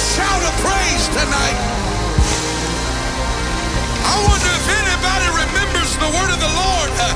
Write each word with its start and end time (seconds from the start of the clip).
shout 0.00 0.42
of 0.42 0.54
praise 0.64 1.04
tonight. 1.12 1.60
I 4.00 4.16
wonder 4.24 4.50
if 4.56 4.66
anybody 4.80 5.28
remembers 5.44 5.92
the 6.00 6.10
word 6.16 6.30
of 6.32 6.40
the 6.40 6.52
Lord 6.56 6.90
uh, 7.04 7.12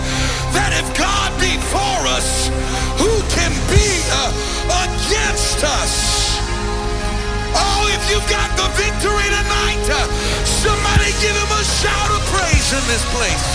that 0.52 0.76
if 0.76 0.86
God 0.92 1.32
be 1.40 1.56
for 1.72 1.96
us, 2.12 2.52
who 3.00 3.12
can 3.32 3.52
be 3.72 3.88
uh, 4.12 4.84
against 4.84 5.64
us? 5.64 6.36
Oh, 7.56 7.88
if 7.88 8.02
you've 8.12 8.28
got 8.28 8.52
the 8.60 8.68
victory 8.76 9.28
tonight, 9.32 9.84
uh, 9.88 10.04
somebody 10.44 11.08
give 11.24 11.34
him 11.34 11.52
a 11.56 11.64
shout 11.64 12.10
of 12.12 12.20
praise 12.28 12.68
in 12.68 12.84
this 12.84 13.04
place. 13.16 13.48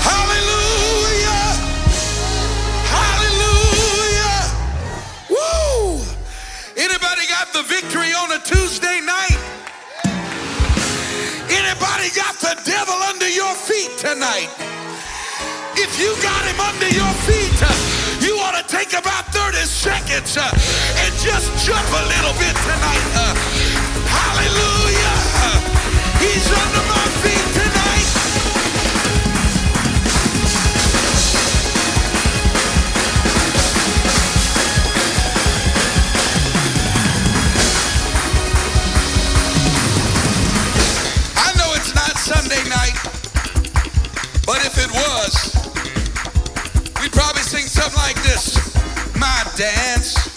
Hallelujah! 0.00 1.41
Anybody 7.12 7.28
got 7.28 7.52
the 7.52 7.62
victory 7.68 8.08
on 8.16 8.32
a 8.32 8.38
Tuesday 8.40 9.00
night? 9.04 9.36
Anybody 11.52 12.08
got 12.16 12.40
the 12.40 12.56
devil 12.64 12.94
under 13.04 13.28
your 13.28 13.52
feet 13.52 13.92
tonight? 13.98 14.48
If 15.76 16.00
you 16.00 16.16
got 16.24 16.40
him 16.48 16.56
under 16.56 16.88
your 16.88 17.12
feet, 17.28 17.52
you 18.24 18.38
ought 18.40 18.56
to 18.56 18.64
take 18.64 18.96
about 18.96 19.26
30 19.28 19.58
seconds 19.68 20.38
uh, 20.38 20.48
and 21.04 21.12
just 21.20 21.52
jump 21.66 21.84
a 21.84 22.04
little 22.16 22.32
bit 22.40 22.56
tonight. 22.64 23.08
Uh, 23.12 23.34
hallelujah. 24.08 25.16
Uh, 25.36 25.60
He's 26.16 26.48
under 26.48 26.82
my 26.88 27.01
but 44.46 44.64
if 44.64 44.78
it 44.78 44.90
was, 44.90 45.54
we'd 47.00 47.12
probably 47.12 47.42
sing 47.42 47.66
something 47.66 47.98
like 47.98 48.16
this. 48.22 48.58
My 49.16 49.44
dance. 49.56 50.31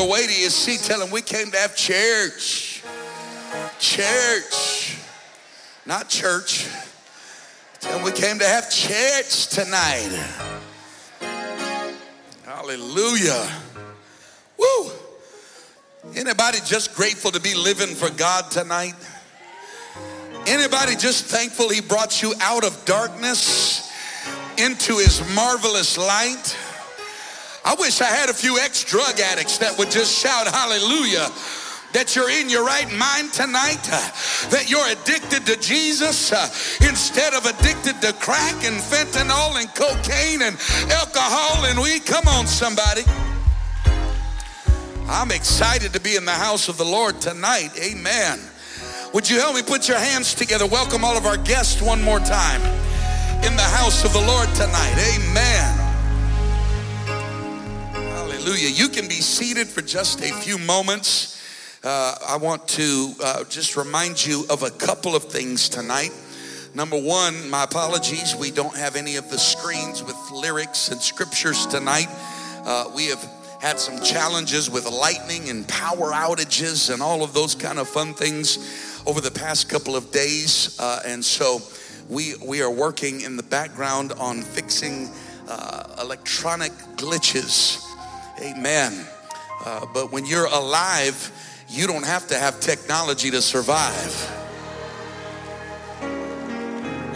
The 0.00 0.06
way 0.06 0.26
to 0.26 0.40
your 0.40 0.48
seat. 0.48 0.80
Tell 0.80 0.98
them 0.98 1.10
we 1.10 1.20
came 1.20 1.50
to 1.50 1.58
have 1.58 1.76
church. 1.76 2.82
Church. 3.78 4.96
Not 5.84 6.08
church. 6.08 6.66
Tell 7.80 7.96
them 7.96 8.04
we 8.04 8.12
came 8.12 8.38
to 8.38 8.46
have 8.46 8.70
church 8.70 9.48
tonight. 9.48 10.08
Hallelujah. 12.44 13.46
Woo. 14.56 14.90
Anybody 16.16 16.58
just 16.64 16.94
grateful 16.94 17.30
to 17.32 17.40
be 17.40 17.54
living 17.54 17.94
for 17.94 18.08
God 18.08 18.50
tonight? 18.50 18.94
Anybody 20.46 20.96
just 20.96 21.26
thankful 21.26 21.68
he 21.68 21.82
brought 21.82 22.22
you 22.22 22.32
out 22.40 22.64
of 22.64 22.84
darkness 22.86 23.92
into 24.56 24.96
his 24.96 25.22
marvelous 25.34 25.98
light? 25.98 26.56
I 27.64 27.74
wish 27.78 28.00
I 28.00 28.06
had 28.06 28.30
a 28.30 28.34
few 28.34 28.58
ex-drug 28.58 29.20
addicts 29.20 29.58
that 29.58 29.76
would 29.78 29.90
just 29.90 30.16
shout 30.16 30.46
hallelujah 30.46 31.28
that 31.92 32.14
you're 32.14 32.30
in 32.30 32.48
your 32.48 32.64
right 32.64 32.90
mind 32.92 33.32
tonight, 33.32 33.82
uh, 33.90 33.98
that 34.50 34.70
you're 34.70 34.86
addicted 34.86 35.44
to 35.46 35.58
Jesus 35.60 36.32
uh, 36.32 36.46
instead 36.88 37.34
of 37.34 37.46
addicted 37.46 38.00
to 38.00 38.12
crack 38.14 38.54
and 38.64 38.78
fentanyl 38.78 39.58
and 39.58 39.68
cocaine 39.74 40.42
and 40.42 40.56
alcohol 40.92 41.66
and 41.66 41.78
weed. 41.80 42.06
Come 42.06 42.28
on, 42.28 42.46
somebody. 42.46 43.02
I'm 45.08 45.32
excited 45.32 45.92
to 45.92 46.00
be 46.00 46.14
in 46.14 46.24
the 46.24 46.30
house 46.30 46.68
of 46.68 46.76
the 46.76 46.84
Lord 46.84 47.20
tonight. 47.20 47.70
Amen. 47.76 48.38
Would 49.12 49.28
you 49.28 49.40
help 49.40 49.56
me 49.56 49.62
put 49.62 49.88
your 49.88 49.98
hands 49.98 50.34
together? 50.34 50.66
Welcome 50.66 51.04
all 51.04 51.16
of 51.16 51.26
our 51.26 51.36
guests 51.36 51.82
one 51.82 52.00
more 52.00 52.20
time 52.20 52.62
in 53.42 53.56
the 53.56 53.68
house 53.74 54.04
of 54.04 54.12
the 54.12 54.20
Lord 54.20 54.48
tonight. 54.54 54.94
Amen. 55.16 55.89
Hallelujah. 58.40 58.70
You 58.70 58.88
can 58.88 59.06
be 59.06 59.20
seated 59.20 59.68
for 59.68 59.82
just 59.82 60.20
a 60.22 60.32
few 60.32 60.56
moments. 60.56 61.38
Uh, 61.84 62.14
I 62.26 62.38
want 62.38 62.66
to 62.68 63.12
uh, 63.22 63.44
just 63.44 63.76
remind 63.76 64.24
you 64.24 64.46
of 64.48 64.62
a 64.62 64.70
couple 64.70 65.14
of 65.14 65.24
things 65.24 65.68
tonight. 65.68 66.10
Number 66.74 66.98
one, 66.98 67.50
my 67.50 67.64
apologies. 67.64 68.34
We 68.34 68.50
don't 68.50 68.74
have 68.74 68.96
any 68.96 69.16
of 69.16 69.30
the 69.30 69.36
screens 69.36 70.02
with 70.02 70.16
lyrics 70.32 70.90
and 70.90 70.98
scriptures 71.02 71.66
tonight. 71.66 72.06
Uh, 72.64 72.90
we 72.96 73.08
have 73.08 73.22
had 73.60 73.78
some 73.78 74.02
challenges 74.02 74.70
with 74.70 74.90
lightning 74.90 75.50
and 75.50 75.68
power 75.68 76.10
outages 76.10 76.90
and 76.90 77.02
all 77.02 77.22
of 77.22 77.34
those 77.34 77.54
kind 77.54 77.78
of 77.78 77.90
fun 77.90 78.14
things 78.14 79.02
over 79.06 79.20
the 79.20 79.30
past 79.30 79.68
couple 79.68 79.94
of 79.94 80.10
days. 80.12 80.80
Uh, 80.80 81.00
and 81.04 81.22
so 81.22 81.60
we, 82.08 82.36
we 82.42 82.62
are 82.62 82.70
working 82.70 83.20
in 83.20 83.36
the 83.36 83.42
background 83.42 84.12
on 84.12 84.40
fixing 84.40 85.10
uh, 85.46 85.84
electronic 86.00 86.72
glitches. 86.96 87.89
Amen. 88.42 89.06
Uh, 89.64 89.84
but 89.92 90.10
when 90.10 90.24
you're 90.24 90.46
alive, 90.46 91.30
you 91.68 91.86
don't 91.86 92.06
have 92.06 92.26
to 92.28 92.38
have 92.38 92.58
technology 92.60 93.30
to 93.30 93.42
survive. 93.42 94.36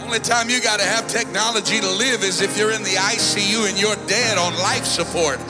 Only 0.05 0.19
time 0.19 0.51
you 0.51 0.61
got 0.61 0.79
to 0.79 0.85
have 0.85 1.07
technology 1.07 1.81
to 1.81 1.89
live 1.89 2.21
is 2.21 2.39
if 2.39 2.55
you're 2.59 2.69
in 2.69 2.83
the 2.83 2.93
ICU 2.93 3.67
and 3.67 3.73
you're 3.81 3.97
dead 4.05 4.37
on 4.37 4.53
life 4.53 4.85
support. 4.85 5.41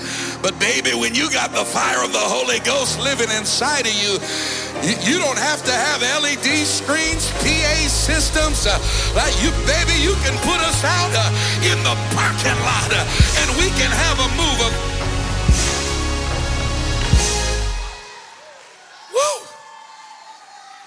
But 0.42 0.58
baby, 0.64 0.96
when 0.96 1.14
you 1.14 1.30
got 1.30 1.52
the 1.52 1.66
fire 1.66 2.00
of 2.00 2.14
the 2.14 2.24
Holy 2.24 2.60
Ghost 2.64 2.98
living 3.04 3.28
inside 3.36 3.84
of 3.84 3.92
you, 3.92 4.16
you, 5.04 5.20
don't 5.20 5.38
have 5.38 5.60
to 5.68 5.74
have 5.76 6.00
LED 6.24 6.64
screens, 6.64 7.28
PA 7.44 7.76
systems. 7.92 8.64
Uh, 8.64 8.80
you, 9.44 9.52
baby, 9.68 10.00
you 10.00 10.16
can 10.24 10.40
put 10.48 10.64
us 10.64 10.80
out 10.88 11.12
uh, 11.12 11.68
in 11.68 11.76
the 11.84 11.96
parking 12.16 12.56
lot 12.64 12.96
uh, 12.96 13.04
and 13.44 13.48
we 13.60 13.68
can 13.76 13.92
have 13.92 14.18
a 14.24 14.30
move 14.40 14.60
of. 14.72 15.05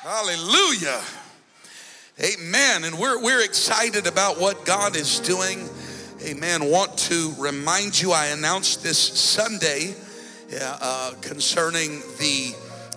Hallelujah. 0.09 1.03
Amen. 2.19 2.85
And 2.85 2.99
we're, 2.99 3.23
we're 3.23 3.45
excited 3.45 4.07
about 4.07 4.41
what 4.41 4.65
God 4.65 4.97
is 4.97 5.21
doing. 5.21 5.69
Amen. 6.25 6.65
Want 6.65 6.97
to 7.11 7.35
remind 7.39 8.01
you, 8.01 8.13
I 8.13 8.29
announced 8.29 8.83
this 8.83 8.99
Sunday 8.99 9.95
uh, 10.59 11.13
concerning 11.21 12.01
the 12.19 12.55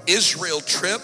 Israel 0.07 0.61
trip. 0.61 1.01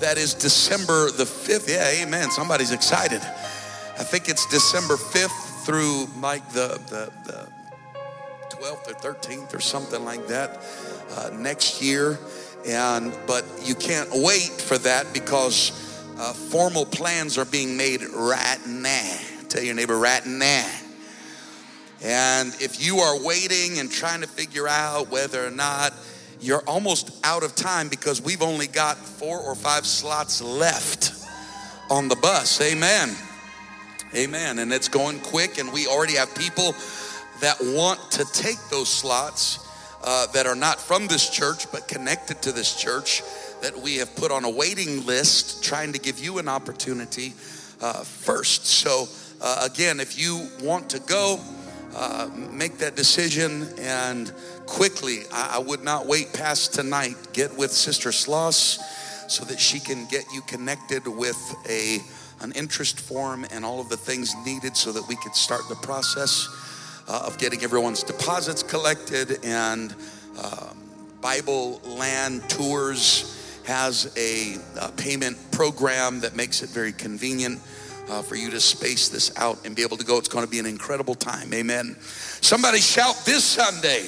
That 0.00 0.16
is 0.16 0.32
December 0.32 1.10
the 1.10 1.24
5th. 1.24 1.68
Yeah, 1.68 2.02
amen. 2.02 2.30
Somebody's 2.30 2.72
excited. 2.72 3.20
I 3.20 4.02
think 4.02 4.30
it's 4.30 4.46
December 4.46 4.94
5th 4.94 5.66
through 5.66 6.08
like 6.22 6.48
the, 6.52 6.80
the, 6.88 7.12
the 7.26 7.46
12th 8.48 8.90
or 8.90 9.12
13th 9.12 9.54
or 9.54 9.60
something 9.60 10.06
like 10.06 10.26
that 10.28 10.62
uh, 11.18 11.28
next 11.34 11.82
year. 11.82 12.18
And 12.66 13.12
but 13.26 13.44
you 13.62 13.74
can't 13.74 14.08
wait 14.12 14.50
for 14.50 14.78
that 14.78 15.12
because 15.12 15.70
uh, 16.18 16.32
formal 16.32 16.86
plans 16.86 17.36
are 17.36 17.44
being 17.44 17.76
made 17.76 18.02
right 18.02 18.58
now. 18.66 19.18
Tell 19.48 19.62
your 19.62 19.74
neighbor 19.74 19.98
right 19.98 20.24
now. 20.24 20.70
And 22.02 22.54
if 22.60 22.84
you 22.84 22.98
are 22.98 23.22
waiting 23.22 23.78
and 23.78 23.90
trying 23.90 24.20
to 24.20 24.26
figure 24.26 24.68
out 24.68 25.10
whether 25.10 25.46
or 25.46 25.50
not 25.50 25.92
you're 26.40 26.62
almost 26.66 27.18
out 27.24 27.42
of 27.42 27.54
time 27.54 27.88
because 27.88 28.20
we've 28.20 28.42
only 28.42 28.66
got 28.66 28.98
four 28.98 29.40
or 29.40 29.54
five 29.54 29.86
slots 29.86 30.42
left 30.42 31.12
on 31.90 32.08
the 32.08 32.16
bus. 32.16 32.60
Amen. 32.60 33.14
Amen. 34.14 34.58
And 34.58 34.72
it's 34.72 34.88
going 34.88 35.18
quick, 35.20 35.58
and 35.58 35.72
we 35.72 35.86
already 35.86 36.14
have 36.14 36.34
people 36.34 36.74
that 37.40 37.56
want 37.60 37.98
to 38.12 38.24
take 38.32 38.58
those 38.70 38.88
slots 38.88 39.63
uh, 40.04 40.26
that 40.28 40.46
are 40.46 40.54
not 40.54 40.80
from 40.80 41.06
this 41.06 41.28
church 41.30 41.70
but 41.72 41.88
connected 41.88 42.40
to 42.42 42.52
this 42.52 42.76
church 42.76 43.22
that 43.62 43.76
we 43.76 43.96
have 43.96 44.14
put 44.16 44.30
on 44.30 44.44
a 44.44 44.50
waiting 44.50 45.04
list 45.06 45.64
trying 45.64 45.92
to 45.92 45.98
give 45.98 46.18
you 46.18 46.38
an 46.38 46.48
opportunity 46.48 47.32
uh, 47.80 48.04
first. 48.04 48.66
So, 48.66 49.08
uh, 49.40 49.66
again, 49.70 50.00
if 50.00 50.18
you 50.18 50.48
want 50.62 50.90
to 50.90 51.00
go, 51.00 51.40
uh, 51.94 52.28
make 52.50 52.78
that 52.78 52.96
decision 52.96 53.68
and 53.78 54.32
quickly. 54.66 55.20
I, 55.32 55.54
I, 55.56 55.58
would 55.58 55.84
not 55.84 56.06
wait 56.06 56.32
past 56.32 56.74
tonight. 56.74 57.14
Get 57.32 57.56
with 57.56 57.70
Sister 57.70 58.10
Sloss 58.10 58.80
so 59.30 59.44
that 59.44 59.60
she 59.60 59.78
can 59.78 60.06
get 60.06 60.24
you 60.32 60.42
connected 60.42 61.06
with 61.06 61.54
a 61.68 61.98
an 62.40 62.52
interest 62.52 63.00
form 63.00 63.46
and 63.52 63.64
all 63.64 63.80
of 63.80 63.88
the 63.88 63.96
things 63.96 64.34
needed 64.44 64.76
so 64.76 64.90
that 64.92 65.06
we 65.08 65.16
could 65.16 65.34
start 65.36 65.62
the 65.68 65.76
process 65.76 66.48
uh, 67.08 67.24
of 67.26 67.38
getting 67.38 67.62
everyone's 67.62 68.02
deposits 68.02 68.62
collected 68.62 69.38
and 69.44 69.94
um, 70.42 70.78
Bible 71.20 71.80
land 71.84 72.48
tours 72.50 73.60
has 73.64 74.12
a, 74.16 74.56
a 74.80 74.92
payment 74.92 75.38
program 75.50 76.20
that 76.20 76.36
makes 76.36 76.62
it 76.62 76.70
very 76.70 76.92
convenient. 76.92 77.60
Uh, 78.06 78.20
for 78.20 78.36
you 78.36 78.50
to 78.50 78.60
space 78.60 79.08
this 79.08 79.34
out 79.38 79.58
and 79.64 79.74
be 79.74 79.80
able 79.80 79.96
to 79.96 80.04
go. 80.04 80.18
It's 80.18 80.28
going 80.28 80.44
to 80.44 80.50
be 80.50 80.58
an 80.58 80.66
incredible 80.66 81.14
time. 81.14 81.54
Amen. 81.54 81.96
Somebody 82.42 82.78
shout 82.78 83.22
this 83.24 83.42
Sunday. 83.42 84.06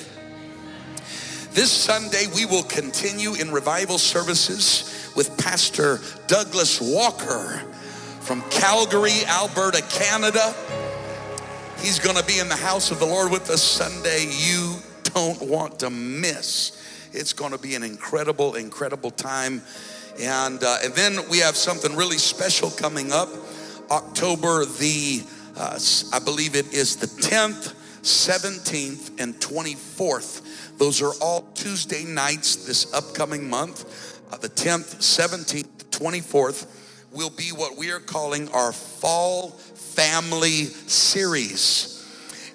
This 1.52 1.72
Sunday, 1.72 2.26
we 2.34 2.44
will 2.44 2.64
continue 2.64 3.32
in 3.36 3.50
revival 3.50 3.96
services 3.96 5.10
with 5.16 5.34
Pastor 5.38 6.00
Douglas 6.26 6.78
Walker 6.78 7.62
from 8.20 8.42
Calgary, 8.50 9.24
Alberta, 9.26 9.80
Canada. 9.88 10.54
He's 11.78 11.98
going 11.98 12.16
to 12.16 12.24
be 12.24 12.38
in 12.38 12.48
the 12.48 12.56
house 12.56 12.90
of 12.90 12.98
the 12.98 13.06
Lord 13.06 13.30
with 13.30 13.50
us 13.50 13.62
Sunday. 13.62 14.26
You 14.28 14.76
don't 15.04 15.40
want 15.42 15.78
to 15.80 15.90
miss. 15.90 16.82
It's 17.12 17.32
going 17.32 17.52
to 17.52 17.58
be 17.58 17.74
an 17.74 17.82
incredible, 17.82 18.54
incredible 18.54 19.10
time. 19.10 19.62
And, 20.20 20.62
uh, 20.64 20.78
and 20.82 20.94
then 20.94 21.28
we 21.28 21.38
have 21.38 21.56
something 21.56 21.94
really 21.94 22.18
special 22.18 22.70
coming 22.70 23.12
up. 23.12 23.28
October 23.90 24.64
the, 24.64 25.22
uh, 25.56 25.78
I 26.12 26.18
believe 26.18 26.56
it 26.56 26.72
is 26.72 26.96
the 26.96 27.06
10th, 27.06 27.74
17th, 28.02 29.20
and 29.20 29.34
24th. 29.36 30.78
Those 30.78 31.02
are 31.02 31.12
all 31.20 31.42
Tuesday 31.54 32.04
nights 32.04 32.66
this 32.66 32.92
upcoming 32.94 33.48
month. 33.48 34.20
Uh, 34.32 34.38
the 34.38 34.48
10th, 34.48 34.96
17th, 34.96 35.66
24th 35.90 36.66
will 37.12 37.30
be 37.30 37.50
what 37.50 37.76
we 37.76 37.90
are 37.90 38.00
calling 38.00 38.48
our 38.50 38.72
Fall 38.72 39.58
Family 39.96 40.66
Series. 40.66 42.06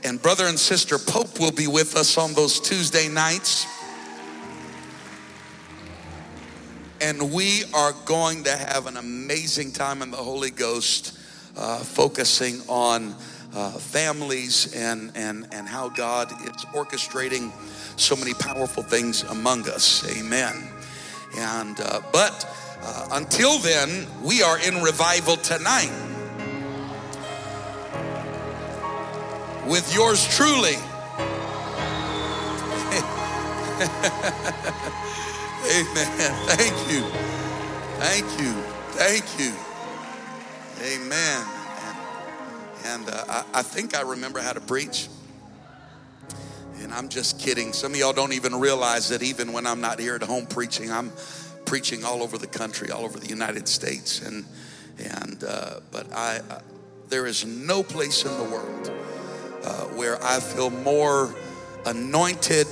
And 0.04 0.22
brother 0.22 0.46
and 0.46 0.60
sister 0.60 1.00
Pope 1.00 1.40
will 1.40 1.52
be 1.52 1.66
with 1.66 1.96
us 1.96 2.18
on 2.18 2.34
those 2.34 2.60
Tuesday 2.60 3.08
nights. 3.10 3.66
and 7.02 7.34
we 7.34 7.64
are 7.74 7.94
going 8.06 8.44
to 8.44 8.56
have 8.56 8.86
an 8.86 8.96
amazing 8.96 9.72
time 9.72 10.04
in 10.04 10.12
the 10.12 10.18
Holy 10.18 10.52
Ghost, 10.52 11.18
uh, 11.58 11.80
focusing 11.80 12.62
on 12.70 13.16
uh, 13.56 13.72
families 13.72 14.72
and, 14.76 15.12
and, 15.16 15.48
and 15.52 15.68
how 15.68 15.90
God 15.90 16.32
is 16.44 16.64
orchestrating 16.76 17.52
so 18.00 18.16
many 18.16 18.36
powerful 18.36 18.84
things 18.84 19.24
among 19.24 19.68
us. 19.68 20.08
Amen. 20.16 20.70
And 21.36 21.80
uh, 21.82 22.02
but 22.14 22.48
uh, 22.84 23.08
until 23.14 23.58
then, 23.58 24.06
we 24.24 24.44
are 24.44 24.60
in 24.60 24.84
revival 24.84 25.38
tonight 25.38 25.92
with 29.72 29.96
yours 29.96 30.28
truly. 30.28 30.76
Amen. 35.64 36.34
Thank 36.46 36.92
you. 36.92 37.02
Thank 37.98 38.26
you. 38.38 38.52
Thank 38.92 39.40
you. 39.40 39.54
Amen. 40.84 41.48
And, 41.86 41.98
and 42.86 43.10
uh, 43.10 43.24
I, 43.30 43.46
I 43.54 43.62
think 43.62 43.96
I 43.96 44.02
remember 44.02 44.42
how 44.42 44.52
to 44.52 44.60
preach. 44.60 45.08
And 46.82 46.92
I'm 46.94 47.08
just 47.08 47.40
kidding. 47.40 47.72
Some 47.72 47.94
of 47.94 47.98
y'all 47.98 48.12
don't 48.12 48.34
even 48.34 48.60
realize 48.60 49.08
that 49.08 49.24
even 49.24 49.54
when 49.54 49.66
I'm 49.66 49.80
not 49.80 50.02
here 50.02 50.16
at 50.16 50.24
home 50.24 50.48
preaching, 50.48 50.92
I'm 50.92 51.14
preaching 51.64 52.04
all 52.04 52.22
over 52.22 52.38
the 52.38 52.48
country, 52.48 52.92
all 52.92 53.06
over 53.06 53.18
the 53.18 53.30
United 53.30 53.70
States. 53.70 54.22
And 54.22 54.44
and 55.00 55.42
uh, 55.48 55.80
but 55.92 56.12
I, 56.12 56.42
uh, 56.50 56.60
there 57.08 57.26
is 57.26 57.46
no 57.46 57.84
place 57.84 58.26
in 58.26 58.38
the 58.38 58.44
world 58.44 58.92
uh, 59.64 59.86
where 59.96 60.22
I 60.24 60.40
feel 60.40 60.70
more 60.70 61.34
anointed 61.86 62.68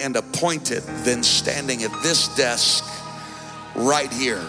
and 0.00 0.16
appointed 0.16 0.82
than 1.04 1.22
standing 1.22 1.82
at 1.82 1.92
this 2.02 2.34
desk 2.36 2.84
right 3.74 4.12
here. 4.12 4.44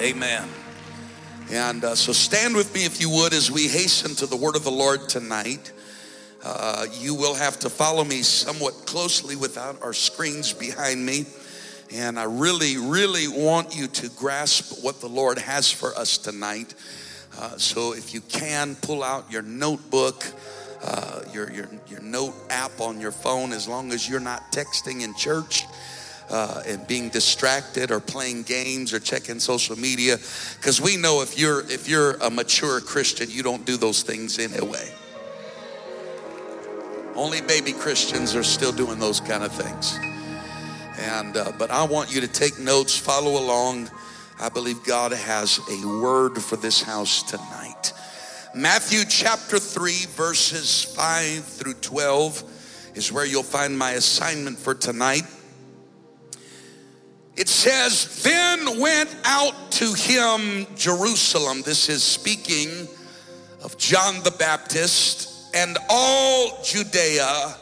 Amen. 0.00 0.48
And 1.50 1.84
uh, 1.84 1.94
so 1.94 2.12
stand 2.12 2.54
with 2.54 2.72
me 2.74 2.84
if 2.84 3.00
you 3.00 3.10
would 3.10 3.32
as 3.32 3.50
we 3.50 3.66
hasten 3.66 4.14
to 4.16 4.26
the 4.26 4.36
word 4.36 4.54
of 4.54 4.64
the 4.64 4.70
Lord 4.70 5.08
tonight. 5.08 5.72
Uh, 6.42 6.86
you 6.92 7.14
will 7.14 7.34
have 7.34 7.58
to 7.60 7.68
follow 7.68 8.04
me 8.04 8.22
somewhat 8.22 8.72
closely 8.86 9.36
without 9.36 9.82
our 9.82 9.92
screens 9.92 10.52
behind 10.52 11.04
me. 11.04 11.26
And 11.92 12.18
I 12.20 12.24
really, 12.24 12.78
really 12.78 13.26
want 13.26 13.76
you 13.76 13.88
to 13.88 14.08
grasp 14.10 14.82
what 14.82 15.00
the 15.00 15.08
Lord 15.08 15.38
has 15.38 15.70
for 15.70 15.92
us 15.96 16.18
tonight. 16.18 16.74
Uh, 17.38 17.56
so 17.56 17.92
if 17.92 18.12
you 18.12 18.20
can, 18.22 18.74
pull 18.76 19.02
out 19.02 19.30
your 19.30 19.42
notebook, 19.42 20.24
uh, 20.82 21.22
your, 21.32 21.50
your, 21.52 21.68
your 21.88 22.00
note 22.00 22.34
app 22.50 22.80
on 22.80 23.00
your 23.00 23.12
phone, 23.12 23.52
as 23.52 23.68
long 23.68 23.92
as 23.92 24.08
you're 24.08 24.20
not 24.20 24.52
texting 24.52 25.02
in 25.02 25.14
church. 25.14 25.64
Uh, 26.28 26.62
and 26.64 26.86
being 26.86 27.08
distracted 27.08 27.90
or 27.90 27.98
playing 27.98 28.44
games 28.44 28.92
or 28.92 29.00
checking 29.00 29.40
social 29.40 29.76
media 29.76 30.16
because 30.56 30.80
we 30.80 30.96
know 30.96 31.22
if 31.22 31.36
you're 31.36 31.62
if 31.62 31.88
you're 31.88 32.12
a 32.18 32.30
mature 32.30 32.80
christian 32.80 33.28
you 33.28 33.42
don't 33.42 33.66
do 33.66 33.76
those 33.76 34.04
things 34.04 34.38
anyway 34.38 34.88
only 37.16 37.40
baby 37.40 37.72
christians 37.72 38.36
are 38.36 38.44
still 38.44 38.70
doing 38.70 38.96
those 39.00 39.18
kind 39.18 39.42
of 39.42 39.50
things 39.50 39.98
and 41.00 41.36
uh, 41.36 41.50
but 41.58 41.68
i 41.72 41.82
want 41.82 42.14
you 42.14 42.20
to 42.20 42.28
take 42.28 42.56
notes 42.60 42.96
follow 42.96 43.32
along 43.32 43.90
i 44.40 44.48
believe 44.48 44.82
god 44.84 45.12
has 45.12 45.60
a 45.70 45.86
word 46.00 46.40
for 46.40 46.56
this 46.56 46.82
house 46.82 47.22
tonight 47.22 47.92
matthew 48.54 49.04
chapter 49.04 49.58
3 49.58 49.92
verses 50.16 50.84
5 50.96 51.44
through 51.44 51.74
12 51.74 52.42
is 52.94 53.12
where 53.12 53.26
you'll 53.26 53.42
find 53.42 53.76
my 53.78 53.92
assignment 53.92 54.58
for 54.58 54.74
tonight 54.74 55.24
it 57.40 57.48
says, 57.48 58.22
Then 58.22 58.80
went 58.80 59.16
out 59.24 59.72
to 59.72 59.94
him 59.94 60.66
Jerusalem. 60.76 61.62
This 61.62 61.88
is 61.88 62.02
speaking 62.02 62.86
of 63.62 63.78
John 63.78 64.22
the 64.22 64.30
Baptist 64.30 65.54
and 65.54 65.78
all 65.88 66.62
Judea 66.62 67.56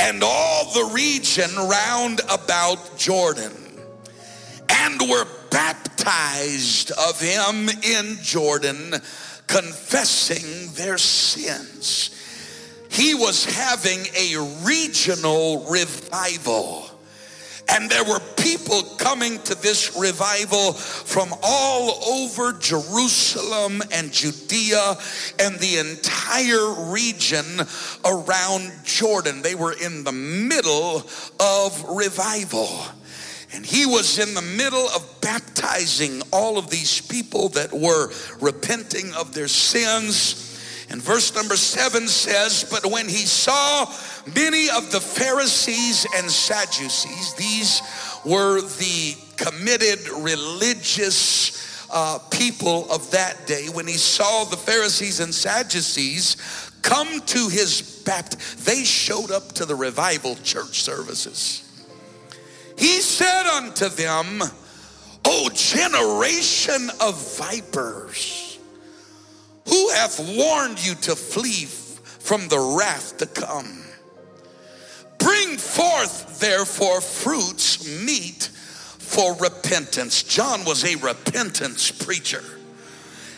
and 0.00 0.24
all 0.24 0.72
the 0.72 0.92
region 0.92 1.54
round 1.54 2.20
about 2.28 2.98
Jordan, 2.98 3.52
and 4.68 5.00
were 5.08 5.26
baptized 5.56 6.90
of 6.90 7.18
him 7.18 7.70
in 7.82 8.18
Jordan, 8.20 8.92
confessing 9.46 10.70
their 10.74 10.98
sins. 10.98 12.10
He 12.90 13.14
was 13.14 13.46
having 13.46 14.00
a 14.14 14.36
regional 14.66 15.64
revival. 15.70 16.90
And 17.70 17.88
there 17.88 18.04
were 18.04 18.20
people 18.36 18.82
coming 18.98 19.40
to 19.44 19.54
this 19.54 19.96
revival 19.96 20.74
from 20.74 21.30
all 21.42 22.04
over 22.04 22.52
Jerusalem 22.52 23.80
and 23.90 24.12
Judea 24.12 24.96
and 25.38 25.58
the 25.58 25.78
entire 25.78 26.92
region 26.92 27.46
around 28.04 28.72
Jordan. 28.84 29.40
They 29.40 29.54
were 29.54 29.72
in 29.72 30.04
the 30.04 30.12
middle 30.12 31.02
of 31.40 31.84
revival. 31.88 32.68
And 33.56 33.64
he 33.64 33.86
was 33.86 34.18
in 34.18 34.34
the 34.34 34.42
middle 34.42 34.86
of 34.90 35.20
baptizing 35.22 36.20
all 36.30 36.58
of 36.58 36.68
these 36.68 37.00
people 37.00 37.48
that 37.50 37.72
were 37.72 38.12
repenting 38.38 39.14
of 39.14 39.32
their 39.32 39.48
sins. 39.48 40.86
And 40.90 41.00
verse 41.00 41.34
number 41.34 41.56
seven 41.56 42.06
says, 42.06 42.68
But 42.70 42.84
when 42.84 43.08
he 43.08 43.24
saw 43.24 43.90
many 44.34 44.68
of 44.68 44.92
the 44.92 45.00
Pharisees 45.00 46.06
and 46.16 46.30
Sadducees, 46.30 47.32
these 47.34 47.80
were 48.26 48.60
the 48.60 49.16
committed 49.38 50.06
religious 50.10 51.88
uh, 51.90 52.18
people 52.30 52.90
of 52.90 53.10
that 53.12 53.46
day, 53.46 53.68
when 53.72 53.86
he 53.86 53.94
saw 53.94 54.44
the 54.44 54.56
Pharisees 54.56 55.20
and 55.20 55.34
Sadducees 55.34 56.36
come 56.82 57.20
to 57.20 57.48
his 57.48 58.02
baptism, 58.04 58.64
they 58.64 58.84
showed 58.84 59.30
up 59.30 59.52
to 59.52 59.64
the 59.64 59.74
revival 59.74 60.34
church 60.36 60.82
services. 60.82 61.65
He 62.78 63.00
said 63.00 63.46
unto 63.46 63.88
them, 63.88 64.42
O 65.24 65.50
generation 65.54 66.90
of 67.00 67.36
vipers, 67.36 68.58
who 69.66 69.90
hath 69.90 70.20
warned 70.36 70.84
you 70.84 70.94
to 70.94 71.16
flee 71.16 71.64
from 71.64 72.48
the 72.48 72.58
wrath 72.58 73.16
to 73.18 73.26
come? 73.26 73.84
Bring 75.18 75.56
forth, 75.56 76.38
therefore, 76.38 77.00
fruits 77.00 77.84
meet 78.04 78.44
for 78.98 79.34
repentance. 79.36 80.22
John 80.22 80.64
was 80.64 80.84
a 80.84 80.96
repentance 80.96 81.90
preacher. 81.90 82.44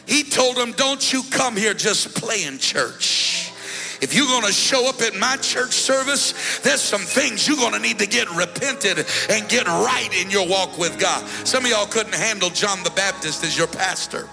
He 0.06 0.22
told 0.24 0.56
them, 0.56 0.72
Don't 0.72 1.12
you 1.12 1.22
come 1.30 1.56
here 1.56 1.74
just 1.74 2.14
playing 2.14 2.58
church. 2.58 3.50
If 4.00 4.14
you're 4.14 4.26
going 4.26 4.46
to 4.46 4.52
show 4.52 4.88
up 4.88 5.00
at 5.02 5.14
my 5.16 5.36
church 5.36 5.72
service, 5.72 6.58
there's 6.60 6.80
some 6.80 7.02
things 7.02 7.46
you're 7.46 7.56
going 7.56 7.72
to 7.72 7.78
need 7.78 7.98
to 7.98 8.06
get 8.06 8.30
repented 8.30 9.06
and 9.30 9.48
get 9.48 9.66
right 9.66 10.08
in 10.20 10.30
your 10.30 10.46
walk 10.46 10.78
with 10.78 10.98
God. 10.98 11.26
Some 11.46 11.64
of 11.64 11.70
y'all 11.70 11.86
couldn't 11.86 12.14
handle 12.14 12.50
John 12.50 12.82
the 12.84 12.90
Baptist 12.90 13.44
as 13.44 13.56
your 13.56 13.66
pastor. 13.66 14.28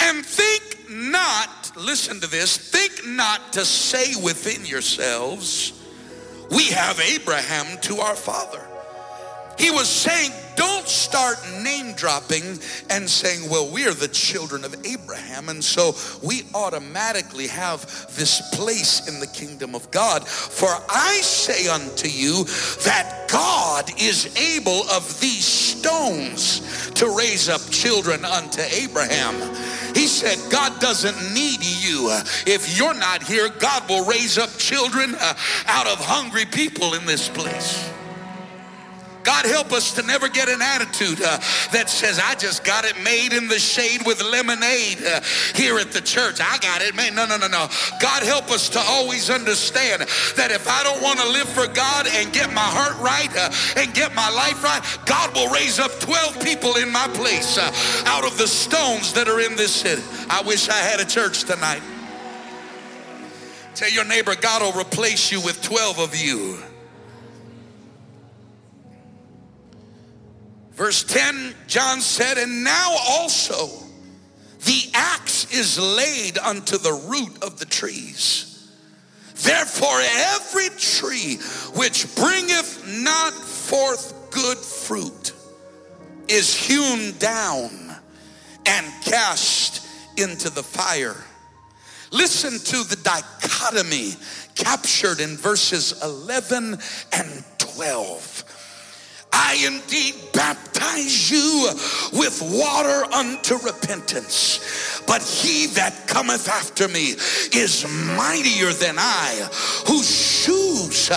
And 0.00 0.24
think 0.24 0.90
not, 0.90 1.72
listen 1.76 2.20
to 2.20 2.26
this, 2.26 2.56
think 2.56 3.06
not 3.06 3.52
to 3.54 3.64
say 3.64 4.20
within 4.20 4.66
yourselves, 4.66 5.72
we 6.50 6.64
have 6.66 7.00
Abraham 7.00 7.78
to 7.82 7.98
our 7.98 8.16
father. 8.16 8.60
He 9.58 9.70
was 9.70 9.88
saying, 9.88 10.30
don't 10.56 10.86
start 10.88 11.36
name 11.62 11.94
dropping 11.94 12.42
and 12.90 13.08
saying, 13.08 13.48
well, 13.50 13.70
we 13.70 13.86
are 13.86 13.94
the 13.94 14.08
children 14.08 14.64
of 14.64 14.74
Abraham, 14.84 15.48
and 15.48 15.62
so 15.62 15.94
we 16.22 16.42
automatically 16.54 17.48
have 17.48 17.82
this 18.16 18.54
place 18.54 19.08
in 19.08 19.20
the 19.20 19.26
kingdom 19.26 19.74
of 19.74 19.90
God. 19.90 20.26
For 20.26 20.68
I 20.88 21.20
say 21.22 21.68
unto 21.68 22.08
you 22.08 22.44
that 22.84 23.26
God 23.30 23.90
is 24.00 24.34
able 24.36 24.88
of 24.90 25.20
these 25.20 25.44
stones 25.44 26.90
to 26.92 27.16
raise 27.16 27.48
up 27.48 27.62
children 27.70 28.24
unto 28.24 28.60
Abraham. 28.60 29.34
He 29.94 30.06
said, 30.06 30.38
God 30.50 30.80
doesn't 30.80 31.34
need 31.34 31.62
you. 31.62 32.10
If 32.46 32.76
you're 32.76 32.94
not 32.94 33.22
here, 33.22 33.48
God 33.48 33.88
will 33.88 34.04
raise 34.04 34.38
up 34.38 34.50
children 34.58 35.14
uh, 35.14 35.34
out 35.66 35.86
of 35.86 36.04
hungry 36.04 36.44
people 36.44 36.94
in 36.94 37.06
this 37.06 37.28
place. 37.28 37.93
God 39.24 39.46
help 39.46 39.72
us 39.72 39.94
to 39.94 40.02
never 40.02 40.28
get 40.28 40.48
an 40.48 40.60
attitude 40.60 41.20
uh, 41.22 41.38
that 41.72 41.88
says, 41.88 42.20
I 42.22 42.34
just 42.34 42.62
got 42.62 42.84
it 42.84 43.02
made 43.02 43.32
in 43.32 43.48
the 43.48 43.58
shade 43.58 44.02
with 44.06 44.22
lemonade 44.22 45.02
uh, 45.02 45.20
here 45.54 45.78
at 45.78 45.92
the 45.92 46.00
church. 46.00 46.40
I 46.40 46.58
got 46.58 46.82
it 46.82 46.94
made. 46.94 47.14
No, 47.14 47.26
no, 47.26 47.38
no, 47.38 47.48
no. 47.48 47.68
God 48.00 48.22
help 48.22 48.50
us 48.50 48.68
to 48.70 48.78
always 48.78 49.30
understand 49.30 50.02
that 50.36 50.50
if 50.50 50.68
I 50.68 50.84
don't 50.84 51.02
want 51.02 51.18
to 51.20 51.28
live 51.30 51.48
for 51.48 51.66
God 51.66 52.06
and 52.06 52.32
get 52.32 52.52
my 52.52 52.60
heart 52.60 53.00
right 53.00 53.32
uh, 53.34 53.80
and 53.80 53.92
get 53.94 54.14
my 54.14 54.28
life 54.30 54.62
right, 54.62 54.82
God 55.06 55.34
will 55.34 55.50
raise 55.50 55.80
up 55.80 55.90
12 56.00 56.40
people 56.40 56.76
in 56.76 56.92
my 56.92 57.08
place 57.14 57.56
uh, 57.56 57.72
out 58.06 58.26
of 58.26 58.36
the 58.36 58.46
stones 58.46 59.14
that 59.14 59.28
are 59.28 59.40
in 59.40 59.56
this 59.56 59.74
city. 59.74 60.02
I 60.28 60.42
wish 60.42 60.68
I 60.68 60.76
had 60.76 61.00
a 61.00 61.06
church 61.06 61.44
tonight. 61.44 61.82
Tell 63.74 63.90
your 63.90 64.04
neighbor, 64.04 64.36
God 64.36 64.62
will 64.62 64.80
replace 64.80 65.32
you 65.32 65.40
with 65.40 65.60
12 65.62 65.98
of 65.98 66.14
you. 66.14 66.58
Verse 70.74 71.04
10, 71.04 71.54
John 71.68 72.00
said, 72.00 72.36
And 72.36 72.64
now 72.64 72.96
also 73.08 73.68
the 74.64 74.90
axe 74.92 75.52
is 75.52 75.78
laid 75.78 76.38
unto 76.38 76.78
the 76.78 76.92
root 76.92 77.42
of 77.42 77.58
the 77.58 77.64
trees. 77.64 78.50
Therefore, 79.36 80.00
every 80.00 80.68
tree 80.70 81.36
which 81.74 82.14
bringeth 82.16 82.86
not 83.02 83.32
forth 83.32 84.30
good 84.30 84.58
fruit 84.58 85.32
is 86.28 86.54
hewn 86.54 87.16
down 87.18 87.70
and 88.66 88.86
cast 89.04 89.86
into 90.16 90.50
the 90.50 90.62
fire. 90.62 91.16
Listen 92.10 92.52
to 92.52 92.88
the 92.88 92.96
dichotomy 93.02 94.12
captured 94.54 95.20
in 95.20 95.36
verses 95.36 96.00
11 96.02 96.78
and 97.12 97.44
12. 97.58 98.43
I 99.36 99.66
indeed 99.66 100.14
baptize 100.32 101.30
you 101.30 101.70
with 102.12 102.40
water 102.40 103.04
unto 103.12 103.56
repentance. 103.56 105.02
But 105.06 105.22
he 105.22 105.66
that 105.74 106.06
cometh 106.06 106.48
after 106.48 106.86
me 106.86 107.14
is 107.52 107.84
mightier 108.16 108.72
than 108.72 108.96
I, 108.98 109.48
whose 109.88 110.08
shoes 110.08 111.10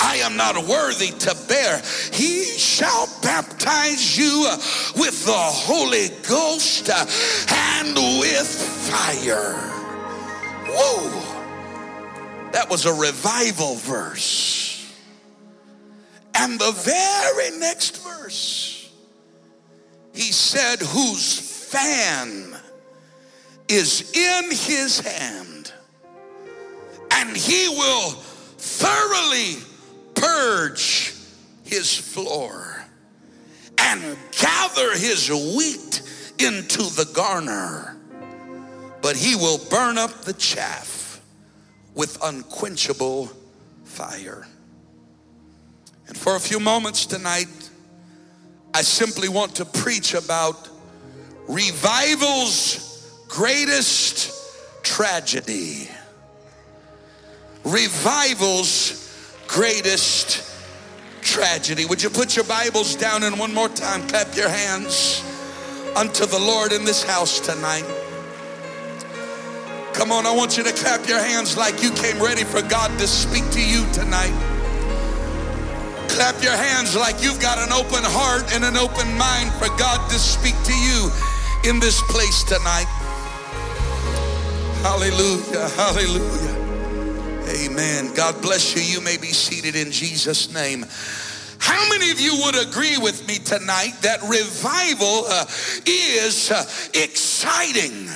I 0.00 0.16
am 0.22 0.36
not 0.36 0.56
worthy 0.66 1.10
to 1.10 1.36
bear. 1.48 1.82
He 2.12 2.44
shall 2.44 3.08
baptize 3.22 4.16
you 4.16 4.46
with 4.96 5.26
the 5.26 5.32
Holy 5.32 6.08
Ghost 6.28 6.88
and 6.90 7.94
with 8.20 8.48
fire. 8.88 9.54
Whoa! 10.68 12.50
That 12.52 12.70
was 12.70 12.86
a 12.86 12.92
revival 12.94 13.74
verse. 13.74 14.73
And 16.34 16.58
the 16.58 16.72
very 16.72 17.58
next 17.58 18.02
verse, 18.04 18.90
he 20.12 20.32
said, 20.32 20.80
whose 20.80 21.38
fan 21.70 22.56
is 23.68 24.12
in 24.14 24.50
his 24.50 25.00
hand, 25.00 25.72
and 27.10 27.36
he 27.36 27.68
will 27.68 28.10
thoroughly 28.10 29.56
purge 30.14 31.14
his 31.64 31.96
floor 31.96 32.84
and 33.78 34.16
gather 34.32 34.92
his 34.92 35.30
wheat 35.30 36.02
into 36.38 36.82
the 36.94 37.10
garner, 37.14 37.96
but 39.02 39.16
he 39.16 39.36
will 39.36 39.58
burn 39.70 39.98
up 39.98 40.22
the 40.22 40.32
chaff 40.34 41.20
with 41.94 42.18
unquenchable 42.22 43.30
fire. 43.84 44.46
And 46.14 46.22
for 46.22 46.36
a 46.36 46.40
few 46.40 46.60
moments 46.60 47.06
tonight, 47.06 47.48
I 48.72 48.82
simply 48.82 49.28
want 49.28 49.56
to 49.56 49.64
preach 49.64 50.14
about 50.14 50.68
revival's 51.48 53.12
greatest 53.26 54.84
tragedy. 54.84 55.88
Revival's 57.64 59.12
greatest 59.48 60.56
tragedy. 61.20 61.84
Would 61.84 62.00
you 62.00 62.10
put 62.10 62.36
your 62.36 62.44
Bibles 62.44 62.94
down 62.94 63.24
and 63.24 63.36
one 63.36 63.52
more 63.52 63.68
time 63.68 64.06
clap 64.06 64.36
your 64.36 64.48
hands 64.48 65.20
unto 65.96 66.26
the 66.26 66.38
Lord 66.38 66.70
in 66.70 66.84
this 66.84 67.02
house 67.02 67.40
tonight? 67.40 67.86
Come 69.94 70.12
on, 70.12 70.26
I 70.26 70.32
want 70.32 70.56
you 70.56 70.62
to 70.62 70.72
clap 70.74 71.08
your 71.08 71.18
hands 71.18 71.56
like 71.56 71.82
you 71.82 71.90
came 71.90 72.22
ready 72.22 72.44
for 72.44 72.62
God 72.62 72.96
to 73.00 73.08
speak 73.08 73.50
to 73.50 73.60
you 73.60 73.84
tonight. 73.92 74.53
Clap 76.14 76.40
your 76.44 76.56
hands 76.56 76.94
like 76.94 77.20
you've 77.20 77.40
got 77.40 77.58
an 77.58 77.72
open 77.72 78.04
heart 78.04 78.54
and 78.54 78.64
an 78.64 78.76
open 78.76 79.12
mind 79.18 79.52
for 79.54 79.66
God 79.76 80.08
to 80.10 80.16
speak 80.16 80.54
to 80.62 80.72
you 80.72 81.10
in 81.68 81.80
this 81.80 82.00
place 82.02 82.44
tonight. 82.44 82.86
Hallelujah, 84.86 85.68
hallelujah. 85.70 86.54
Amen. 87.50 88.14
God 88.14 88.40
bless 88.40 88.76
you. 88.76 88.82
You 88.82 89.00
may 89.00 89.16
be 89.16 89.32
seated 89.32 89.74
in 89.74 89.90
Jesus' 89.90 90.54
name. 90.54 90.86
How 91.58 91.88
many 91.88 92.12
of 92.12 92.20
you 92.20 92.38
would 92.44 92.62
agree 92.62 92.96
with 92.96 93.26
me 93.26 93.38
tonight 93.38 93.94
that 94.02 94.22
revival 94.22 95.24
uh, 95.26 95.46
is 95.84 96.52
uh, 96.52 96.64
exciting? 96.94 98.08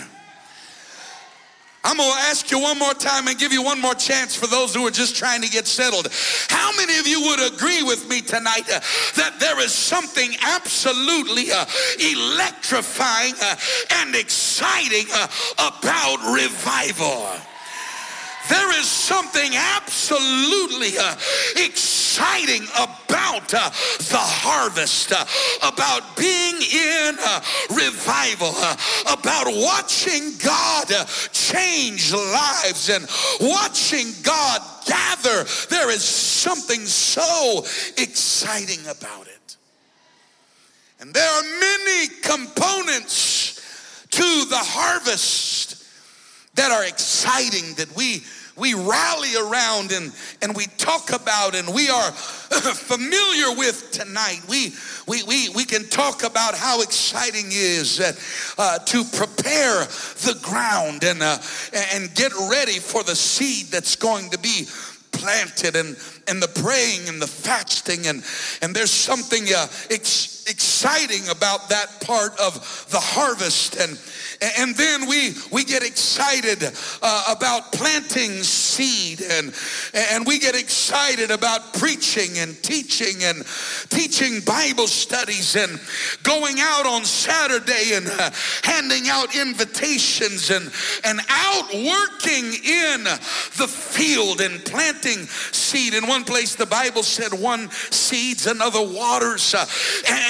I'm 1.88 1.96
going 1.96 2.12
to 2.12 2.18
ask 2.18 2.50
you 2.50 2.60
one 2.60 2.78
more 2.78 2.92
time 2.92 3.28
and 3.28 3.38
give 3.38 3.50
you 3.50 3.62
one 3.62 3.80
more 3.80 3.94
chance 3.94 4.36
for 4.36 4.46
those 4.46 4.74
who 4.74 4.86
are 4.86 4.90
just 4.90 5.16
trying 5.16 5.40
to 5.40 5.48
get 5.48 5.66
settled. 5.66 6.08
How 6.50 6.70
many 6.76 6.98
of 6.98 7.06
you 7.06 7.22
would 7.22 7.50
agree 7.50 7.82
with 7.82 8.06
me 8.10 8.20
tonight 8.20 8.68
uh, 8.70 8.80
that 9.16 9.36
there 9.40 9.58
is 9.58 9.72
something 9.72 10.36
absolutely 10.42 11.50
uh, 11.50 11.64
electrifying 11.98 13.32
uh, 13.40 13.56
and 14.02 14.14
exciting 14.14 15.06
uh, 15.14 15.28
about 15.56 16.34
revival? 16.34 17.47
There 18.48 18.78
is 18.78 18.86
something 18.86 19.52
absolutely 19.54 20.98
uh, 20.98 21.16
exciting 21.56 22.62
about 22.74 23.52
uh, 23.52 23.70
the 23.98 24.18
harvest, 24.18 25.12
uh, 25.12 25.24
about 25.62 26.16
being 26.16 26.56
in 26.56 27.16
uh, 27.20 27.40
revival, 27.70 28.52
uh, 28.56 28.76
about 29.06 29.46
watching 29.48 30.32
God 30.42 30.90
uh, 30.92 31.04
change 31.32 32.12
lives 32.12 32.88
and 32.88 33.06
watching 33.40 34.12
God 34.22 34.62
gather. 34.86 35.44
There 35.68 35.90
is 35.90 36.02
something 36.02 36.86
so 36.86 37.64
exciting 37.96 38.80
about 38.86 39.26
it. 39.26 39.56
And 41.00 41.14
there 41.14 41.30
are 41.30 41.42
many 41.60 42.08
components 42.22 43.60
to 44.10 44.44
the 44.48 44.58
harvest 44.58 45.84
that 46.54 46.72
are 46.72 46.84
exciting 46.84 47.74
that 47.74 47.94
we 47.94 48.22
we 48.58 48.74
rally 48.74 49.34
around 49.36 49.92
and, 49.92 50.12
and 50.42 50.54
we 50.56 50.66
talk 50.78 51.12
about 51.12 51.54
and 51.54 51.72
we 51.72 51.88
are 51.88 52.10
familiar 52.12 53.56
with 53.56 53.90
tonight. 53.92 54.40
We, 54.48 54.74
we, 55.06 55.22
we, 55.22 55.48
we 55.50 55.64
can 55.64 55.88
talk 55.88 56.24
about 56.24 56.54
how 56.54 56.82
exciting 56.82 57.46
it 57.46 57.52
is 57.52 58.00
uh, 58.58 58.78
to 58.78 59.04
prepare 59.04 59.84
the 60.24 60.38
ground 60.42 61.04
and, 61.04 61.22
uh, 61.22 61.38
and 61.94 62.14
get 62.14 62.32
ready 62.50 62.78
for 62.78 63.02
the 63.04 63.14
seed 63.14 63.66
that's 63.66 63.96
going 63.96 64.30
to 64.30 64.38
be 64.38 64.66
planted 65.12 65.76
and, 65.76 65.96
and 66.28 66.42
the 66.42 66.48
praying 66.62 67.08
and 67.08 67.20
the 67.20 67.26
fasting 67.26 68.06
and, 68.06 68.22
and 68.62 68.74
there's 68.74 68.90
something 68.90 69.44
uh, 69.54 69.66
ex- 69.90 70.44
exciting 70.48 71.28
about 71.28 71.68
that 71.68 72.00
part 72.00 72.38
of 72.38 72.54
the 72.90 73.00
harvest 73.00 73.76
and 73.76 73.98
and 74.40 74.76
then 74.76 75.08
we, 75.08 75.34
we 75.50 75.64
get 75.64 75.82
excited 75.82 76.62
uh, 77.02 77.34
about 77.36 77.72
planting 77.72 78.42
seed 78.42 79.20
and, 79.20 79.52
and 79.94 80.26
we 80.26 80.38
get 80.38 80.54
excited 80.54 81.30
about 81.30 81.74
preaching 81.74 82.38
and 82.38 82.60
teaching 82.62 83.24
and 83.24 83.44
teaching 83.88 84.40
Bible 84.40 84.86
studies 84.86 85.56
and 85.56 85.80
going 86.22 86.56
out 86.60 86.86
on 86.86 87.04
Saturday 87.04 87.94
and 87.94 88.06
uh, 88.06 88.30
handing 88.62 89.08
out 89.08 89.34
invitations 89.34 90.50
and, 90.50 90.70
and 91.04 91.20
out 91.28 91.74
working 91.74 92.44
in 92.64 93.04
the 93.58 93.68
field 93.68 94.40
and 94.40 94.64
planting 94.64 95.26
seed. 95.50 95.94
In 95.94 96.06
one 96.06 96.24
place, 96.24 96.54
the 96.54 96.66
Bible 96.66 97.02
said 97.02 97.32
one 97.32 97.70
seeds, 97.70 98.46
another 98.46 98.82
waters, 98.82 99.54
uh, 99.54 99.66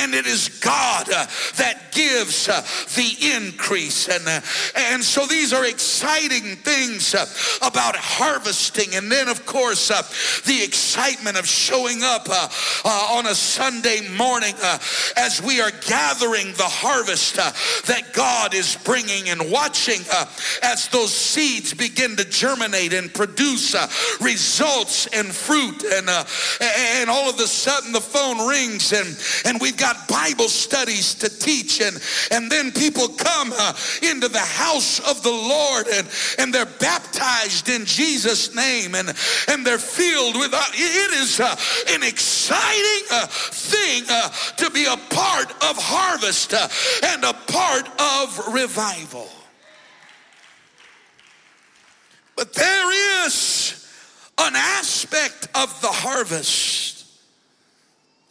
and 0.01 0.15
it 0.15 0.27
is 0.27 0.49
God 0.61 1.09
uh, 1.11 1.27
that 1.57 1.93
gives 1.93 2.49
uh, 2.49 2.63
the 2.97 3.37
increase. 3.37 3.98
And, 4.07 4.29
uh, 4.29 4.41
and 4.77 5.03
so 5.03 5.27
these 5.27 5.53
are 5.53 5.65
exciting 5.65 6.57
things 6.57 7.15
uh, 7.15 7.27
about 7.63 7.97
harvesting. 7.97 8.95
And 8.95 9.11
then, 9.11 9.29
of 9.29 9.45
course, 9.47 9.91
uh, 9.91 10.03
the 10.45 10.63
excitement 10.63 11.37
of 11.37 11.47
showing 11.47 12.03
up 12.03 12.29
uh, 12.29 12.49
uh, 12.85 13.17
on 13.17 13.27
a 13.27 13.35
Sunday 13.35 14.09
morning 14.17 14.55
as 15.17 15.43
we 15.43 15.61
are 15.61 15.73
gathering 15.87 16.53
the 16.53 16.63
harvest 16.63 17.37
that 17.37 18.13
God 18.13 18.55
is 18.55 18.77
bringing 18.85 19.31
and 19.31 19.51
watching 19.51 20.03
as 20.63 20.89
those 20.89 21.13
seeds 21.15 21.75
begin 21.75 22.17
to 22.17 22.25
germinate 22.25 22.93
and 22.93 23.13
produce 23.13 23.75
results 24.21 25.07
and 25.09 25.27
fruit. 25.29 25.83
And, 25.83 26.09
and 26.61 27.11
all 27.11 27.31
of 27.31 27.41
a 27.41 27.47
sudden, 27.47 27.93
the 27.93 28.01
phone 28.01 28.47
rings 28.47 28.93
and, 28.93 29.19
and 29.47 29.61
we've 29.61 29.77
got 29.77 30.09
Bible 30.09 30.49
studies 30.49 31.15
to 31.15 31.29
teach. 31.29 31.81
And, 31.81 32.01
and 32.31 32.51
then 32.51 32.73
people 32.73 33.09
come 33.09 33.53
into 34.03 34.29
the 34.29 34.39
house 34.39 35.01
of 35.01 35.23
the 35.23 35.31
Lord 35.31 35.87
and, 35.89 36.07
and 36.39 36.53
they're 36.53 36.67
baptized 36.67 37.69
in 37.69 37.85
Jesus' 37.85 38.55
name 38.55 38.95
and, 38.95 39.13
and 39.49 39.67
they're 39.67 39.79
filled 39.79 40.37
with, 40.37 40.53
uh, 40.53 40.63
it 40.73 41.21
is 41.21 41.41
uh, 41.41 41.57
an 41.91 42.03
exciting 42.03 43.07
uh, 43.11 43.27
thing 43.27 44.05
uh, 44.09 44.29
to 44.57 44.71
be 44.71 44.85
a 44.85 44.97
part 45.15 45.51
of 45.65 45.77
harvest 45.77 46.55
uh, 46.55 46.69
and 47.05 47.25
a 47.25 47.33
part 47.33 47.89
of 48.01 48.55
revival. 48.55 49.29
But 52.37 52.55
there 52.55 53.25
is 53.27 53.85
an 54.39 54.55
aspect 54.55 55.49
of 55.55 55.81
the 55.81 55.89
harvest. 55.89 57.05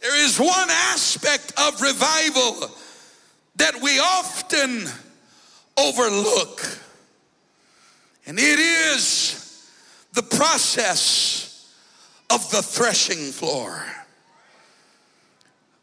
There 0.00 0.24
is 0.24 0.38
one 0.38 0.70
aspect 0.70 1.52
of 1.58 1.80
revival 1.82 2.70
that 3.56 3.82
we 3.82 3.98
often 3.98 4.88
overlook. 5.78 6.60
And 8.26 8.38
it 8.38 8.58
is 8.58 9.70
the 10.12 10.22
process 10.22 11.72
of 12.30 12.50
the 12.50 12.62
threshing 12.62 13.32
floor. 13.32 13.84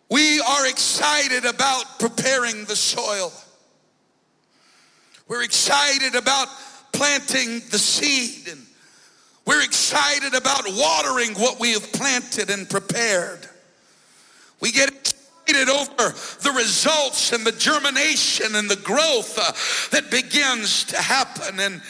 We 0.10 0.40
are 0.42 0.68
excited 0.68 1.46
about 1.46 2.00
preparing 2.00 2.66
the 2.66 2.76
soil. 2.76 3.32
We're 5.28 5.44
excited 5.44 6.16
about 6.16 6.48
planting 6.92 7.62
the 7.72 7.80
seed 7.80 8.48
and 8.48 8.66
we're 9.46 9.64
excited 9.64 10.34
about 10.34 10.64
watering 10.68 11.34
what 11.36 11.60
we 11.60 11.74
have 11.74 11.92
planted 11.92 12.50
and 12.50 12.70
prepared. 12.70 13.48
We 14.60 14.72
get 14.72 15.14
excited 15.48 15.70
over 15.70 16.10
the 16.42 16.52
results 16.56 17.32
and 17.32 17.46
the 17.46 17.52
germination 17.52 18.56
and 18.56 18.70
the 18.70 18.76
growth 18.78 19.38
uh, 19.38 19.52
that 19.92 20.10
begins 20.12 20.86
to 20.86 20.98
happen. 20.98 21.60
And, 21.60 21.82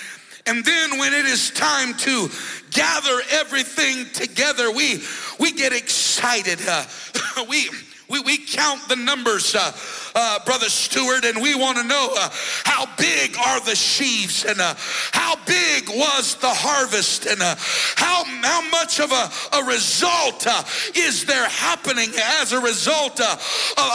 and 0.46 0.63
then 0.65 1.00
when 1.00 1.13
it 1.13 1.26
is 1.26 1.52
time 1.52 1.94
to 1.96 2.30
gather 2.72 3.22
everything 3.32 4.06
together, 4.13 4.72
we, 4.72 5.02
we 5.39 5.52
get 5.52 5.74
excited. 5.74 6.60
Uh, 6.68 6.86
we, 7.50 7.70
we, 8.10 8.20
we 8.22 8.38
count 8.38 8.88
the 8.88 8.96
numbers. 8.96 9.56
Uh, 9.56 9.72
uh, 10.15 10.39
Brother 10.45 10.69
Stewart, 10.69 11.25
and 11.25 11.41
we 11.41 11.56
want 11.56 11.78
to 11.78 11.84
know 11.84 12.10
uh, 12.17 12.30
how 12.63 12.86
big 12.97 13.36
are 13.38 13.60
the 13.60 13.75
sheaves 13.75 14.45
and 14.45 14.60
uh, 14.60 14.73
how 15.12 15.36
big 15.45 15.89
was 15.89 16.36
the 16.36 16.49
harvest 16.49 17.25
and 17.25 17.41
uh, 17.41 17.56
how, 17.95 18.23
how 18.23 18.62
much 18.69 18.99
of 18.99 19.12
a, 19.12 19.30
a 19.58 19.63
result 19.65 20.47
uh, 20.47 20.63
is 20.95 21.25
there 21.25 21.47
happening 21.49 22.10
as 22.39 22.54
a 22.54 22.60
result 22.60 23.19
uh, 23.19 23.36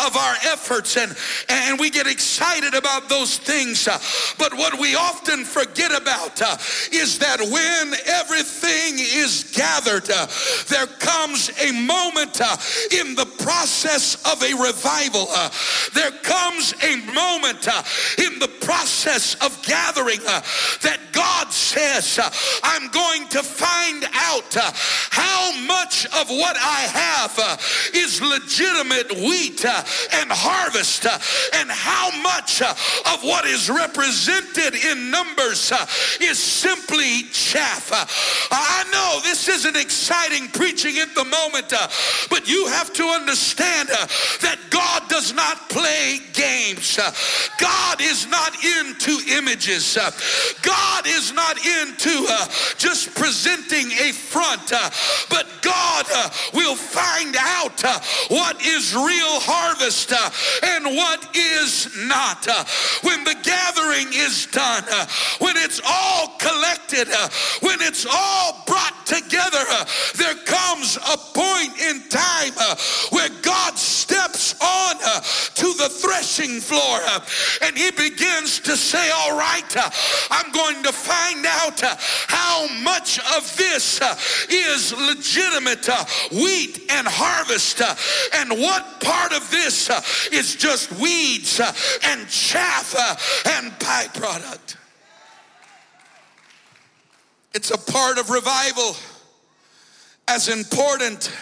of 0.07 0.17
our 0.17 0.35
efforts. 0.45 0.97
And, 0.97 1.17
and 1.49 1.81
we 1.81 1.89
get 1.89 2.07
excited 2.07 2.75
about 2.75 3.09
those 3.09 3.39
things. 3.39 3.87
but 4.39 4.53
what 4.55 4.79
we 4.79 4.95
often 4.95 5.45
forget 5.45 5.91
about 5.91 6.41
is 6.93 7.19
that 7.19 7.41
when 7.41 7.95
everything 8.07 8.99
is 8.99 9.51
gathered, 9.55 10.05
there 10.69 10.87
comes 10.99 11.51
a 11.63 11.73
moment 11.73 12.41
in 12.93 13.15
the 13.15 13.27
process 13.39 14.17
of 14.31 14.43
a 14.43 14.53
revival. 14.63 15.27
there 15.95 16.10
there 16.11 16.21
comes 16.23 16.75
a 16.83 16.97
moment 17.13 17.69
uh, 17.69 17.83
in 18.19 18.39
the 18.39 18.49
process 18.61 19.35
of 19.37 19.63
gathering 19.63 20.21
uh, 20.27 20.41
that 20.83 20.99
God 21.13 21.53
says, 21.53 22.19
uh, 22.19 22.31
I'm 22.63 22.89
going 22.91 23.29
to 23.29 23.43
find 23.43 24.05
out 24.15 24.57
uh, 24.57 24.71
how 25.11 25.53
much 25.67 26.07
of 26.07 26.29
what 26.29 26.57
I 26.57 26.81
have 26.91 27.39
uh, 27.39 27.57
is 27.95 28.21
legitimate 28.23 29.13
wheat 29.23 29.65
uh, 29.65 29.83
and 30.15 30.31
harvest, 30.33 31.07
and 31.55 31.71
how 31.71 32.11
much 32.23 32.63
of 32.63 33.23
what 33.23 33.45
is 33.45 33.69
represented 33.69 34.75
in 34.75 35.11
numbers 35.11 35.73
is 36.21 36.39
simply 36.39 37.25
chaff. 37.33 37.91
I 38.51 38.85
know 38.93 39.21
this 39.23 39.49
isn't 39.49 39.77
exciting 39.77 40.49
preaching 40.49 40.99
at 40.99 41.15
the 41.15 41.25
moment, 41.25 41.73
but 42.31 42.49
you 42.49 42.67
have 42.69 42.93
to 42.95 43.05
understand 43.05 43.89
that 43.89 44.59
God 44.71 45.09
does 45.09 45.33
not 45.35 45.69
play 45.69 46.00
play 46.01 46.19
games. 46.33 46.99
God 47.59 48.01
is 48.01 48.27
not 48.29 48.55
into 48.65 49.19
images. 49.37 49.99
God 50.63 51.07
is 51.07 51.33
not 51.33 51.57
into 51.59 52.27
uh, 52.29 52.47
just 52.77 53.15
presenting 53.15 53.91
a 53.93 54.13
front, 54.13 54.73
uh, 54.73 54.91
but 55.29 55.47
God 55.63 56.07
uh, 56.13 56.31
will 56.55 56.77
find 56.77 57.37
out 57.39 57.81
what 58.29 58.65
is 58.65 58.95
real 58.95 59.41
harvest 59.41 60.13
and 60.63 60.85
what 60.85 61.37
is 61.37 61.89
not. 62.07 62.47
When 63.03 63.25
the 63.25 63.37
gathering 63.43 64.09
is 64.13 64.47
done, 64.47 64.85
when 65.39 65.57
it's 65.57 65.81
all 65.85 66.29
collected, 66.39 67.09
when 67.61 67.81
it's 67.81 68.07
all 68.11 68.63
and 77.71 77.79
he 77.79 77.91
begins 77.93 78.59
to 78.59 78.77
say, 78.77 79.11
All 79.15 79.39
right, 79.39 79.77
uh, 79.77 79.89
I'm 80.29 80.51
going 80.51 80.83
to 80.83 80.93
find 80.93 81.47
out 81.47 81.81
uh, 81.85 81.95
how 82.27 82.67
much 82.83 83.21
of 83.37 83.57
this 83.57 84.01
uh, 84.01 84.17
is 84.49 84.93
legitimate 84.93 85.89
uh, 85.89 86.05
wheat 86.33 86.91
and 86.91 87.07
harvest 87.07 87.81
uh, 87.81 87.95
and 88.35 88.51
what 88.51 89.01
part 89.01 89.33
of 89.33 89.49
this 89.53 89.89
is 90.33 90.57
just 90.57 90.91
weeds 90.99 91.61
and 91.61 92.29
chaff 92.29 92.97
and 93.47 93.71
byproduct. 93.79 94.77
It's 97.55 97.71
a 97.71 97.79
part 97.79 98.19
of 98.19 98.31
revival 98.31 98.97
as 100.27 100.49
important 100.49 101.33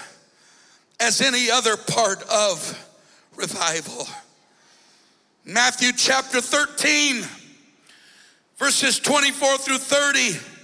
as 1.01 1.23
any 1.23 1.51
other 1.51 1.79
part 1.79 2.23
of 2.25 2.87
revival. 3.35 4.07
Matthew 5.51 5.93
chapter 5.97 6.43
13, 6.43 7.25
verses 8.59 8.99
24 8.99 9.57
through 9.57 9.79
30. 9.79 10.58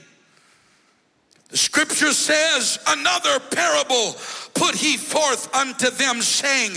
Scripture 1.55 2.13
says, 2.13 2.79
Another 2.87 3.39
parable 3.39 4.17
put 4.55 4.75
he 4.75 4.97
forth 4.97 5.55
unto 5.55 5.91
them, 5.91 6.21
saying, 6.21 6.75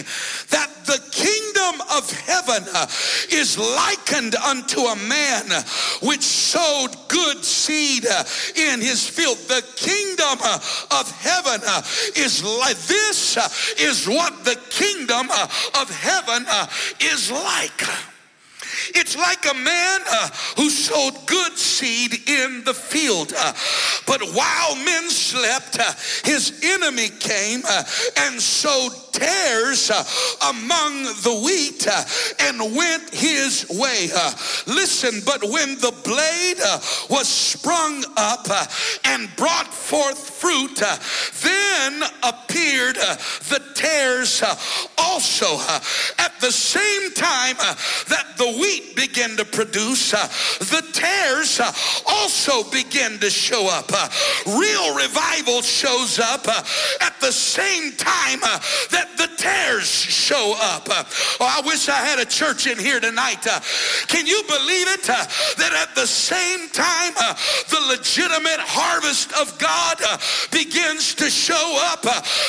That 0.49 0.69
the 0.85 1.01
kingdom 1.11 1.81
of 1.95 2.09
heaven 2.11 2.63
is 3.31 3.57
likened 3.57 4.35
unto 4.35 4.81
a 4.81 4.95
man 4.95 5.45
which 6.01 6.21
sowed 6.21 6.95
good 7.07 7.43
seed 7.43 8.05
in 8.55 8.81
his 8.81 9.07
field. 9.07 9.37
The 9.47 9.63
kingdom 9.75 10.39
of 10.91 11.11
heaven 11.21 11.61
is 12.15 12.43
like 12.43 12.77
this, 12.77 13.37
is 13.79 14.07
what 14.07 14.45
the 14.45 14.59
kingdom 14.69 15.29
of 15.29 15.89
heaven 15.89 16.45
is 17.01 17.31
like. 17.31 18.16
It's 18.95 19.15
like 19.17 19.45
a 19.49 19.53
man 19.53 20.01
uh, 20.09 20.29
who 20.55 20.69
sowed 20.69 21.25
good 21.25 21.57
seed 21.57 22.13
in 22.27 22.63
the 22.63 22.73
field. 22.73 23.33
Uh, 23.37 23.53
but 24.05 24.21
while 24.33 24.75
men 24.75 25.09
slept, 25.09 25.79
uh, 25.79 25.93
his 26.23 26.59
enemy 26.63 27.09
came 27.09 27.61
uh, 27.67 27.83
and 28.17 28.41
sowed 28.41 28.93
tares 29.17 29.89
uh, 29.89 30.03
among 30.49 31.03
the 31.25 31.41
wheat 31.43 31.87
uh, 31.87 32.03
and 32.39 32.75
went 32.75 33.09
his 33.13 33.65
way. 33.69 34.09
Listen, 34.67 35.21
but 35.25 35.43
when 35.43 35.75
the 35.79 35.93
blade 36.03 36.59
was 37.09 37.27
sprung 37.27 38.03
up 38.15 38.47
and 39.05 39.29
brought 39.35 39.73
forth 39.73 40.29
fruit, 40.29 40.81
then 41.43 42.03
appeared 42.23 42.95
the 42.95 43.61
tares 43.75 44.43
also. 44.97 45.57
At 46.19 46.39
the 46.41 46.51
same 46.51 47.11
time 47.13 47.55
that 48.09 48.35
the 48.37 48.47
wheat 48.59 48.95
began 48.95 49.35
to 49.37 49.45
produce, 49.45 50.13
uh, 50.13 50.27
the 50.59 50.85
tares 50.93 51.59
uh, 51.59 51.71
also 52.05 52.69
begin 52.69 53.19
to 53.19 53.29
show 53.29 53.67
up. 53.67 53.91
Uh, 53.91 54.07
real 54.45 54.95
revival 54.95 55.61
shows 55.61 56.19
up 56.19 56.47
uh, 56.47 56.63
at 57.01 57.19
the 57.21 57.31
same 57.31 57.93
time 57.93 58.39
uh, 58.43 58.59
that 59.07 59.29
the 59.29 59.35
tares 59.37 59.87
show 59.89 60.55
up. 60.59 60.87
Uh, 60.89 61.03
oh, 61.39 61.59
I 61.59 61.65
wish 61.65 61.89
I 61.89 61.97
had 61.97 62.19
a 62.19 62.25
church 62.25 62.67
in 62.67 62.77
here 62.77 62.99
tonight. 62.99 63.45
can 64.07 64.25
you 64.27 64.41
believe 64.47 64.87
it? 64.87 65.07
that 65.07 65.73
at 65.73 65.95
the 65.95 66.05
same 66.05 66.69
time 66.69 67.13
the 67.69 67.79
legitimate 67.87 68.59
harvest 68.59 69.31
of 69.33 69.57
God 69.57 69.97
begins 70.51 71.15
to 71.15 71.29
show 71.29 71.77
up, 71.91 72.03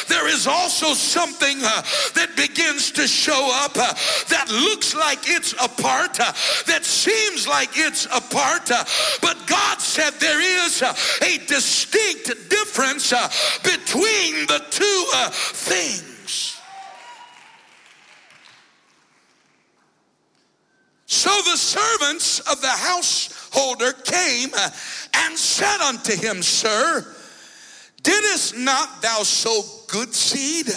there 0.09 0.29
is 0.29 0.47
also 0.47 0.95
something 0.95 1.59
that 1.61 2.31
begins 2.37 2.91
to 2.93 3.07
show 3.07 3.51
up 3.65 3.75
that 3.75 4.47
looks 4.51 4.95
like 4.95 5.19
it's 5.29 5.53
a 5.55 5.69
part 5.69 6.19
uh, 6.21 6.33
that 6.67 6.85
seems 6.85 7.47
like 7.47 7.71
it's 7.75 8.07
apart, 8.07 8.71
uh, 8.71 8.85
but 9.21 9.37
God 9.47 9.81
said 9.81 10.13
there 10.15 10.41
is 10.41 10.83
uh, 10.83 10.95
a 11.23 11.39
distinct 11.47 12.27
difference 12.49 13.13
uh, 13.13 13.29
between 13.63 14.47
the 14.47 14.65
two 14.71 15.05
uh, 15.15 15.31
things. 15.31 16.08
So 21.19 21.31
the 21.51 21.57
servants 21.57 22.39
of 22.39 22.61
the 22.61 22.69
householder 22.69 23.93
came 23.93 24.51
and 25.15 25.37
said 25.37 25.81
unto 25.81 26.15
him, 26.15 26.45
Sir, 26.45 27.05
didst 28.05 28.57
not 28.57 29.03
thou 29.03 29.25
sow 29.25 29.63
good 29.89 30.15
seed 30.15 30.69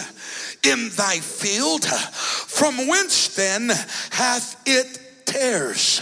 in 0.63 0.89
thy 0.97 1.19
field? 1.19 1.85
From 1.85 2.87
whence 2.87 3.35
then 3.35 3.69
hath 4.09 4.59
it 4.65 5.27
tares. 5.27 6.01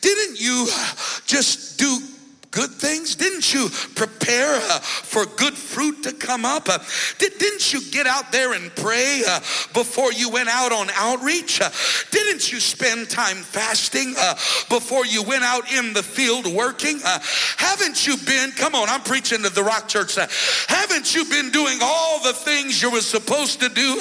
Didn't 0.00 0.40
you 0.40 0.68
just 1.26 1.76
do 1.76 1.98
good 2.52 2.70
things? 2.70 3.16
Didn't 3.16 3.52
you 3.52 3.68
prepare 3.96 4.19
uh, 4.28 4.78
for 4.80 5.26
good 5.26 5.54
fruit 5.54 6.02
to 6.02 6.12
come 6.12 6.44
up? 6.44 6.68
Uh, 6.68 6.78
did, 7.18 7.32
not 7.40 7.72
you 7.72 7.80
get 7.90 8.06
out 8.06 8.32
there 8.32 8.52
and 8.54 8.74
pray 8.76 9.22
uh, 9.26 9.40
before 9.72 10.12
you 10.12 10.30
went 10.30 10.48
out 10.48 10.72
on 10.72 10.88
outreach? 10.94 11.60
Uh, 11.60 11.70
didn't 12.10 12.50
you 12.52 12.60
spend 12.60 13.08
time 13.08 13.36
fasting 13.36 14.14
uh, 14.18 14.34
before 14.68 15.06
you 15.06 15.22
went 15.22 15.44
out 15.44 15.70
in 15.72 15.92
the 15.92 16.02
field 16.02 16.46
working? 16.46 17.00
Uh, 17.04 17.18
haven't 17.56 18.06
you 18.06 18.16
been, 18.26 18.50
come 18.52 18.74
on, 18.74 18.88
I'm 18.88 19.02
preaching 19.02 19.42
to 19.42 19.50
the 19.50 19.62
Rock 19.62 19.88
Church, 19.88 20.16
haven't 20.68 21.14
you 21.14 21.24
been 21.26 21.50
doing 21.50 21.78
all 21.80 22.22
the 22.22 22.32
things 22.32 22.82
you 22.82 22.90
were 22.90 23.00
supposed 23.00 23.60
to 23.60 23.68
do 23.68 24.00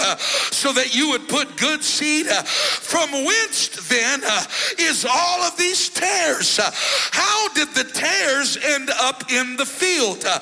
so 0.52 0.74
that 0.74 0.96
you 0.96 1.10
would 1.12 1.28
put 1.28 1.58
good 1.58 1.84
seed? 1.84 2.28
from 2.30 3.12
whence 3.12 3.68
then 3.88 4.22
is 4.80 5.06
all 5.06 5.42
of 5.42 5.56
these 5.58 5.90
tares? 5.90 6.60
how 7.12 7.50
did 7.54 7.70
the 7.74 7.84
tares 7.84 8.58
end 8.58 8.90
up 9.00 9.32
in 9.32 9.56
the 9.58 9.66
field. 9.66 10.09
Uh, 10.26 10.40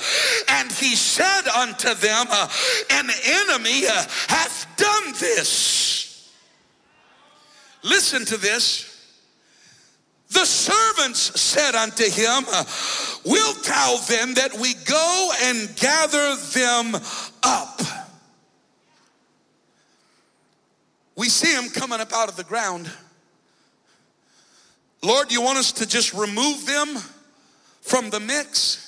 And 0.49 0.71
he 0.71 0.95
said 0.95 1.47
unto 1.47 1.93
them, 1.93 2.27
uh, 2.29 2.49
An 2.91 3.09
enemy 3.25 3.87
uh, 3.87 4.05
hath 4.27 4.67
done 4.77 5.13
this. 5.19 6.31
Listen 7.83 8.25
to 8.25 8.37
this. 8.37 8.93
The 10.29 10.45
servants 10.45 11.39
said 11.39 11.73
unto 11.73 12.03
him, 12.03 12.43
Wilt 13.23 13.63
thou 13.63 13.97
then 14.09 14.33
that 14.33 14.57
we 14.59 14.73
go 14.73 15.31
and 15.43 15.73
gather 15.77 16.35
them 16.53 17.01
up? 17.43 17.81
We 21.15 21.29
see 21.29 21.51
him 21.51 21.69
coming 21.69 21.99
up 21.99 22.13
out 22.13 22.29
of 22.29 22.35
the 22.35 22.43
ground. 22.43 22.91
Lord, 25.01 25.31
you 25.31 25.41
want 25.41 25.57
us 25.57 25.71
to 25.73 25.87
just 25.87 26.13
remove 26.13 26.65
them 26.65 26.97
from 27.81 28.09
the 28.09 28.19
mix? 28.19 28.86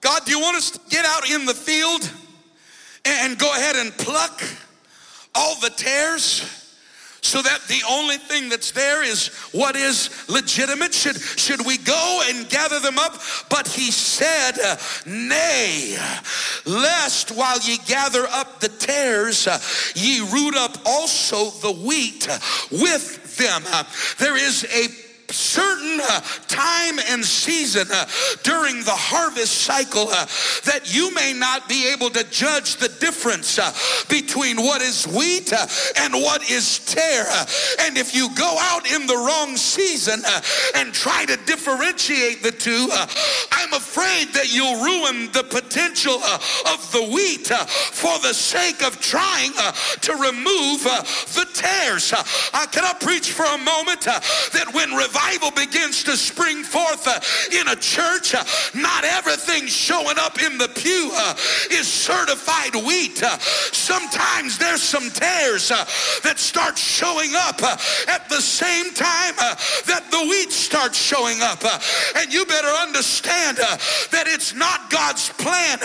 God, 0.00 0.24
do 0.24 0.32
you 0.32 0.40
want 0.40 0.56
us 0.56 0.70
to 0.70 0.80
get 0.88 1.04
out 1.04 1.30
in 1.30 1.46
the 1.46 1.54
field 1.54 2.10
and 3.04 3.38
go 3.38 3.52
ahead 3.52 3.76
and 3.76 3.92
pluck 3.92 4.42
all 5.34 5.60
the 5.60 5.70
tares? 5.70 6.60
so 7.22 7.42
that 7.42 7.60
the 7.68 7.82
only 7.88 8.16
thing 8.16 8.48
that's 8.48 8.70
there 8.72 9.02
is 9.02 9.28
what 9.52 9.76
is 9.76 10.10
legitimate 10.28 10.94
should 10.94 11.16
should 11.16 11.64
we 11.66 11.76
go 11.76 12.22
and 12.28 12.48
gather 12.48 12.80
them 12.80 12.98
up 12.98 13.14
but 13.48 13.68
he 13.68 13.90
said 13.90 14.56
nay 15.06 15.96
lest 16.64 17.30
while 17.30 17.58
ye 17.60 17.76
gather 17.86 18.26
up 18.30 18.60
the 18.60 18.68
tares 18.68 19.46
ye 19.94 20.20
root 20.32 20.56
up 20.56 20.76
also 20.86 21.50
the 21.60 21.72
wheat 21.72 22.26
with 22.70 23.36
them 23.36 23.62
there 24.18 24.36
is 24.36 24.64
a 24.64 25.09
certain 25.32 26.00
uh, 26.02 26.20
time 26.48 26.98
and 27.08 27.24
season 27.24 27.86
uh, 27.92 28.06
during 28.42 28.82
the 28.84 28.94
harvest 28.94 29.62
cycle 29.62 30.08
uh, 30.10 30.26
that 30.64 30.82
you 30.84 31.14
may 31.14 31.32
not 31.32 31.68
be 31.68 31.90
able 31.92 32.10
to 32.10 32.24
judge 32.30 32.76
the 32.76 32.88
difference 33.00 33.58
uh, 33.58 33.72
between 34.08 34.56
what 34.56 34.82
is 34.82 35.06
wheat 35.06 35.52
uh, 35.52 35.66
and 35.96 36.14
what 36.14 36.48
is. 36.50 36.80
Uh, 37.00 37.46
and 37.80 37.96
if 37.96 38.14
you 38.14 38.28
go 38.34 38.56
out 38.60 38.90
in 38.90 39.06
the 39.06 39.16
wrong 39.16 39.56
season 39.56 40.20
uh, 40.26 40.40
and 40.76 40.92
try 40.92 41.24
to 41.24 41.36
differentiate 41.46 42.42
the 42.42 42.50
two, 42.50 42.88
I'm 43.52 43.72
afraid 43.72 44.28
that 44.34 44.52
you'll 44.52 44.82
ruin 44.82 45.30
the 45.32 45.44
potential 45.44 46.14
of 46.14 46.92
the 46.92 47.08
wheat 47.14 47.46
for 47.46 48.18
the 48.20 48.34
sake 48.34 48.82
of 48.82 49.00
trying 49.00 49.52
to 49.52 50.12
remove 50.14 50.82
the 50.82 51.46
tares. 51.54 52.10
Can 52.72 52.84
I 52.84 52.94
preach 53.00 53.32
for 53.32 53.46
a 53.46 53.58
moment 53.58 54.02
that 54.02 54.70
when 54.72 54.90
revival 54.92 55.19
begins 55.60 56.02
to 56.04 56.16
spring 56.16 56.64
forth 56.64 57.06
uh, 57.06 57.20
in 57.52 57.68
a 57.68 57.76
church, 57.76 58.34
uh, 58.34 58.44
not 58.74 59.04
everything 59.04 59.66
showing 59.66 60.18
up 60.18 60.40
in 60.42 60.58
the 60.58 60.68
pew 60.68 61.10
uh, 61.14 61.34
is 61.70 61.86
certified 61.86 62.74
wheat. 62.74 63.22
Uh, 63.22 63.38
sometimes 63.38 64.58
there's 64.58 64.82
some 64.82 65.10
uh, 65.70 65.84
that 66.22 66.38
start 66.38 66.78
showing 66.78 67.30
up 67.34 67.62
uh, 67.62 67.76
at 68.08 68.28
the 68.28 68.40
same 68.40 68.92
time 68.94 69.34
uh, 69.38 69.54
that 69.86 70.06
the 70.10 70.20
wheat 70.28 70.50
starts 70.52 70.98
showing 70.98 71.40
up. 71.42 71.62
And 72.16 72.32
you 72.32 72.44
better 72.46 72.68
understand 72.68 73.58
that 73.58 74.24
it's 74.26 74.54
not 74.54 74.90
God's 74.90 75.28
plan 75.30 75.78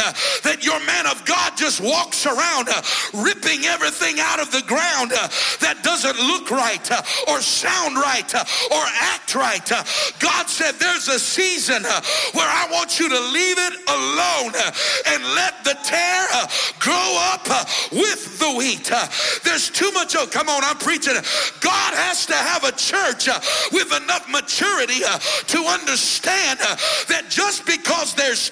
that 0.43 0.63
your 0.63 0.79
man 0.85 1.07
of 1.07 1.25
God 1.25 1.57
just 1.57 1.81
walks 1.81 2.25
around 2.25 2.69
ripping 3.13 3.65
everything 3.65 4.19
out 4.19 4.39
of 4.39 4.51
the 4.51 4.63
ground 4.67 5.11
that 5.11 5.81
doesn't 5.83 6.17
look 6.19 6.51
right 6.51 6.89
or 7.27 7.41
sound 7.41 7.97
right 7.97 8.33
or 8.71 8.83
act 9.01 9.24
right. 9.33 9.71
Uh, 9.71 9.83
God 10.19 10.49
said 10.49 10.73
there's 10.73 11.07
a 11.07 11.17
season 11.17 11.83
uh, 11.85 12.01
where 12.33 12.47
I 12.47 12.67
want 12.71 12.99
you 12.99 13.09
to 13.09 13.19
leave 13.31 13.57
it 13.57 13.73
alone 13.87 14.51
uh, 14.53 14.71
and 15.07 15.23
let 15.33 15.63
the 15.63 15.77
tare 15.83 16.27
uh, 16.33 16.47
grow 16.79 17.17
up 17.33 17.47
uh, 17.49 17.65
with 17.91 18.39
the 18.39 18.53
wheat. 18.53 18.91
Uh, 18.91 19.07
there's 19.43 19.69
too 19.69 19.91
much. 19.93 20.15
Oh, 20.15 20.27
come 20.27 20.49
on, 20.49 20.63
I'm 20.63 20.77
preaching. 20.77 21.15
God 21.61 21.93
has 21.95 22.25
to 22.27 22.35
have 22.35 22.63
a 22.63 22.71
church 22.73 23.29
with 23.71 23.89
enough 23.95 24.29
maturity 24.29 25.01
to 25.47 25.59
understand 25.65 26.59
that 26.59 27.25
just 27.29 27.65
because 27.65 28.13
there's 28.13 28.51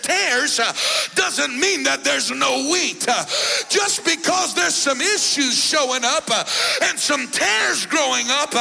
uh, 0.59 0.73
doesn't 1.15 1.59
mean 1.59 1.83
that 1.83 2.03
there's 2.03 2.31
no 2.31 2.69
wheat. 2.71 3.05
Just 3.69 4.05
because 4.05 4.53
there's 4.53 4.75
some 4.75 5.01
issues 5.01 5.57
showing 5.57 6.03
up 6.03 6.29
and 6.83 6.99
some 6.99 7.27
tares 7.27 7.85
growing 7.85 8.27
up 8.29 8.51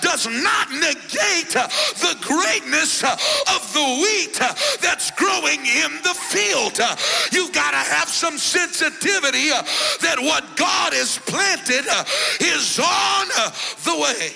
does 0.00 0.26
not 0.26 0.70
negate 0.70 1.57
the 1.66 2.16
greatness 2.20 3.02
uh, 3.02 3.12
of 3.54 3.72
the 3.72 3.84
wheat 4.02 4.40
uh, 4.40 4.54
that's 4.80 5.10
growing 5.12 5.60
in 5.66 6.02
the 6.02 6.14
field. 6.14 6.78
Uh, 6.80 6.94
You've 7.32 7.52
got 7.52 7.72
to 7.72 7.76
have 7.76 8.08
some 8.08 8.38
sensitivity 8.38 9.48
that 9.48 10.16
what 10.18 10.56
God 10.56 10.92
has 10.92 11.18
planted 11.18 11.86
is 12.40 12.78
on 12.78 13.26
the 13.84 14.00
way. 14.02 14.32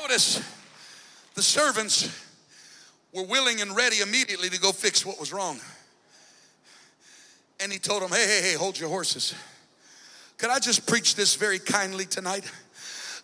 Notice 0.00 0.42
the 1.34 1.42
servants 1.42 2.08
were 3.12 3.24
willing 3.24 3.60
and 3.60 3.76
ready 3.76 4.00
immediately 4.00 4.48
to 4.48 4.60
go 4.60 4.72
fix 4.72 5.04
what 5.04 5.20
was 5.20 5.32
wrong. 5.32 5.60
And 7.60 7.70
he 7.70 7.78
told 7.78 8.02
them, 8.02 8.10
hey, 8.10 8.26
hey, 8.26 8.50
hey, 8.50 8.54
hold 8.54 8.78
your 8.78 8.88
horses. 8.88 9.34
Could 10.40 10.48
I 10.48 10.58
just 10.58 10.86
preach 10.86 11.16
this 11.16 11.34
very 11.34 11.58
kindly 11.58 12.06
tonight? 12.06 12.50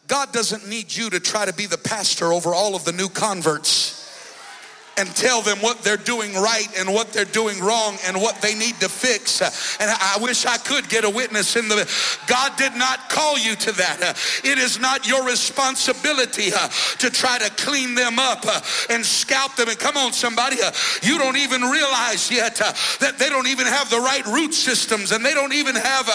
God 0.07 0.35
doesn't 0.35 0.69
need 0.69 0.95
you 0.95 1.09
to 1.09 1.19
try 1.19 1.47
to 1.47 1.53
be 1.55 1.65
the 1.65 1.79
pastor 1.79 2.31
over 2.31 2.53
all 2.53 2.77
of 2.77 2.85
the 2.85 2.93
new 2.93 3.09
converts 3.09 4.06
and 4.97 5.15
tell 5.15 5.43
them 5.43 5.59
what 5.59 5.83
they're 5.83 5.97
doing 5.97 6.33
right 6.35 6.69
and 6.79 6.93
what 6.93 7.13
they're 7.13 7.25
doing 7.25 7.61
wrong 7.61 7.99
and 8.07 8.17
what 8.17 8.41
they 8.41 8.55
need 8.55 8.75
to 8.81 8.89
fix. 8.89 9.43
And 9.81 9.91
I 9.91 10.19
wish 10.21 10.47
I 10.47 10.57
could 10.57 10.89
get 10.89 11.05
a 11.05 11.11
witness 11.11 11.57
in 11.57 11.69
the. 11.69 11.77
God 12.27 12.57
did 12.57 12.75
not 12.75 13.09
call 13.11 13.39
you 13.39 13.55
to 13.57 13.73
that. 13.73 14.17
It 14.45 14.59
is 14.59 14.79
not 14.79 15.07
your 15.07 15.25
responsibility 15.27 16.53
uh, 16.55 16.69
to 16.99 17.11
try 17.11 17.39
to 17.39 17.51
clean 17.63 17.95
them 17.95 18.19
up 18.19 18.45
uh, 18.47 18.61
and 18.91 19.05
scalp 19.05 19.57
them. 19.57 19.69
And 19.69 19.79
come 19.79 19.97
on, 19.97 20.13
somebody, 20.13 20.57
uh, 20.63 20.73
you 21.03 21.19
don't 21.19 21.37
even 21.37 21.63
realize 21.63 22.31
yet 22.31 22.57
that 22.57 23.19
they 23.19 23.29
don't 23.29 23.49
even 23.49 23.67
have 23.67 23.91
the 23.91 24.01
right 24.01 24.25
root 24.27 24.55
systems 24.55 25.13
and 25.13 25.25
they 25.25 25.35
don't 25.35 25.53
even 25.53 25.75
have, 25.75 26.07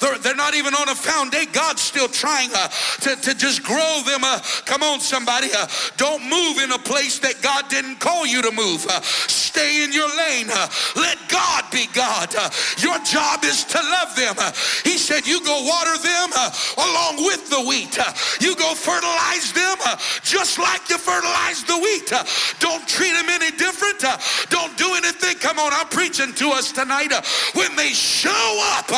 they're, 0.00 0.18
they're 0.18 0.36
not 0.36 0.54
even 0.54 0.74
on 0.74 0.88
a 0.88 0.94
foundation. 0.94 1.50
God's 1.52 1.82
still 1.82 2.08
trying 2.08 2.50
to, 2.50 3.16
to 3.16 3.34
just 3.34 3.62
grow 3.62 4.02
them. 4.06 4.20
Come 4.64 4.82
on, 4.82 5.00
somebody, 5.00 5.48
don't 5.96 6.22
move 6.22 6.58
in 6.58 6.70
a 6.72 6.78
place 6.78 7.18
that 7.20 7.40
God 7.42 7.68
didn't 7.68 7.98
call 7.98 8.26
you 8.26 8.27
to 8.42 8.52
move. 8.52 8.86
Uh, 8.88 9.00
stay 9.02 9.82
in 9.82 9.92
your 9.92 10.08
lane. 10.16 10.48
Uh, 10.50 10.68
let 10.96 11.18
God 11.28 11.64
be 11.70 11.86
God. 11.92 12.34
Uh, 12.34 12.50
your 12.78 12.98
job 13.00 13.44
is 13.44 13.64
to 13.64 13.78
love 13.78 14.14
them. 14.14 14.34
Uh, 14.38 14.52
he 14.84 14.98
said, 14.98 15.26
You 15.26 15.40
go 15.44 15.64
water 15.64 15.96
them 15.98 16.30
uh, 16.36 16.50
along 16.76 17.24
with 17.24 17.48
the 17.50 17.60
wheat. 17.62 17.98
Uh, 17.98 18.12
you 18.40 18.54
go 18.56 18.74
fertilize 18.74 19.52
them 19.52 19.76
just 20.22 20.58
like 20.58 20.88
you 20.88 20.98
fertilize 20.98 21.64
the 21.64 21.78
wheat. 21.78 22.12
Don't 22.60 22.86
treat 22.86 23.12
them 23.12 23.28
any 23.28 23.50
different. 23.56 24.04
Don't 24.50 24.76
do 24.76 24.94
anything. 24.94 25.36
Come 25.38 25.58
on, 25.58 25.72
I'm 25.72 25.88
preaching 25.88 26.34
to 26.34 26.50
us 26.50 26.72
tonight. 26.72 27.12
When 27.54 27.74
they 27.76 27.90
show 27.90 28.52
up, 28.78 28.90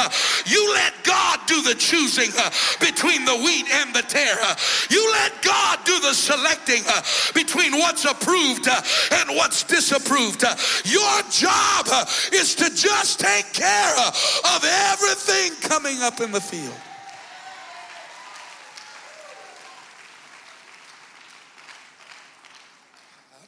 you 0.47 0.73
let 0.75 0.93
God 1.05 1.39
do 1.47 1.63
the 1.63 1.75
choosing 1.75 2.31
between 2.81 3.25
the 3.25 3.37
wheat 3.37 3.67
and 3.71 3.95
the 3.95 4.03
tare. 4.03 4.39
You 4.91 5.03
let 5.13 5.43
God 5.43 5.79
do 5.85 5.99
the 6.01 6.15
selecting 6.15 6.83
between 7.35 7.73
what's 7.79 8.05
approved 8.05 8.69
uh, 8.69 8.81
what's 9.29 9.63
disapproved. 9.65 10.43
Your 10.85 11.23
job 11.31 11.87
is 12.33 12.55
to 12.57 12.75
just 12.75 13.21
take 13.21 13.53
care 13.53 13.97
of 13.99 14.65
everything 14.65 15.53
coming 15.61 16.03
up 16.03 16.21
in 16.21 16.33
the 16.33 16.41
field. 16.41 16.75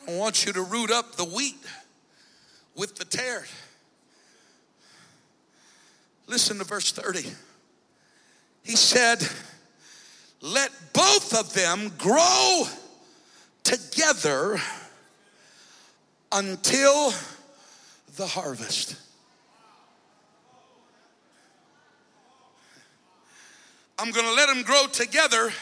I 0.03 0.07
don't 0.07 0.19
want 0.19 0.47
you 0.47 0.53
to 0.53 0.63
root 0.63 0.91
up 0.91 1.17
the 1.17 1.25
wheat 1.25 1.65
with 2.77 2.97
the 2.97 3.05
tare. 3.05 3.45
Listen 6.27 6.59
to 6.59 6.65
verse 6.65 6.93
30. 6.93 7.31
He 8.65 8.77
said, 8.77 9.27
Let 10.41 10.71
both 10.93 11.39
of 11.39 11.53
them 11.55 11.93
grow 11.99 12.65
together 13.65 14.61
until 16.33 17.13
the 18.17 18.27
harvest. 18.27 18.97
I'm 23.99 24.11
going 24.11 24.27
to 24.27 24.33
let 24.33 24.49
them 24.49 24.63
grow 24.63 24.87
together 24.87 25.53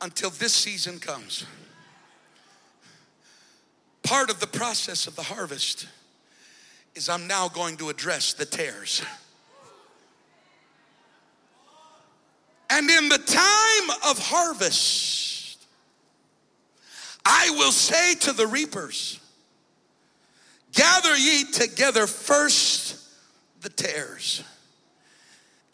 until 0.00 0.30
this 0.30 0.54
season 0.54 0.98
comes. 0.98 1.44
Part 4.02 4.30
of 4.30 4.40
the 4.40 4.46
process 4.46 5.06
of 5.06 5.16
the 5.16 5.22
harvest 5.22 5.88
is 6.94 7.08
I'm 7.08 7.26
now 7.26 7.48
going 7.48 7.76
to 7.78 7.90
address 7.90 8.32
the 8.32 8.46
tares. 8.46 9.02
And 12.70 12.88
in 12.88 13.08
the 13.08 13.18
time 13.18 13.98
of 14.08 14.18
harvest, 14.18 15.25
I 17.28 17.50
will 17.56 17.72
say 17.72 18.14
to 18.20 18.32
the 18.32 18.46
reapers, 18.46 19.18
Gather 20.72 21.16
ye 21.16 21.42
together 21.50 22.06
first 22.06 23.02
the 23.62 23.68
tares, 23.68 24.44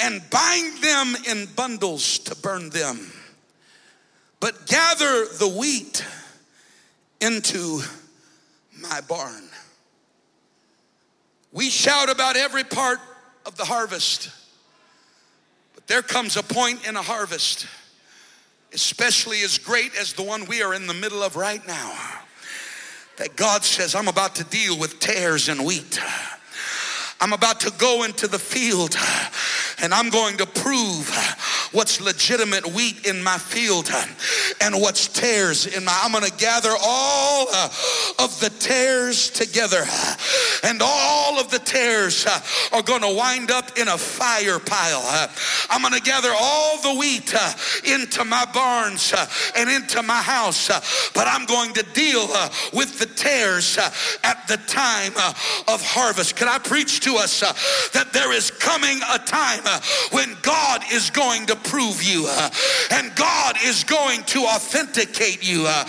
and 0.01 0.23
bind 0.31 0.83
them 0.83 1.15
in 1.29 1.45
bundles 1.55 2.21
to 2.21 2.35
burn 2.37 2.71
them, 2.71 3.13
but 4.41 4.67
gather 4.67 5.27
the 5.27 5.49
wheat 5.49 6.03
into 7.21 7.83
my 8.81 9.03
barn. 9.03 9.45
We 11.53 11.69
shout 11.69 12.09
about 12.09 12.37
every 12.37 12.65
part 12.65 12.99
of 13.45 13.59
the 13.59 13.67
harvest, 13.67 14.31
but 15.75 15.87
there 15.87 16.01
comes 16.01 16.39
a 16.39 16.43
point 16.43 16.89
in 16.89 16.97
a 16.97 17.03
harvest, 17.03 17.67
especially 18.75 19.43
as 19.43 19.59
great 19.59 19.95
as 19.97 20.13
the 20.13 20.23
one 20.23 20.47
we 20.47 20.63
are 20.63 20.75
in 20.75 20.87
the 20.87 20.95
middle 20.95 21.23
of 21.23 21.37
right 21.37 21.67
now, 21.67 21.93
that 23.17 23.37
God 23.37 23.65
says, 23.65 23.95
I'm 23.95 24.09
about 24.09 24.35
to 24.37 24.45
deal 24.45 24.79
with 24.79 24.99
tares 24.99 25.49
and 25.49 25.65
wheat. 25.65 26.01
I'm 27.21 27.33
about 27.33 27.61
to 27.61 27.73
go 27.79 28.03
into 28.03 28.27
the 28.27 28.39
field 28.39 28.97
and 29.81 29.95
I'm 29.95 30.11
going 30.11 30.37
to 30.39 30.47
prove 30.47 31.09
what's 31.73 32.01
legitimate 32.01 32.67
wheat 32.67 33.07
in 33.07 33.23
my 33.23 33.39
field 33.39 33.91
and 34.61 34.81
what's 34.81 35.09
tares 35.09 35.67
in 35.67 35.85
my 35.85 35.99
I'm 36.03 36.13
going 36.13 36.25
to 36.25 36.37
gather 36.37 36.75
all 36.83 37.47
uh, 37.53 37.69
of 38.19 38.39
the 38.41 38.51
tares 38.59 39.31
together 39.31 39.85
and 40.65 40.81
all 40.83 41.39
of 41.39 41.51
the 41.51 41.59
tares 41.59 42.27
uh, 42.27 42.41
are 42.73 42.83
going 42.83 43.03
to 43.03 43.15
wind 43.15 43.51
up 43.51 43.79
in 43.79 43.89
a 43.89 43.99
fire 43.99 44.59
pile. 44.59 45.03
I'm 45.71 45.81
going 45.81 45.95
to 45.95 46.01
gather 46.01 46.31
all 46.35 46.81
the 46.83 46.99
wheat 46.99 47.33
uh, 47.35 47.53
into 47.85 48.25
my 48.25 48.45
barns 48.53 49.15
and 49.57 49.71
into 49.71 50.03
my 50.03 50.23
house, 50.23 50.69
but 51.13 51.27
I'm 51.27 51.47
going 51.47 51.73
to 51.75 51.83
deal 51.95 52.29
with 52.73 52.99
the 52.99 53.07
tares 53.07 53.79
at 53.79 54.47
the 54.49 54.57
time 54.67 55.13
of 55.69 55.83
harvest. 55.85 56.37
Can 56.37 56.49
I 56.49 56.59
preach 56.59 57.01
to 57.01 57.15
us 57.17 57.41
that 57.93 58.13
there 58.13 58.33
is 58.33 58.51
coming 58.51 58.99
a 59.11 59.19
time 59.19 59.62
when 60.11 60.37
God 60.43 60.83
is 60.93 61.11
going 61.11 61.47
to 61.47 61.57
prove 61.57 62.03
you 62.03 62.27
uh, 62.29 62.51
and 62.93 63.15
God 63.15 63.57
is 63.65 63.85
going 63.85 64.23
to 64.25 64.41
authenticate 64.41 65.49
you. 65.49 65.65
Uh, 65.67 65.85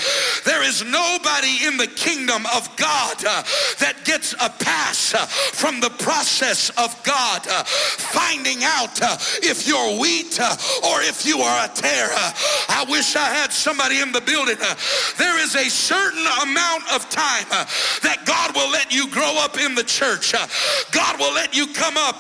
there 0.45 0.63
is 0.63 0.83
nobody 0.83 1.65
in 1.65 1.77
the 1.77 1.88
kingdom 1.88 2.45
of 2.55 2.75
God 2.77 3.17
uh, 3.25 3.43
that 3.79 3.95
gets 4.05 4.33
a 4.33 4.49
pass 4.49 5.13
uh, 5.13 5.25
from 5.25 5.79
the 5.79 5.89
process 5.89 6.69
of 6.71 6.91
God 7.03 7.47
uh, 7.49 7.63
finding 7.63 8.63
out 8.63 9.01
uh, 9.01 9.17
if 9.41 9.67
you're 9.67 9.99
wheat 9.99 10.39
or 10.39 11.01
if 11.01 11.25
you 11.25 11.39
are 11.39 11.65
a 11.65 11.69
tare. 11.69 12.09
I 12.69 12.86
wish 12.89 13.15
I 13.15 13.29
had 13.29 13.51
somebody 13.51 13.99
in 13.99 14.12
the 14.12 14.21
building. 14.21 14.57
There 15.17 15.39
is 15.43 15.55
a 15.55 15.69
certain 15.69 16.25
amount 16.41 16.91
of 16.93 17.09
time 17.09 17.47
that 18.03 18.23
God 18.25 18.55
will 18.55 18.69
let 18.71 18.93
you 18.93 19.09
grow 19.09 19.36
up 19.38 19.59
in 19.59 19.75
the 19.75 19.83
church. 19.83 20.33
God 20.91 21.19
will 21.19 21.33
let 21.33 21.55
you 21.55 21.67
come 21.73 21.97
up 21.97 22.19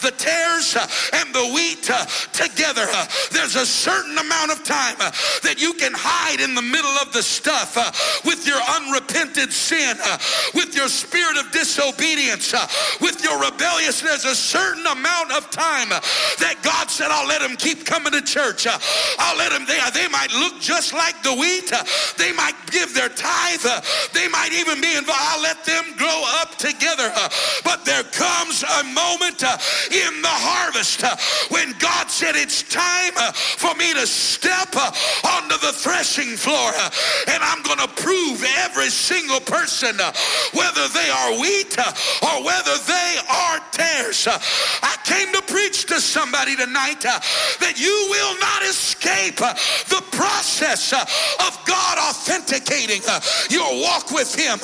the 0.00 0.12
tares 0.16 0.76
and 1.12 1.34
the 1.34 1.46
wheat 1.54 1.88
uh, 1.90 2.04
together. 2.32 2.86
Uh, 2.90 3.06
there's 3.30 3.56
a 3.56 3.66
certain 3.66 4.18
amount 4.18 4.52
of 4.52 4.62
time 4.64 4.96
uh, 5.00 5.10
that 5.42 5.56
you 5.60 5.74
can 5.74 5.92
hide 5.94 6.40
in 6.40 6.54
the 6.54 6.62
middle 6.62 6.96
of 7.00 7.12
the 7.12 7.22
stuff 7.22 7.76
uh, 7.76 7.90
with 8.24 8.46
your 8.46 8.60
unrepented 8.76 9.52
sin, 9.52 9.96
uh, 10.02 10.18
with 10.54 10.74
your 10.74 10.88
spirit 10.88 11.36
of 11.38 11.50
disobedience, 11.52 12.52
uh, 12.54 12.66
with 13.00 13.22
your 13.24 13.40
rebellious. 13.40 14.00
There's 14.00 14.24
a 14.24 14.34
certain 14.34 14.86
amount 14.86 15.32
of 15.32 15.50
time 15.50 15.88
that 15.88 16.60
God 16.62 16.90
said, 16.90 17.08
I'll 17.10 17.28
let 17.28 17.40
them 17.40 17.56
keep 17.56 17.84
coming 17.86 18.12
to 18.12 18.22
church. 18.22 18.66
I'll 18.66 19.38
let 19.38 19.50
them, 19.50 19.64
they, 19.66 19.78
they 19.94 20.08
might 20.08 20.32
look 20.32 20.60
just 20.60 20.92
like 20.92 21.22
the 21.22 21.34
wheat. 21.34 21.72
they 22.18 22.32
might 22.32 22.56
give 22.70 22.94
their 22.94 23.08
tithe. 23.08 23.64
they 24.12 24.28
might 24.28 24.52
even 24.52 24.80
be 24.80 24.92
involved. 24.96 25.22
I'll 25.22 25.42
let 25.42 25.64
them 25.64 25.84
grow 25.96 26.22
up 26.42 26.56
together. 26.56 27.12
but 27.64 27.84
there 27.84 28.04
comes 28.04 28.64
a 28.64 28.84
moment 28.84 29.42
in 29.90 30.12
the 30.22 30.36
harvest 30.42 30.81
when 31.50 31.74
God 31.78 32.10
said, 32.10 32.34
It's 32.36 32.62
time 32.62 33.12
uh, 33.16 33.32
for 33.32 33.74
me 33.76 33.92
to 33.94 34.06
step 34.06 34.68
uh, 34.74 34.90
threshing 35.72 36.36
floor 36.36 36.70
and 37.28 37.42
I'm 37.42 37.62
going 37.62 37.78
to 37.78 37.88
prove 38.02 38.44
every 38.58 38.90
single 38.90 39.40
person 39.40 39.96
whether 40.52 40.86
they 40.88 41.08
are 41.10 41.40
wheat 41.40 41.76
or 42.22 42.44
whether 42.44 42.76
they 42.86 43.18
are 43.28 43.58
tares. 43.72 44.28
I 44.28 44.96
came 45.04 45.32
to 45.32 45.42
preach 45.42 45.86
to 45.86 46.00
somebody 46.00 46.56
tonight 46.56 47.02
that 47.02 47.74
you 47.76 48.06
will 48.10 48.38
not 48.38 48.62
escape 48.62 49.36
the 49.36 50.02
process 50.12 50.92
of 50.92 51.52
God 51.66 51.98
authenticating 51.98 53.02
your 53.50 53.68
walk 53.82 54.10
with 54.10 54.34
Him. 54.34 54.58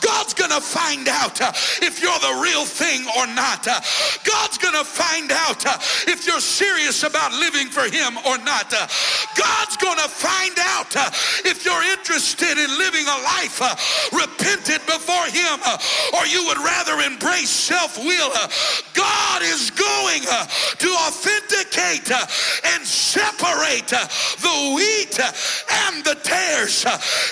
God's 0.00 0.34
going 0.34 0.50
to 0.50 0.60
find 0.60 1.08
out 1.08 1.40
if 1.82 2.00
you're 2.00 2.20
the 2.20 2.40
real 2.42 2.64
thing 2.64 3.06
or 3.18 3.26
not. 3.34 3.64
God's 3.64 4.58
going 4.58 4.74
to 4.74 4.84
find 4.84 5.32
out 5.32 5.64
if 6.08 6.26
you're 6.26 6.40
serious 6.40 7.02
about 7.02 7.32
living 7.32 7.68
for 7.68 7.84
Him 7.88 8.18
or 8.26 8.38
not. 8.38 8.70
God's 8.70 9.76
going 9.76 9.98
to 9.98 10.08
find 10.08 10.49
out 10.58 10.94
uh, 10.96 11.10
if 11.44 11.64
you're 11.64 11.82
interested 11.82 12.58
in 12.58 12.68
living 12.78 13.06
a 13.06 13.18
life 13.22 13.60
uh, 13.60 13.74
repentant 14.12 14.84
before 14.86 15.26
Him 15.28 15.58
uh, 15.64 15.78
or 16.16 16.26
you 16.26 16.44
would 16.46 16.58
rather 16.58 17.00
embrace 17.00 17.50
self 17.50 17.98
will. 17.98 18.30
Uh, 18.34 18.48
God 18.94 19.42
is 19.42 19.70
going 19.70 20.22
uh, 20.30 20.46
to 20.78 20.88
authenticate 21.06 22.10
uh, 22.10 22.26
and 22.74 22.86
separate 22.86 23.88
the 23.88 24.56
wheat 24.74 25.18
and 25.20 26.04
the 26.04 26.16
tares. 26.22 26.84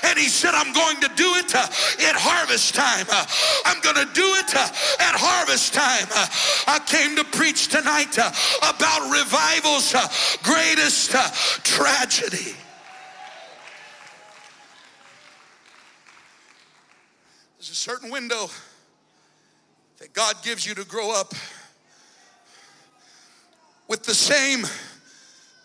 and 0.05 0.19
He 0.19 0.29
said, 0.29 0.55
I'm 0.55 0.73
going 0.73 1.01
to 1.01 1.11
do 1.17 1.35
it 1.37 1.55
at 1.55 2.17
harvest 2.17 2.75
time. 2.75 3.07
I'm 3.65 3.81
going 3.81 3.97
to 3.97 4.13
do 4.13 4.27
it 4.37 4.55
at 4.55 5.15
harvest 5.17 5.75
time. 5.75 6.09
I 6.67 6.79
came 6.87 7.17
to 7.17 7.25
preach 7.25 7.69
tonight 7.69 8.17
about 8.17 9.11
revival's 9.11 9.95
greatest 10.43 11.11
tragedy. 11.65 12.58
There's 17.69 17.77
a 17.77 17.83
certain 17.83 18.11
window 18.11 18.49
that 19.99 20.15
God 20.15 20.37
gives 20.43 20.67
you 20.67 20.75
to 20.77 20.87
grow 20.87 21.15
up 21.15 21.35
with 23.89 24.05
the 24.05 24.15
same 24.15 24.65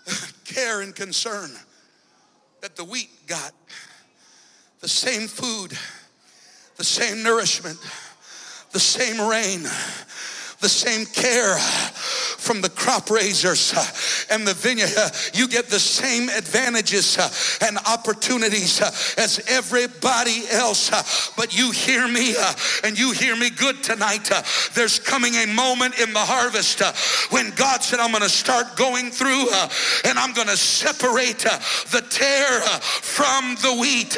care 0.44 0.82
and 0.82 0.94
concern 0.94 1.52
that 2.60 2.76
the 2.76 2.84
wheat 2.84 3.10
got, 3.26 3.54
the 4.82 4.90
same 4.90 5.30
food, 5.30 5.78
the 6.76 6.84
same 6.84 7.24
nourishment, 7.24 7.80
the 8.74 8.82
same 8.82 9.26
rain, 9.26 9.62
the 10.64 10.70
same 10.70 11.06
care 11.06 11.58
from 12.40 12.62
the 12.62 12.70
crop 12.70 13.10
raisers 13.10 13.74
and 14.32 14.48
the 14.48 14.54
vineyard. 14.54 14.90
You 15.34 15.48
get 15.48 15.68
the 15.68 15.80
same 15.80 16.30
advantages 16.30 17.20
and 17.62 17.78
opportunities 17.80 18.82
as 19.18 19.44
everybody 19.50 20.44
else. 20.52 21.32
But 21.36 21.56
you 21.58 21.72
hear 21.72 22.08
me 22.08 22.34
and 22.84 22.98
you 22.98 23.12
hear 23.12 23.36
me 23.36 23.50
good 23.50 23.84
tonight. 23.84 24.32
There's 24.74 25.00
coming 25.00 25.36
a 25.36 25.48
moment 25.48 26.00
in 26.00 26.14
the 26.14 26.20
harvest 26.20 26.82
when 27.32 27.52
God 27.52 27.84
said, 27.84 28.00
I'm 28.00 28.12
going 28.12 28.24
to 28.24 28.30
start 28.30 28.78
going 28.78 29.12
through 29.12 29.48
and 30.06 30.18
I'm 30.18 30.32
going 30.34 30.48
to 30.48 30.58
separate 30.58 31.40
the 31.92 32.06
tare 32.10 32.62
from 32.80 33.56
the 33.56 33.76
wheat 33.80 34.18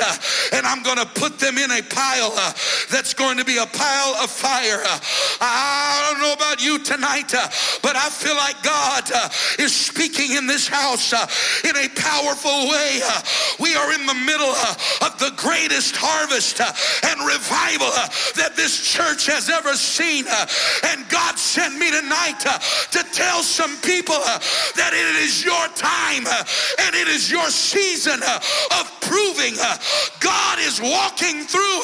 and 0.53 0.65
I'm 0.65 0.83
going 0.83 0.97
to 0.97 1.07
put 1.07 1.39
them 1.39 1.57
in 1.57 1.71
a 1.71 1.81
pile 1.81 2.31
that's 2.91 3.15
going 3.15 3.37
to 3.39 3.45
be 3.45 3.57
a 3.57 3.65
pile 3.65 4.13
of 4.21 4.29
fire. 4.29 4.83
I 5.41 6.11
don't 6.11 6.21
know 6.21 6.34
about 6.35 6.63
you 6.63 6.79
tonight, 6.79 7.31
but 7.81 7.95
I 7.95 8.09
feel 8.09 8.35
like 8.35 8.61
God 8.61 9.09
uh, 9.13 9.29
is 9.57 9.73
speaking 9.73 10.35
in 10.35 10.47
this 10.47 10.67
house 10.67 11.13
uh, 11.13 11.25
in 11.63 11.75
a 11.75 11.87
powerful 11.95 12.67
way. 12.69 12.99
Uh, 13.03 13.21
we 13.59 13.75
are 13.75 13.93
in 13.93 14.05
the 14.05 14.13
middle 14.13 14.51
uh, 14.51 15.07
of 15.07 15.17
the 15.19 15.31
greatest 15.37 15.95
harvest 15.95 16.59
uh, 16.59 16.71
and 17.07 17.21
revival 17.23 17.87
uh, 17.87 18.07
that 18.35 18.55
this 18.55 18.83
church 18.83 19.25
has 19.27 19.49
ever 19.49 19.73
seen. 19.73 20.25
and 20.91 21.07
God 21.09 21.39
sent 21.39 21.79
me 21.79 21.89
tonight 21.91 22.39
to 22.91 23.01
tell 23.13 23.41
some 23.41 23.77
people 23.81 24.19
that 24.75 24.91
it 24.91 25.15
is 25.23 25.43
your 25.43 25.67
time 25.79 26.27
and 26.27 26.95
it 26.95 27.07
is 27.07 27.31
your 27.31 27.47
season 27.49 28.19
of 28.19 28.83
proving 28.99 29.55
God 30.19 30.59
is 30.59 30.81
walking 30.81 31.45
through 31.45 31.79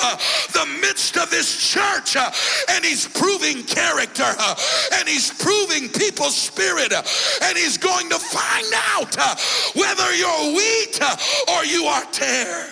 the 0.52 0.66
midst 0.82 1.18
of 1.18 1.30
this 1.30 1.72
church 1.72 2.18
and 2.18 2.84
he's 2.84 3.08
proving 3.08 3.64
character 3.64 4.28
and 4.94 5.08
he's 5.08 5.32
proving 5.32 5.90
people's 5.90 6.36
spirit 6.36 6.94
and 6.94 7.58
he's 7.58 7.78
going 7.78 8.10
to 8.10 8.20
find 8.20 8.66
out 8.90 9.16
uh, 9.18 9.36
whether 9.76 10.16
you're 10.16 10.56
wheat 10.56 11.00
uh, 11.02 11.16
or 11.54 11.66
you 11.66 11.86
are 11.86 12.04
tare. 12.12 12.68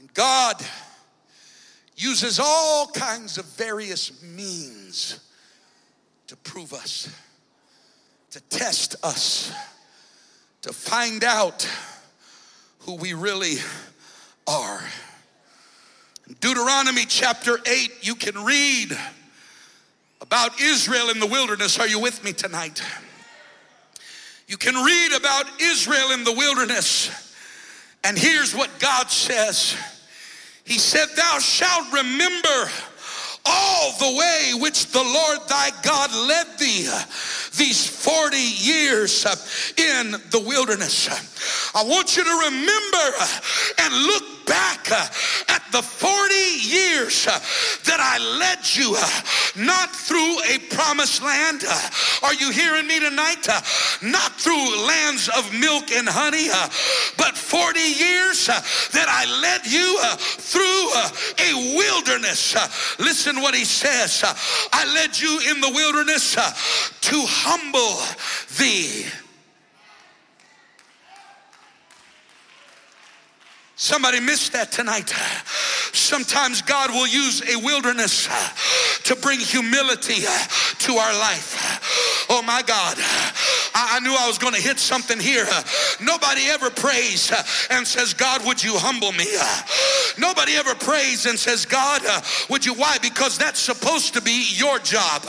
And 0.00 0.12
God 0.14 0.56
uses 1.96 2.38
all 2.38 2.88
kinds 2.88 3.38
of 3.38 3.44
various 3.44 4.22
means 4.22 5.20
to 6.26 6.36
prove 6.36 6.72
us, 6.72 7.14
to 8.30 8.40
test 8.42 8.96
us, 9.02 9.52
to 10.62 10.72
find 10.72 11.22
out 11.22 11.68
who 12.84 12.96
we 12.96 13.14
really 13.14 13.56
are. 14.46 14.82
Deuteronomy 16.40 17.04
chapter 17.06 17.58
8, 17.66 17.90
you 18.02 18.14
can 18.14 18.44
read 18.44 18.96
about 20.20 20.60
Israel 20.60 21.10
in 21.10 21.18
the 21.18 21.26
wilderness. 21.26 21.78
Are 21.78 21.88
you 21.88 21.98
with 21.98 22.22
me 22.24 22.32
tonight? 22.32 22.82
You 24.46 24.58
can 24.58 24.74
read 24.74 25.12
about 25.16 25.46
Israel 25.60 26.10
in 26.12 26.24
the 26.24 26.32
wilderness. 26.32 27.10
And 28.04 28.18
here's 28.18 28.54
what 28.54 28.70
God 28.78 29.10
says 29.10 29.76
He 30.64 30.78
said, 30.78 31.06
Thou 31.16 31.38
shalt 31.38 31.90
remember 31.92 32.70
all 33.46 33.92
the 33.98 34.16
way 34.16 34.52
which 34.60 34.86
the 34.92 35.02
Lord 35.02 35.38
thy 35.48 35.70
God 35.82 36.10
led 36.14 36.58
thee 36.58 36.88
these 37.56 37.86
40 37.86 38.36
years 38.36 39.24
in 39.76 40.12
the 40.30 40.42
wilderness. 40.44 41.08
I 41.74 41.84
want 41.84 42.16
you 42.16 42.24
to 42.24 42.36
remember 42.50 43.16
and 43.78 44.06
look 44.06 44.33
back 44.46 44.90
uh, 44.90 45.06
at 45.48 45.62
the 45.72 45.82
40 45.82 46.34
years 46.34 47.26
uh, 47.26 47.38
that 47.84 48.00
I 48.00 48.18
led 48.38 48.60
you 48.76 48.94
uh, 48.96 49.04
not 49.56 49.94
through 49.94 50.38
a 50.48 50.58
promised 50.74 51.22
land. 51.22 51.64
Are 52.22 52.34
you 52.34 52.50
hearing 52.50 52.86
me 52.86 53.00
tonight? 53.00 53.46
Not 54.02 54.40
through 54.40 54.86
lands 54.86 55.28
of 55.28 55.52
milk 55.52 55.90
and 55.92 56.08
honey, 56.08 56.48
but 57.16 57.36
40 57.36 57.80
years 57.80 58.46
that 58.46 59.08
I 59.08 59.24
led 59.40 59.66
you 59.66 59.98
through 60.18 60.84
a 61.38 61.76
wilderness. 61.76 62.54
Listen 62.98 63.40
what 63.40 63.54
he 63.54 63.64
says. 63.64 64.22
I 64.72 64.84
led 64.94 65.18
you 65.18 65.40
in 65.50 65.60
the 65.60 65.70
wilderness 65.70 66.34
to 66.34 67.16
humble 67.26 68.00
thee. 68.58 69.06
Somebody 73.84 74.18
missed 74.18 74.54
that 74.54 74.72
tonight. 74.72 75.12
Sometimes 75.92 76.62
God 76.62 76.88
will 76.88 77.06
use 77.06 77.42
a 77.46 77.60
wilderness 77.60 78.30
to 79.04 79.14
bring 79.14 79.38
humility 79.38 80.24
to 80.24 80.92
our 80.94 81.12
life. 81.12 82.24
Oh 82.30 82.40
my 82.40 82.62
God. 82.62 82.96
I, 83.74 83.98
knew 84.00 84.14
I 84.14 84.26
was 84.26 84.38
going 84.38 84.54
to 84.54 84.60
hit 84.60 84.78
something 84.78 85.18
here. 85.18 85.46
Nobody 86.00 86.42
ever 86.46 86.70
prays 86.70 87.32
uh, 87.32 87.42
and 87.70 87.86
says, 87.86 88.14
God, 88.14 88.46
would 88.46 88.62
you 88.62 88.76
humble 88.76 89.10
me? 89.12 89.26
Uh, 89.38 89.62
nobody 90.18 90.52
ever 90.52 90.74
prays 90.74 91.26
and 91.26 91.38
says, 91.38 91.66
God, 91.66 92.02
uh, 92.06 92.20
would 92.48 92.64
you? 92.64 92.74
Why? 92.74 92.98
Because 93.02 93.36
that's 93.36 93.58
supposed 93.58 94.14
to 94.14 94.20
be 94.20 94.46
your 94.54 94.78
job. 94.78 95.22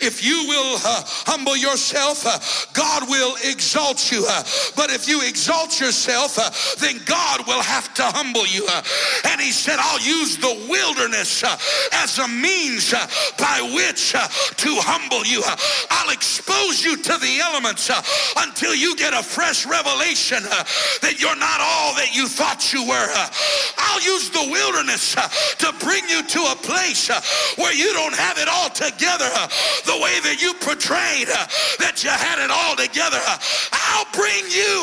If 0.00 0.24
you 0.24 0.44
will 0.46 0.76
humble 0.78 1.56
yourself, 1.56 2.70
God 2.74 3.08
will 3.08 3.36
exalt 3.44 4.12
you. 4.12 4.26
But 4.76 4.90
if 4.90 5.08
you 5.08 5.26
exalt 5.26 5.80
yourself, 5.80 6.76
then 6.78 7.00
God 7.06 7.46
will 7.46 7.62
have 7.62 7.94
to 7.94 8.02
humble 8.04 8.46
you. 8.46 8.66
And 9.24 9.40
he 9.40 9.52
said, 9.52 9.76
I'll 9.78 10.00
use 10.00 10.36
the 10.36 10.66
wilderness 10.68 11.42
as 11.92 12.18
a 12.18 12.28
means 12.28 12.92
by 13.38 13.70
which 13.74 14.12
to 14.12 14.70
humble 14.84 15.24
you. 15.24 15.42
I'll 15.90 16.12
expose 16.12 16.84
you 16.84 16.96
to 16.96 17.16
the 17.16 17.40
elements 17.40 17.69
Uh, 17.70 18.02
until 18.38 18.74
you 18.74 18.96
get 18.96 19.14
a 19.14 19.22
fresh 19.22 19.64
revelation 19.64 20.42
uh, 20.42 20.64
that 21.06 21.22
you're 21.22 21.38
not 21.38 21.62
all 21.62 21.94
that 21.94 22.10
you 22.10 22.26
thought 22.26 22.74
you 22.74 22.82
were. 22.82 23.08
Uh, 23.14 23.30
I'll 23.78 24.02
use 24.02 24.26
the 24.30 24.42
wilderness 24.50 25.14
to 25.14 25.70
bring 25.78 26.02
you 26.10 26.26
to 26.26 26.40
a 26.50 26.56
place 26.66 27.06
where 27.54 27.70
you 27.70 27.94
don't 27.94 28.14
have 28.18 28.42
it 28.42 28.50
all 28.50 28.74
together 28.74 29.30
the 29.86 29.94
way 30.02 30.18
that 30.26 30.42
you 30.42 30.50
portrayed 30.58 31.30
that 31.78 32.02
you 32.02 32.10
had 32.10 32.42
it 32.42 32.50
all 32.50 32.74
together. 32.74 33.22
I'll 33.22 34.10
bring 34.18 34.50
you 34.50 34.82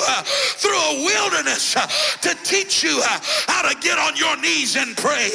through 0.55 0.79
a 0.79 1.03
wilderness 1.03 1.75
to 1.75 2.31
teach 2.47 2.87
you 2.87 3.03
how 3.03 3.67
to 3.67 3.75
get 3.83 3.99
on 3.99 4.15
your 4.15 4.39
knees 4.39 4.79
and 4.79 4.95
pray. 4.95 5.27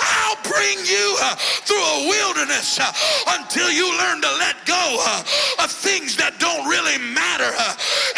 I'll 0.00 0.40
bring 0.40 0.80
you 0.88 1.20
through 1.68 1.84
a 1.84 2.08
wilderness 2.08 2.80
until 3.28 3.68
you 3.68 3.92
learn 3.92 4.24
to 4.24 4.32
let 4.40 4.56
go 4.64 5.04
of 5.60 5.70
things 5.70 6.16
that 6.16 6.38
don't 6.38 6.66
really 6.66 6.77
matter 6.84 7.50
uh, 7.58 7.76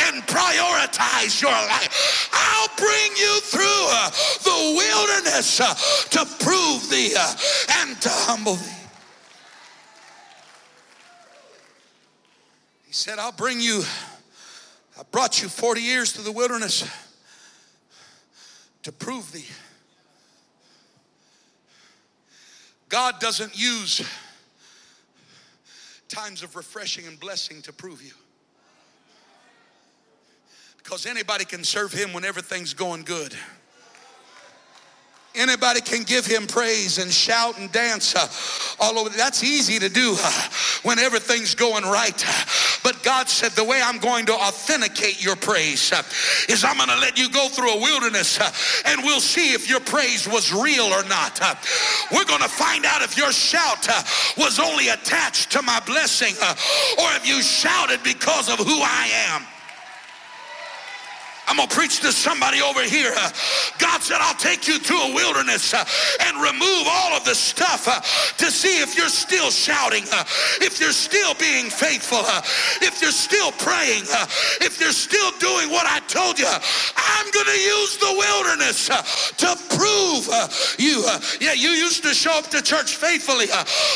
and 0.09 0.23
prioritize 0.27 1.41
your 1.41 1.51
life. 1.51 2.29
I'll 2.33 2.69
bring 2.77 3.17
you 3.17 3.41
through 3.41 3.87
uh, 3.91 4.11
the 4.45 4.77
wilderness 4.77 5.61
uh, 5.61 5.75
to 6.11 6.45
prove 6.45 6.91
thee 6.91 7.15
and 7.79 8.01
to 8.01 8.09
humble 8.11 8.55
thee. 8.55 8.81
He 12.87 12.93
said, 12.93 13.19
I'll 13.19 13.33
bring 13.33 13.61
you, 13.61 13.83
I 14.99 15.03
brought 15.11 15.41
you 15.41 15.49
40 15.49 15.81
years 15.81 16.13
to 16.15 16.23
the 16.23 16.33
wilderness 16.33 16.89
to 18.83 18.93
prove 18.93 19.31
thee. 19.33 19.47
God 22.89 23.21
doesn't 23.21 23.57
use 23.57 24.03
times 26.09 26.43
of 26.43 26.57
refreshing 26.57 27.07
and 27.07 27.19
blessing 27.19 27.63
to 27.63 27.73
prove 27.73 28.03
you. 28.03 28.11
Because 30.83 31.07
anybody 31.07 31.45
can 31.45 31.62
serve 31.62 31.93
him 31.93 32.12
when 32.12 32.24
everything's 32.24 32.74
going 32.74 33.03
good. 33.03 33.35
Anybody 35.33 35.81
can 35.81 36.03
give 36.03 36.26
him 36.26 36.49
praise 36.49 36.99
and 36.99 37.09
shout 37.09 37.57
and 37.57 37.70
dance 37.70 38.16
uh, 38.16 38.85
all 38.85 38.99
over. 38.99 39.11
That's 39.11 39.45
easy 39.45 39.78
to 39.78 39.89
do 39.89 40.16
uh, 40.18 40.49
when 40.83 40.99
everything's 40.99 41.55
going 41.55 41.85
right. 41.85 42.24
But 42.83 43.01
God 43.05 43.28
said, 43.28 43.53
The 43.53 43.62
way 43.62 43.81
I'm 43.81 43.99
going 43.99 44.26
to 44.26 44.33
authenticate 44.33 45.24
your 45.24 45.37
praise 45.37 45.93
uh, 45.93 46.03
is 46.49 46.64
I'm 46.64 46.78
going 46.78 46.89
to 46.89 46.99
let 46.99 47.16
you 47.16 47.31
go 47.31 47.49
through 47.49 47.74
a 47.74 47.81
wilderness 47.81 48.41
uh, 48.41 48.51
and 48.91 49.05
we'll 49.05 49.20
see 49.20 49.53
if 49.53 49.70
your 49.70 49.78
praise 49.78 50.26
was 50.26 50.53
real 50.53 50.87
or 50.87 51.05
not. 51.05 51.39
Uh, 51.41 51.55
we're 52.12 52.24
going 52.24 52.43
to 52.43 52.49
find 52.49 52.85
out 52.85 53.01
if 53.01 53.16
your 53.16 53.31
shout 53.31 53.89
uh, 53.89 54.03
was 54.37 54.59
only 54.59 54.89
attached 54.89 55.53
to 55.53 55.62
my 55.62 55.78
blessing 55.87 56.35
or 56.99 57.07
if 57.14 57.22
you 57.24 57.41
shouted 57.41 58.03
because 58.03 58.49
of 58.49 58.59
who 58.59 58.81
I 58.83 59.09
am. 59.28 59.47
I'm 61.51 61.57
going 61.57 61.68
to 61.68 61.74
preach 61.74 61.98
to 62.07 62.12
somebody 62.12 62.62
over 62.62 62.84
here. 62.84 63.11
God 63.82 63.98
said, 64.07 64.18
I'll 64.20 64.38
take 64.38 64.68
you 64.68 64.78
to 64.78 64.94
a 64.94 65.12
wilderness 65.12 65.74
uh, 65.74 65.82
and 66.22 66.36
remove 66.38 66.86
all 66.86 67.11
of 67.18 67.24
the 67.24 67.34
stuff 67.34 67.88
uh, 67.90 67.98
to 68.38 68.53
see 68.53 68.78
if 68.78 68.96
you're 68.96 69.11
still 69.11 69.51
shouting, 69.51 70.05
uh, 70.12 70.22
if 70.62 70.78
you're 70.78 70.94
still 70.94 71.34
being 71.34 71.66
faithful, 71.66 72.22
uh, 72.22 72.38
if 72.86 73.03
you're 73.03 73.11
still 73.11 73.51
praying, 73.59 74.05
uh, 74.14 74.30
if 74.62 74.78
you're 74.78 74.94
still 74.94 75.32
doing 75.42 75.74
what 75.74 75.90
I 75.90 75.98
told 76.07 76.38
you. 76.38 76.46
I'm 76.46 77.30
going 77.32 77.51
to 77.51 77.59
use 77.59 77.98
the 77.98 78.14
wilderness 78.14 78.88
uh, 78.88 79.03
to 79.42 79.51
prove 79.74 80.30
you. 80.78 81.03
Yeah, 81.40 81.55
you 81.55 81.70
used 81.70 82.05
to 82.05 82.14
show 82.14 82.38
up 82.38 82.46
to 82.55 82.62
church 82.62 82.94
faithfully 82.94 83.46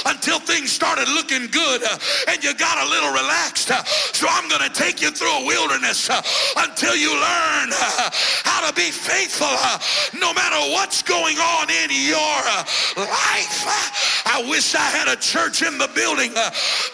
until 0.06 0.40
things 0.40 0.72
started 0.72 1.06
looking 1.06 1.46
good 1.54 1.82
and 2.26 2.42
you 2.42 2.52
got 2.54 2.82
a 2.82 2.90
little 2.90 3.12
relaxed. 3.14 3.70
So 4.10 4.26
I'm 4.28 4.48
going 4.48 4.66
to 4.66 4.74
take 4.74 5.00
you 5.00 5.12
through 5.12 5.30
a 5.30 5.46
wilderness 5.46 6.10
until 6.56 6.96
you 6.96 7.14
learn 7.14 7.43
learn 7.44 7.70
uh, 7.72 8.10
how 8.44 8.68
to 8.68 8.74
be 8.74 8.90
faithful 8.90 9.46
uh, 9.50 9.78
no 10.18 10.32
matter 10.34 10.56
what's 10.72 11.02
going 11.02 11.36
on 11.38 11.70
in 11.70 11.90
your 11.90 12.18
uh, 12.18 12.64
life. 12.96 14.24
I 14.26 14.44
wish 14.48 14.74
I 14.74 14.80
had 14.80 15.08
a 15.08 15.16
church 15.16 15.62
in 15.62 15.78
the 15.78 15.88
building. 15.94 16.32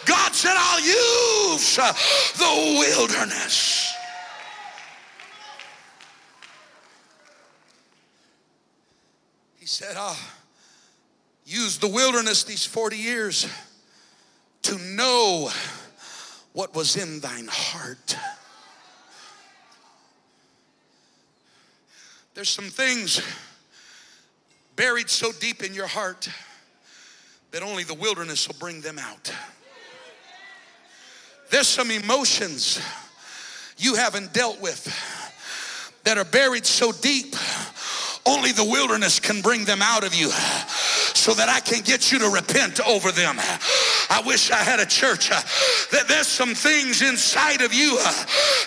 God 0.05 0.33
said, 0.33 0.53
I'll 0.55 0.81
use 0.81 1.75
the 2.37 2.77
wilderness. 2.79 3.93
He 9.59 9.65
said, 9.65 9.95
I'll 9.95 10.17
use 11.45 11.77
the 11.77 11.87
wilderness 11.87 12.43
these 12.43 12.65
40 12.65 12.97
years 12.97 13.47
to 14.63 14.77
know 14.77 15.49
what 16.53 16.75
was 16.75 16.97
in 16.97 17.19
thine 17.19 17.47
heart. 17.49 18.17
There's 22.33 22.49
some 22.49 22.69
things 22.69 23.21
buried 24.75 25.09
so 25.09 25.31
deep 25.33 25.63
in 25.63 25.73
your 25.73 25.87
heart 25.87 26.29
that 27.51 27.61
only 27.61 27.83
the 27.83 27.93
wilderness 27.93 28.47
will 28.47 28.55
bring 28.57 28.81
them 28.81 28.97
out. 28.97 29.33
There's 31.49 31.67
some 31.67 31.91
emotions 31.91 32.81
you 33.77 33.95
haven't 33.95 34.31
dealt 34.31 34.61
with 34.61 34.85
that 36.05 36.17
are 36.17 36.23
buried 36.23 36.65
so 36.65 36.93
deep, 36.93 37.35
only 38.25 38.53
the 38.53 38.63
wilderness 38.63 39.19
can 39.19 39.41
bring 39.41 39.65
them 39.65 39.81
out 39.81 40.05
of 40.05 40.15
you. 40.15 40.29
So 41.21 41.35
that 41.35 41.49
I 41.49 41.59
can 41.59 41.83
get 41.85 42.11
you 42.11 42.17
to 42.17 42.29
repent 42.29 42.81
over 42.81 43.11
them. 43.11 43.37
I 43.37 44.23
wish 44.25 44.49
I 44.49 44.57
had 44.57 44.79
a 44.79 44.87
church 44.87 45.29
uh, 45.29 45.37
that 45.93 46.07
there's 46.07 46.25
some 46.25 46.55
things 46.55 47.03
inside 47.03 47.61
of 47.61 47.71
you 47.71 48.01
uh, 48.01 48.11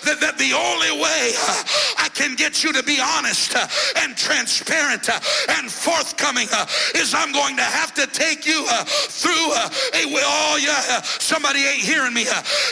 that, 0.07 0.23
that 0.23 0.39
the 0.39 0.55
only 0.55 0.95
way 0.95 1.35
uh, 1.35 1.99
I 1.99 2.07
can 2.15 2.33
get 2.35 2.63
you 2.63 2.71
to 2.71 2.81
be 2.81 3.03
honest 3.03 3.59
uh, 3.59 3.67
and 3.99 4.15
transparent 4.15 5.09
uh, 5.09 5.19
and 5.59 5.69
forthcoming 5.69 6.47
uh, 6.55 6.65
is 6.95 7.13
I'm 7.13 7.35
going 7.35 7.57
to 7.57 7.67
have 7.67 7.93
to 7.95 8.07
take 8.07 8.47
you 8.47 8.63
through 9.11 9.51
a. 9.51 9.67
Oh, 10.25 10.57
yeah, 10.63 11.01
somebody 11.19 11.59
ain't 11.59 11.83
hearing 11.83 12.13
me. 12.13 12.23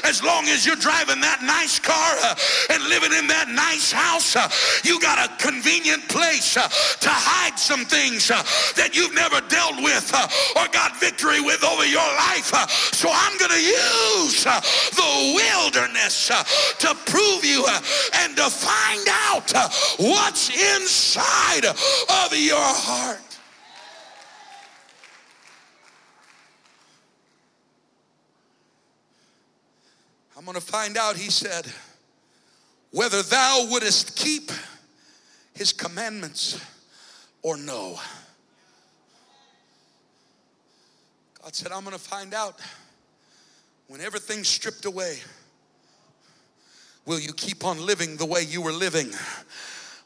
As 0.06 0.24
long 0.24 0.48
as 0.48 0.66
you're 0.66 0.80
driving 0.80 1.20
that 1.20 1.44
nice 1.44 1.78
car 1.78 2.16
living 2.94 3.18
in 3.18 3.26
that 3.28 3.50
nice 3.50 3.92
house, 3.92 4.36
uh, 4.36 4.48
you 4.84 5.00
got 5.00 5.18
a 5.18 5.34
convenient 5.42 6.08
place 6.10 6.58
uh, 6.58 6.70
to 7.02 7.10
hide 7.10 7.58
some 7.58 7.86
things 7.86 8.30
uh, 8.30 8.38
that 8.78 8.94
you've 8.94 9.16
never 9.16 9.42
dealt 9.50 9.82
with 9.82 10.14
or 10.56 10.68
got 10.70 11.00
victory 11.00 11.42
with 11.42 11.64
over 11.66 11.86
your 11.86 12.06
life. 12.30 12.54
So 12.94 13.10
I'm 13.10 13.36
going 13.42 13.52
to 13.52 13.66
use 13.66 14.46
the 14.46 15.14
wilderness 15.34 16.30
to 16.80 16.94
prove 17.10 17.44
you 17.44 17.66
and 18.22 18.38
to 18.38 18.46
find 18.50 19.08
out 19.10 19.50
what's 19.98 20.54
inside 20.54 21.66
of 21.66 22.30
your 22.38 22.62
heart. 22.62 23.20
I'm 30.38 30.46
going 30.46 30.56
to 30.56 30.62
find 30.62 30.98
out, 30.98 31.16
he 31.16 31.32
said, 31.32 31.72
whether 32.94 33.24
thou 33.24 33.68
wouldest 33.72 34.16
keep 34.16 34.52
his 35.56 35.74
commandments 35.74 36.64
or 37.42 37.58
no. 37.58 38.00
God 41.42 41.56
said, 41.56 41.72
I'm 41.72 41.84
going 41.84 41.98
to 41.98 42.02
find 42.02 42.36
out 42.36 42.60
when 43.88 44.00
everything's 44.00 44.48
stripped 44.48 44.86
away. 44.86 45.18
Will 47.06 47.20
you 47.20 47.34
keep 47.34 47.66
on 47.66 47.84
living 47.84 48.16
the 48.16 48.28
way 48.28 48.44
you 48.44 48.62
were 48.62 48.72
living 48.72 49.10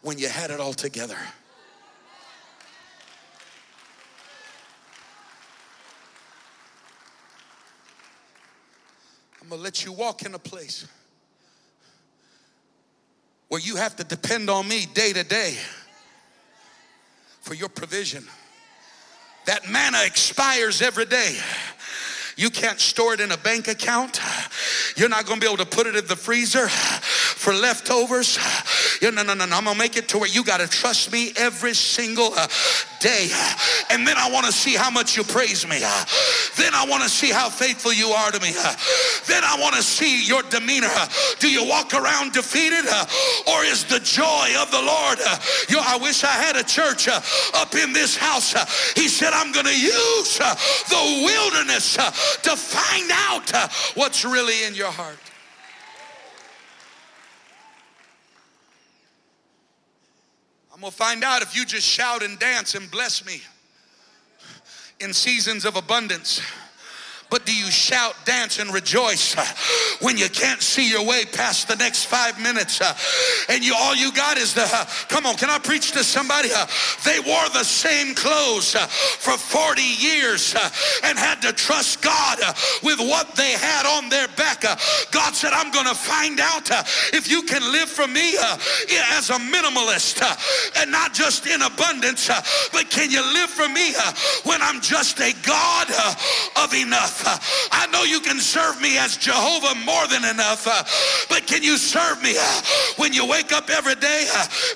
when 0.02 0.18
you 0.18 0.30
had 0.30 0.50
it 0.50 0.62
all 0.62 0.74
together? 0.74 1.18
I'm 9.42 9.50
going 9.50 9.60
to 9.60 9.64
let 9.64 9.84
you 9.84 9.92
walk 9.92 10.24
in 10.24 10.34
a 10.34 10.40
place 10.40 10.88
where 13.50 13.62
you 13.62 13.76
have 13.78 13.96
to 13.96 14.04
depend 14.04 14.50
on 14.50 14.68
me 14.68 14.86
day 14.94 15.14
to 15.14 15.24
day 15.24 15.58
for 17.42 17.54
your 17.54 17.70
provision. 17.70 18.26
That 19.46 19.70
manna 19.70 20.04
expires 20.06 20.82
every 20.82 21.06
day. 21.06 21.38
You 22.36 22.50
can't 22.50 22.80
store 22.80 23.14
it 23.14 23.20
in 23.20 23.32
a 23.32 23.38
bank 23.38 23.68
account. 23.68 24.20
You're 24.96 25.10
not 25.10 25.26
going 25.26 25.40
to 25.40 25.46
be 25.46 25.52
able 25.52 25.64
to 25.64 25.70
put 25.70 25.88
it 25.88 25.96
in 25.96 26.06
the 26.06 26.16
freezer 26.16 26.68
for 26.68 27.54
leftovers. 27.54 28.38
No, 29.02 29.10
no, 29.10 29.34
no, 29.34 29.46
no. 29.46 29.58
I'm 29.58 29.66
to 29.66 29.76
make 29.76 29.98
it 29.98 30.08
to 30.10 30.18
where 30.18 30.30
you 30.30 30.44
got 30.44 30.60
to 30.60 30.68
trust 30.68 31.12
me 31.12 31.32
every 31.38 31.74
single 31.74 32.34
uh, 32.36 32.48
day. 33.00 33.30
And 33.90 34.08
then 34.08 34.18
I 34.18 34.30
want 34.32 34.46
to 34.46 34.52
see 34.52 34.76
how 34.76 34.90
much 34.90 35.18
you 35.18 35.24
praise 35.24 35.68
me. 35.68 35.80
Then 36.58 36.74
I 36.74 36.86
want 36.88 37.04
to 37.04 37.10
see 37.10 37.32
how 37.32 37.50
faithful 37.50 37.94
you 37.94 38.10
are 38.10 38.32
to 38.32 38.40
me. 38.40 38.52
Then 39.28 39.44
I 39.44 39.58
want 39.60 39.76
to 39.76 39.84
see 39.84 40.24
your 40.26 40.42
demeanor. 40.44 40.90
Do 41.40 41.50
you 41.50 41.68
walk 41.68 41.94
around 41.94 42.34
defeated 42.34 42.86
uh, 42.90 43.06
or 43.48 43.64
is 43.64 43.84
the 43.86 44.00
joy 44.00 44.54
of 44.60 44.72
the 44.72 44.82
Lord? 44.82 45.20
Uh, 45.26 45.38
you, 45.70 45.80
I 45.80 45.98
wish 45.98 46.24
I 46.24 46.28
had 46.28 46.56
a 46.56 46.64
church 46.64 47.08
uh, 47.08 47.22
up 47.56 47.76
in 47.76 47.94
this 47.94 48.16
house. 48.16 48.54
He 48.94 49.08
said, 49.08 49.34
I'm 49.34 49.52
to 49.66 49.80
use 49.80 50.38
the 50.38 51.24
wilderness 51.26 51.96
to 51.96 52.56
find 52.56 53.12
out 53.12 53.52
what's 53.96 54.26
really 54.26 54.64
in 54.66 54.76
your 54.76 54.92
heart. 54.92 55.27
I'm 60.78 60.84
to 60.92 60.92
find 60.96 61.24
out 61.24 61.42
if 61.42 61.56
you 61.56 61.66
just 61.66 61.88
shout 61.88 62.22
and 62.22 62.38
dance 62.38 62.76
and 62.76 62.92
bless 62.92 63.26
me 63.26 63.42
in 65.00 65.12
seasons 65.12 65.66
of 65.66 65.76
abundance. 65.76 66.40
But 67.30 67.46
do 67.46 67.54
you 67.54 67.70
shout, 67.70 68.16
dance, 68.24 68.58
and 68.58 68.74
rejoice 68.74 69.36
uh, 69.36 69.46
when 70.00 70.18
you 70.18 70.30
can't 70.30 70.62
see 70.62 70.90
your 70.90 71.06
way 71.06 71.26
past 71.26 71.68
the 71.68 71.76
next 71.76 72.06
five 72.06 72.40
minutes? 72.40 72.80
uh, 72.80 72.96
and 73.50 73.66
you 73.66 73.76
all 73.76 73.96
you 73.96 74.14
got 74.14 74.38
is 74.38 74.54
the 74.54 74.64
uh, 74.64 74.86
come 75.10 75.26
on, 75.26 75.36
can 75.36 75.50
I 75.50 75.60
preach 75.60 75.92
to 75.92 76.04
somebody? 76.06 76.50
Uh, 76.54 76.66
they 77.04 77.20
wore 77.20 77.50
the 77.50 77.66
same 77.66 78.16
clothes 78.16 78.76
uh, 78.76 78.88
for 78.88 79.38
40 79.38 79.82
years 79.82 80.56
uh, 80.56 80.70
and 81.04 81.18
had 81.20 81.42
to 81.42 81.52
trust 81.52 82.02
God 82.02 82.40
with 82.82 83.00
what 83.00 83.36
they 83.36 83.52
had 83.52 83.86
on 83.86 84.08
their 84.08 84.30
back. 84.30 84.62
God 85.12 85.36
said, 85.36 85.52
I'm 85.52 85.72
gonna 85.72 85.96
find 85.96 86.40
out 86.40 86.72
if 87.14 87.30
you 87.30 87.44
can 87.44 87.62
live 87.74 87.90
for 87.90 88.08
me 88.08 88.38
as 88.38 89.30
a 89.30 89.34
minimalist 89.34 90.24
and 90.80 90.92
not 90.92 91.14
just 91.14 91.46
in 91.46 91.62
abundance, 91.62 92.28
but 92.72 92.90
can 92.90 93.12
you 93.12 93.22
live 93.34 93.50
for 93.50 93.68
me 93.68 93.94
when 94.44 94.62
I'm 94.62 94.80
just 94.82 95.20
a 95.20 95.34
God 95.44 95.88
of 96.56 96.74
enough? 96.74 97.17
Uh, 97.26 97.38
I 97.72 97.88
know 97.88 98.04
you 98.04 98.20
can 98.20 98.40
serve 98.40 98.82
me 98.82 98.98
as 98.98 99.18
Jehovah 99.18 99.76
more 99.86 100.08
than 100.08 100.26
enough, 100.26 100.66
but 101.30 101.48
can 101.48 101.64
you 101.64 101.78
serve 101.78 102.22
me 102.22 102.36
when 102.98 103.14
you 103.14 103.26
wake 103.26 103.52
up 103.52 103.70
every 103.70 103.96
day 103.96 104.28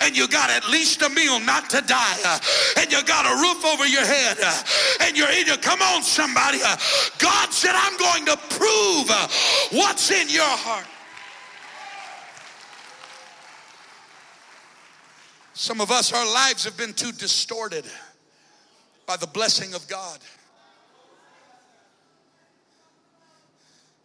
and 0.01 0.15
you 0.15 0.27
got 0.27 0.49
at 0.49 0.67
least 0.69 1.01
a 1.01 1.09
meal 1.09 1.39
not 1.39 1.69
to 1.71 1.81
die 1.81 2.39
and 2.77 2.91
you 2.91 3.03
got 3.03 3.25
a 3.25 3.41
roof 3.41 3.65
over 3.65 3.85
your 3.85 4.05
head 4.05 4.37
and 5.01 5.17
you're 5.17 5.31
eating? 5.31 5.55
Come 5.61 5.81
on, 5.81 6.03
somebody. 6.03 6.59
God 7.17 7.53
said, 7.53 7.73
I'm 7.75 7.97
going 7.97 8.25
to 8.25 8.37
prove 8.55 9.09
what's 9.71 10.11
in 10.11 10.29
your 10.29 10.43
heart. 10.43 10.87
Some 15.53 15.79
of 15.79 15.91
us, 15.91 16.11
our 16.11 16.25
lives 16.25 16.63
have 16.63 16.75
been 16.75 16.93
too 16.93 17.11
distorted 17.11 17.85
by 19.05 19.15
the 19.15 19.27
blessing 19.27 19.73
of 19.73 19.87
God. 19.87 20.19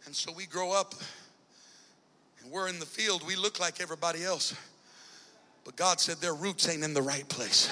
And 0.07 0.15
so 0.15 0.31
we 0.31 0.45
grow 0.45 0.71
up 0.71 0.95
and 2.41 2.49
we're 2.49 2.69
in 2.69 2.79
the 2.79 2.85
field, 2.85 3.27
we 3.27 3.35
look 3.35 3.59
like 3.59 3.81
everybody 3.81 4.23
else. 4.23 4.55
But 5.65 5.75
God 5.75 5.99
said 5.99 6.15
their 6.21 6.33
roots 6.33 6.69
ain't 6.69 6.81
in 6.81 6.93
the 6.93 7.01
right 7.01 7.27
place. 7.27 7.69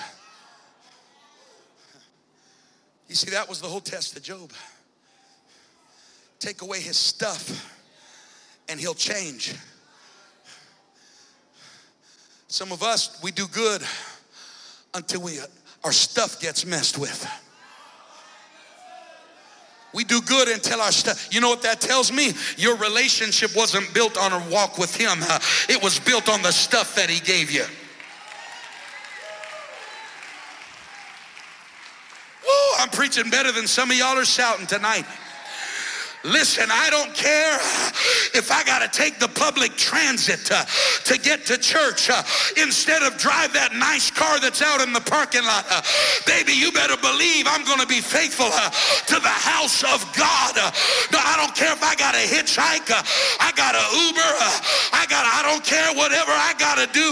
You 3.08 3.16
see, 3.16 3.32
that 3.32 3.48
was 3.48 3.62
the 3.62 3.68
whole 3.68 3.80
test 3.80 4.18
of 4.18 4.24
Job. 4.24 4.52
Take 6.40 6.62
away 6.62 6.82
his 6.82 6.98
stuff 6.98 7.74
and 8.68 8.82
he'll 8.82 8.94
change. 8.94 9.56
Some 12.50 12.74
of 12.74 12.84
us, 12.84 13.18
we 13.24 13.32
do 13.32 13.48
good 13.48 13.82
until 14.94 15.22
we 15.22 15.40
our 15.86 15.94
stuff 15.94 16.42
gets 16.42 16.66
messed 16.66 16.98
with. 16.98 17.45
We 19.96 20.04
do 20.04 20.20
good 20.22 20.50
until 20.50 20.82
our 20.82 20.92
stuff. 20.92 21.34
You 21.34 21.40
know 21.40 21.48
what 21.48 21.62
that 21.62 21.80
tells 21.80 22.12
me? 22.12 22.34
Your 22.58 22.76
relationship 22.76 23.56
wasn't 23.56 23.94
built 23.94 24.18
on 24.18 24.34
a 24.34 24.50
walk 24.50 24.78
with 24.78 24.94
Him, 24.94 25.20
it 25.70 25.82
was 25.82 26.00
built 26.00 26.28
on 26.28 26.42
the 26.42 26.52
stuff 26.52 26.96
that 26.96 27.10
He 27.10 27.22
gave 27.22 27.50
you. 27.50 27.64
Oh, 32.46 32.78
I'm 32.80 32.90
preaching 32.90 33.30
better 33.30 33.54
than 33.54 33.68
some 33.68 33.90
of 33.90 33.98
y'all 33.98 34.18
are 34.18 34.26
shouting 34.26 34.68
tonight. 34.68 35.06
Listen, 36.26 36.66
I 36.72 36.90
don't 36.90 37.14
care 37.14 37.54
if 38.34 38.50
I 38.50 38.64
got 38.66 38.82
to 38.82 38.90
take 38.90 39.20
the 39.20 39.28
public 39.28 39.78
transit 39.78 40.50
uh, 40.50 40.66
to 41.06 41.22
get 41.22 41.46
to 41.46 41.58
church 41.58 42.10
uh, 42.10 42.26
instead 42.58 43.06
of 43.06 43.14
drive 43.22 43.54
that 43.54 43.78
nice 43.78 44.10
car 44.10 44.42
that's 44.42 44.66
out 44.66 44.82
in 44.82 44.90
the 44.90 45.06
parking 45.06 45.46
lot. 45.46 45.70
Uh, 45.70 45.86
baby, 46.26 46.58
you 46.58 46.74
better 46.74 46.98
believe 46.98 47.46
I'm 47.46 47.62
going 47.62 47.78
to 47.78 47.86
be 47.86 48.02
faithful 48.02 48.50
uh, 48.50 48.74
to 49.06 49.22
the 49.22 49.38
house 49.38 49.86
of 49.86 50.02
God. 50.18 50.58
Uh, 50.58 50.74
no, 51.14 51.22
I 51.22 51.38
don't 51.38 51.54
care 51.54 51.70
if 51.70 51.86
I 51.86 51.94
got 51.94 52.18
to 52.18 52.26
hitchhike, 52.26 52.90
I 52.90 53.54
got 53.54 53.78
to 53.78 53.86
Uber, 53.94 54.32
I 54.98 55.06
got 55.06 55.30
I 55.30 55.46
don't 55.46 55.62
care 55.62 55.94
whatever 55.94 56.34
I 56.34 56.58
got 56.58 56.82
to 56.82 56.90
do. 56.90 57.06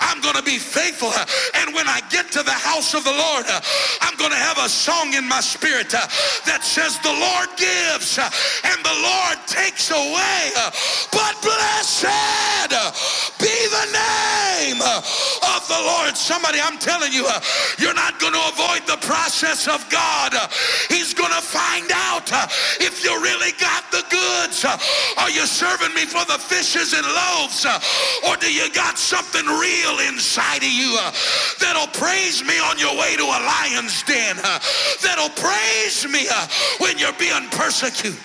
I'm 0.00 0.24
going 0.24 0.36
to 0.40 0.46
be 0.46 0.56
faithful. 0.56 1.12
and 1.60 1.76
when 1.76 1.84
I 1.92 2.00
get 2.08 2.32
to 2.32 2.42
the 2.42 2.56
house 2.56 2.96
of 2.96 3.04
the 3.04 3.12
Lord, 3.12 3.44
I'm 4.00 4.16
going 4.16 4.32
to 4.32 4.40
have 4.40 4.56
a 4.64 4.68
song 4.68 5.12
in 5.12 5.28
my 5.28 5.44
spirit 5.44 5.92
that 5.92 6.64
says, 6.64 6.96
The 7.04 7.12
Lord 7.12 7.52
gives 7.60 8.16
and 8.64 8.78
the 8.84 8.96
Lord 9.02 9.38
takes 9.46 9.90
away. 9.90 10.52
But 11.12 11.34
blessed 11.42 12.06
be 13.38 13.56
the 13.68 13.86
name 13.92 14.80
of 14.82 15.62
the 15.68 15.80
Lord. 15.80 16.16
Somebody, 16.16 16.58
I'm 16.60 16.78
telling 16.78 17.12
you, 17.12 17.26
you're 17.78 17.94
not 17.94 18.18
going 18.18 18.32
to 18.32 18.44
avoid 18.48 18.86
the 18.86 18.98
process 19.06 19.68
of 19.68 19.88
God. 19.90 20.32
He's 20.88 21.14
going 21.14 21.32
to 21.32 21.40
find 21.42 21.90
out 21.92 22.30
if 22.80 23.04
you 23.04 23.12
really 23.22 23.52
got 23.60 23.90
the 23.92 24.02
goods. 24.10 24.64
Are 25.18 25.30
you 25.30 25.46
serving 25.46 25.94
me 25.94 26.06
for 26.06 26.24
the 26.24 26.38
fishes 26.38 26.92
and 26.92 27.06
loaves? 27.06 27.66
Or 28.26 28.36
do 28.36 28.52
you 28.52 28.70
got 28.72 28.98
something 28.98 29.44
real 29.46 29.98
inside 30.08 30.62
of 30.62 30.72
you 30.72 30.98
that'll 31.60 31.88
praise 31.88 32.42
me 32.44 32.58
on 32.58 32.78
your 32.78 32.96
way 32.98 33.16
to 33.16 33.24
a 33.24 33.40
lion's 33.44 34.02
den? 34.02 34.36
That'll 35.02 35.30
praise 35.30 36.06
me 36.08 36.26
when 36.78 36.98
you're 36.98 37.12
being 37.18 37.48
persecuted? 37.50 38.20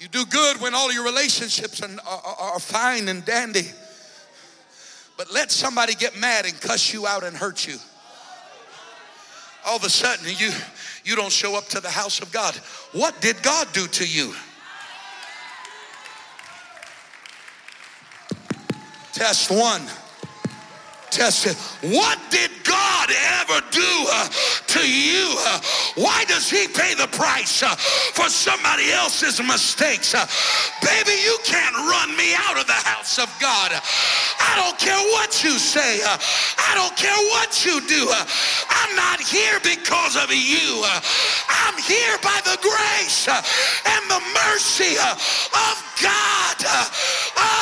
You 0.00 0.08
do 0.08 0.24
good 0.24 0.62
when 0.62 0.74
all 0.74 0.90
your 0.90 1.04
relationships 1.04 1.82
are, 1.82 1.90
are, 2.08 2.36
are 2.54 2.58
fine 2.58 3.08
and 3.08 3.22
dandy. 3.22 3.68
But 5.18 5.30
let 5.30 5.52
somebody 5.52 5.94
get 5.94 6.18
mad 6.18 6.46
and 6.46 6.58
cuss 6.58 6.94
you 6.94 7.06
out 7.06 7.22
and 7.22 7.36
hurt 7.36 7.66
you. 7.66 7.76
All 9.66 9.76
of 9.76 9.84
a 9.84 9.90
sudden, 9.90 10.26
you, 10.38 10.50
you 11.04 11.16
don't 11.16 11.30
show 11.30 11.54
up 11.54 11.66
to 11.68 11.80
the 11.80 11.90
house 11.90 12.22
of 12.22 12.32
God. 12.32 12.54
What 12.92 13.20
did 13.20 13.42
God 13.42 13.68
do 13.74 13.86
to 13.86 14.06
you? 14.06 14.34
Test 19.12 19.50
one. 19.50 19.82
Test 21.10 21.46
it. 21.46 21.56
What 21.90 22.18
did 22.30 22.50
God 22.62 23.10
ever 23.42 23.60
do 23.72 23.90
uh, 24.14 24.28
to 24.68 24.82
you? 24.86 25.34
Uh, 25.42 25.60
why 25.96 26.24
does 26.28 26.48
he 26.48 26.68
pay 26.68 26.94
the 26.94 27.08
price 27.08 27.64
uh, 27.64 27.74
for 28.14 28.28
somebody 28.28 28.92
else's 28.92 29.42
mistakes? 29.42 30.14
Uh, 30.14 30.24
baby, 30.80 31.18
you 31.20 31.36
can't 31.42 31.74
run 31.74 32.16
me 32.16 32.34
out 32.46 32.60
of 32.60 32.66
the 32.66 32.80
house 32.86 33.18
of 33.18 33.26
God. 33.40 33.72
I 33.74 34.54
don't 34.62 34.78
care 34.78 35.02
what 35.18 35.42
you 35.42 35.58
say. 35.58 36.00
Uh, 36.00 36.16
I 36.70 36.78
don't 36.78 36.96
care 36.96 37.18
what 37.34 37.66
you 37.66 37.82
do. 37.88 38.06
Uh, 38.06 38.24
I'm 38.70 38.94
not 38.94 39.20
here 39.20 39.58
because 39.66 40.14
of 40.14 40.30
you. 40.30 40.86
I'm 41.66 41.76
here 41.82 42.16
by 42.22 42.38
the 42.46 42.56
grace 42.62 43.26
and 43.26 44.02
the 44.06 44.22
mercy 44.46 44.94
of 44.94 45.76
God. 45.98 46.56
Oh, 47.36 47.59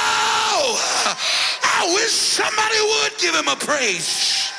I 1.80 1.94
wish 1.94 2.10
somebody 2.10 2.80
would 2.80 3.18
give 3.18 3.34
him 3.36 3.46
a 3.46 3.54
praise. 3.54 4.52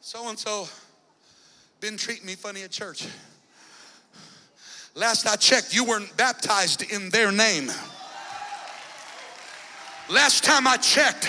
So 0.00 0.28
and 0.28 0.38
so 0.38 0.68
been 1.80 1.96
treating 1.96 2.24
me 2.24 2.36
funny 2.36 2.62
at 2.62 2.70
church. 2.70 3.04
Last 4.94 5.26
I 5.26 5.34
checked, 5.34 5.74
you 5.74 5.84
weren't 5.84 6.16
baptized 6.16 6.82
in 6.92 7.10
their 7.10 7.32
name. 7.32 7.72
Last 10.08 10.44
time 10.44 10.68
I 10.68 10.76
checked, 10.76 11.28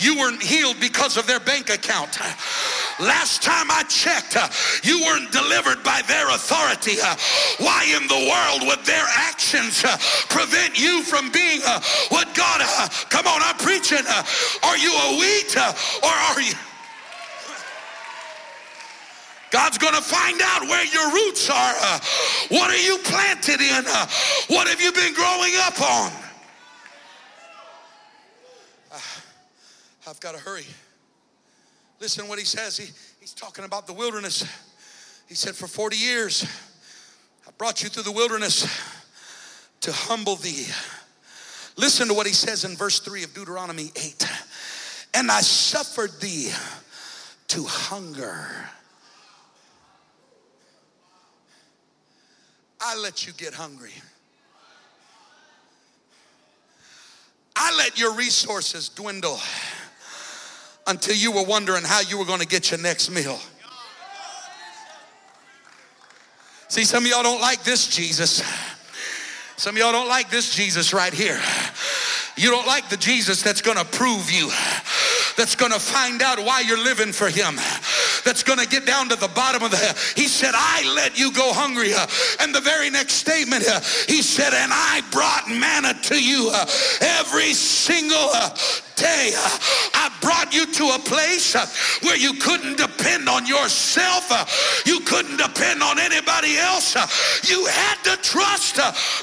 you 0.00 0.16
weren't 0.18 0.42
healed 0.42 0.80
because 0.80 1.18
of 1.18 1.26
their 1.26 1.40
bank 1.40 1.68
account. 1.68 2.18
Last 3.00 3.42
time 3.42 3.70
I 3.70 3.84
checked, 3.84 4.36
uh, 4.36 4.48
you 4.82 5.00
weren't 5.06 5.30
delivered 5.30 5.84
by 5.84 6.02
their 6.08 6.28
authority. 6.30 7.00
Uh, 7.00 7.14
why 7.58 7.86
in 7.94 8.08
the 8.08 8.26
world 8.26 8.66
would 8.66 8.84
their 8.84 9.06
actions 9.06 9.84
uh, 9.84 9.96
prevent 10.28 10.78
you 10.78 11.02
from 11.04 11.30
being 11.30 11.60
what 12.08 12.34
God, 12.34 12.60
come 13.08 13.26
on, 13.26 13.40
I'm 13.42 13.56
preaching. 13.56 14.02
Are 14.64 14.76
you 14.76 14.90
a 14.90 15.18
wheat 15.18 15.56
or 15.56 16.10
are 16.10 16.40
you? 16.40 16.54
God's 19.50 19.78
going 19.78 19.94
to 19.94 20.02
find 20.02 20.40
out 20.42 20.62
where 20.62 20.84
your 20.84 21.10
roots 21.12 21.48
are. 21.48 21.74
what 22.48 22.70
are 22.70 22.82
you 22.82 22.98
planted 23.04 23.60
in? 23.60 23.84
what 24.48 24.68
have 24.68 24.80
you 24.80 24.92
been 24.92 25.14
growing 25.14 25.54
up 25.60 25.80
on? 25.80 26.12
Ah, 28.92 29.22
I've 30.08 30.20
got 30.20 30.34
to 30.34 30.38
hurry. 30.40 30.66
Listen 32.00 32.24
to 32.24 32.28
what 32.28 32.38
he 32.38 32.44
says. 32.44 32.76
He, 32.76 32.92
he's 33.20 33.34
talking 33.34 33.64
about 33.64 33.86
the 33.86 33.92
wilderness. 33.92 34.46
He 35.28 35.34
said, 35.34 35.54
For 35.54 35.66
40 35.66 35.96
years, 35.96 36.46
I 37.46 37.50
brought 37.58 37.82
you 37.82 37.88
through 37.88 38.04
the 38.04 38.12
wilderness 38.12 38.62
to 39.80 39.92
humble 39.92 40.36
thee. 40.36 40.66
Listen 41.76 42.08
to 42.08 42.14
what 42.14 42.26
he 42.26 42.32
says 42.32 42.64
in 42.64 42.76
verse 42.76 43.00
3 43.00 43.24
of 43.24 43.34
Deuteronomy 43.34 43.90
8. 43.94 44.28
And 45.14 45.30
I 45.30 45.40
suffered 45.40 46.20
thee 46.20 46.50
to 47.48 47.64
hunger. 47.64 48.46
I 52.80 52.96
let 52.96 53.26
you 53.26 53.32
get 53.32 53.54
hungry. 53.54 53.92
I 57.56 57.74
let 57.76 57.98
your 57.98 58.14
resources 58.14 58.88
dwindle 58.88 59.40
until 60.88 61.14
you 61.14 61.30
were 61.30 61.44
wondering 61.44 61.84
how 61.84 62.00
you 62.00 62.18
were 62.18 62.24
going 62.24 62.40
to 62.40 62.46
get 62.46 62.70
your 62.70 62.80
next 62.80 63.10
meal. 63.10 63.38
See, 66.68 66.84
some 66.84 67.04
of 67.04 67.10
y'all 67.10 67.22
don't 67.22 67.40
like 67.40 67.62
this 67.62 67.86
Jesus. 67.86 68.42
Some 69.56 69.74
of 69.74 69.80
y'all 69.80 69.92
don't 69.92 70.08
like 70.08 70.30
this 70.30 70.54
Jesus 70.54 70.92
right 70.92 71.12
here. 71.12 71.40
You 72.36 72.50
don't 72.50 72.66
like 72.66 72.88
the 72.88 72.96
Jesus 72.96 73.42
that's 73.42 73.62
going 73.62 73.78
to 73.78 73.84
prove 73.84 74.30
you, 74.30 74.48
that's 75.36 75.56
going 75.56 75.72
to 75.72 75.80
find 75.80 76.22
out 76.22 76.38
why 76.38 76.60
you're 76.60 76.82
living 76.82 77.12
for 77.12 77.28
Him, 77.28 77.58
that's 78.28 78.42
going 78.42 78.58
to 78.58 78.68
get 78.68 78.84
down 78.84 79.08
to 79.08 79.16
the 79.16 79.28
bottom 79.28 79.62
of 79.62 79.70
the. 79.70 79.78
He 80.14 80.28
said, 80.28 80.52
I 80.54 80.84
let 80.94 81.18
you 81.18 81.32
go 81.32 81.50
hungry. 81.54 81.92
And 82.40 82.54
the 82.54 82.60
very 82.60 82.90
next 82.90 83.14
statement, 83.14 83.64
He 84.06 84.20
said, 84.20 84.52
and 84.52 84.70
I 84.70 85.00
brought 85.10 85.48
manna 85.48 85.94
to 86.12 86.22
you 86.22 86.52
every 87.00 87.54
single 87.54 88.28
day. 88.96 89.32
I 89.94 90.12
brought 90.20 90.52
you 90.52 90.66
to 90.66 90.84
a 90.94 90.98
place 90.98 91.54
where 92.02 92.18
you 92.18 92.34
couldn't 92.34 92.76
depend 92.76 93.30
on 93.30 93.46
yourself. 93.46 94.28
You 94.84 95.00
couldn't 95.00 95.38
depend 95.38 95.82
on 95.82 95.98
anybody 95.98 96.58
else. 96.58 96.96
You 97.48 97.64
had 97.64 97.96
to 98.04 98.16
trust 98.20 98.76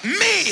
me. 0.03 0.49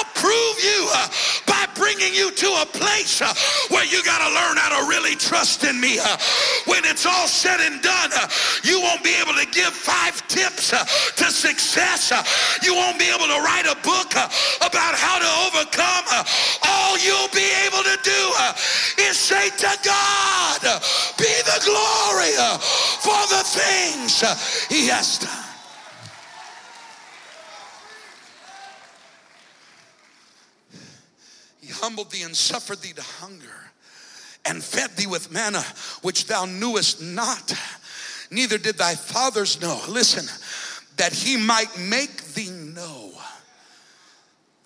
I'll 0.00 0.16
prove 0.16 0.56
you 0.64 0.88
uh, 0.96 1.08
by 1.44 1.68
bringing 1.74 2.14
you 2.14 2.30
to 2.32 2.48
a 2.62 2.66
place 2.72 3.20
uh, 3.20 3.34
where 3.68 3.84
you 3.84 4.02
got 4.02 4.24
to 4.24 4.32
learn 4.32 4.56
how 4.56 4.80
to 4.80 4.88
really 4.88 5.14
trust 5.14 5.62
in 5.64 5.78
me. 5.78 5.98
Uh, 5.98 6.16
when 6.64 6.86
it's 6.86 7.04
all 7.04 7.28
said 7.28 7.60
and 7.60 7.82
done, 7.82 8.10
uh, 8.16 8.26
you 8.64 8.80
won't 8.80 9.04
be 9.04 9.12
able 9.20 9.34
to 9.34 9.44
give 9.52 9.68
five 9.76 10.26
tips 10.26 10.72
uh, 10.72 10.84
to 11.20 11.28
success. 11.28 12.12
Uh. 12.12 12.24
You 12.64 12.74
won't 12.74 12.98
be 12.98 13.12
able 13.12 13.28
to 13.28 13.44
write 13.44 13.68
a 13.68 13.76
book 13.84 14.16
about 14.64 14.96
how 14.96 15.20
to 15.20 15.30
overcome. 15.44 16.08
all 16.64 16.96
you'll 16.96 17.34
be 17.36 17.52
able 17.68 17.84
to 17.84 17.98
do 18.00 18.22
is 19.04 19.18
say 19.18 19.50
to 19.52 19.72
God, 19.84 20.60
be 21.20 21.32
the 21.44 21.60
glory 21.68 22.32
for 23.04 23.20
the 23.28 23.44
things 23.44 24.24
he 24.72 24.88
has 24.88 25.18
done. 25.18 25.39
Humbled 31.80 32.10
thee 32.10 32.22
and 32.22 32.36
suffered 32.36 32.80
thee 32.80 32.92
to 32.92 33.02
hunger 33.02 33.70
and 34.44 34.62
fed 34.62 34.90
thee 34.96 35.06
with 35.06 35.32
manna 35.32 35.62
which 36.02 36.26
thou 36.26 36.46
knewest 36.46 37.02
not, 37.02 37.52
neither 38.30 38.58
did 38.58 38.78
thy 38.78 38.94
fathers 38.94 39.60
know. 39.60 39.80
Listen, 39.88 40.24
that 40.96 41.12
he 41.12 41.36
might 41.36 41.78
make 41.78 42.22
thee 42.34 42.50
know 42.50 43.12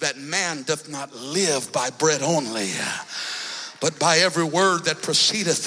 that 0.01 0.19
man 0.19 0.63
doth 0.63 0.89
not 0.89 1.15
live 1.15 1.73
by 1.73 1.91
bread 1.91 2.23
only, 2.23 2.71
but 3.81 3.99
by 3.99 4.19
every 4.19 4.45
word 4.45 4.85
that 4.85 5.01
proceedeth 5.03 5.67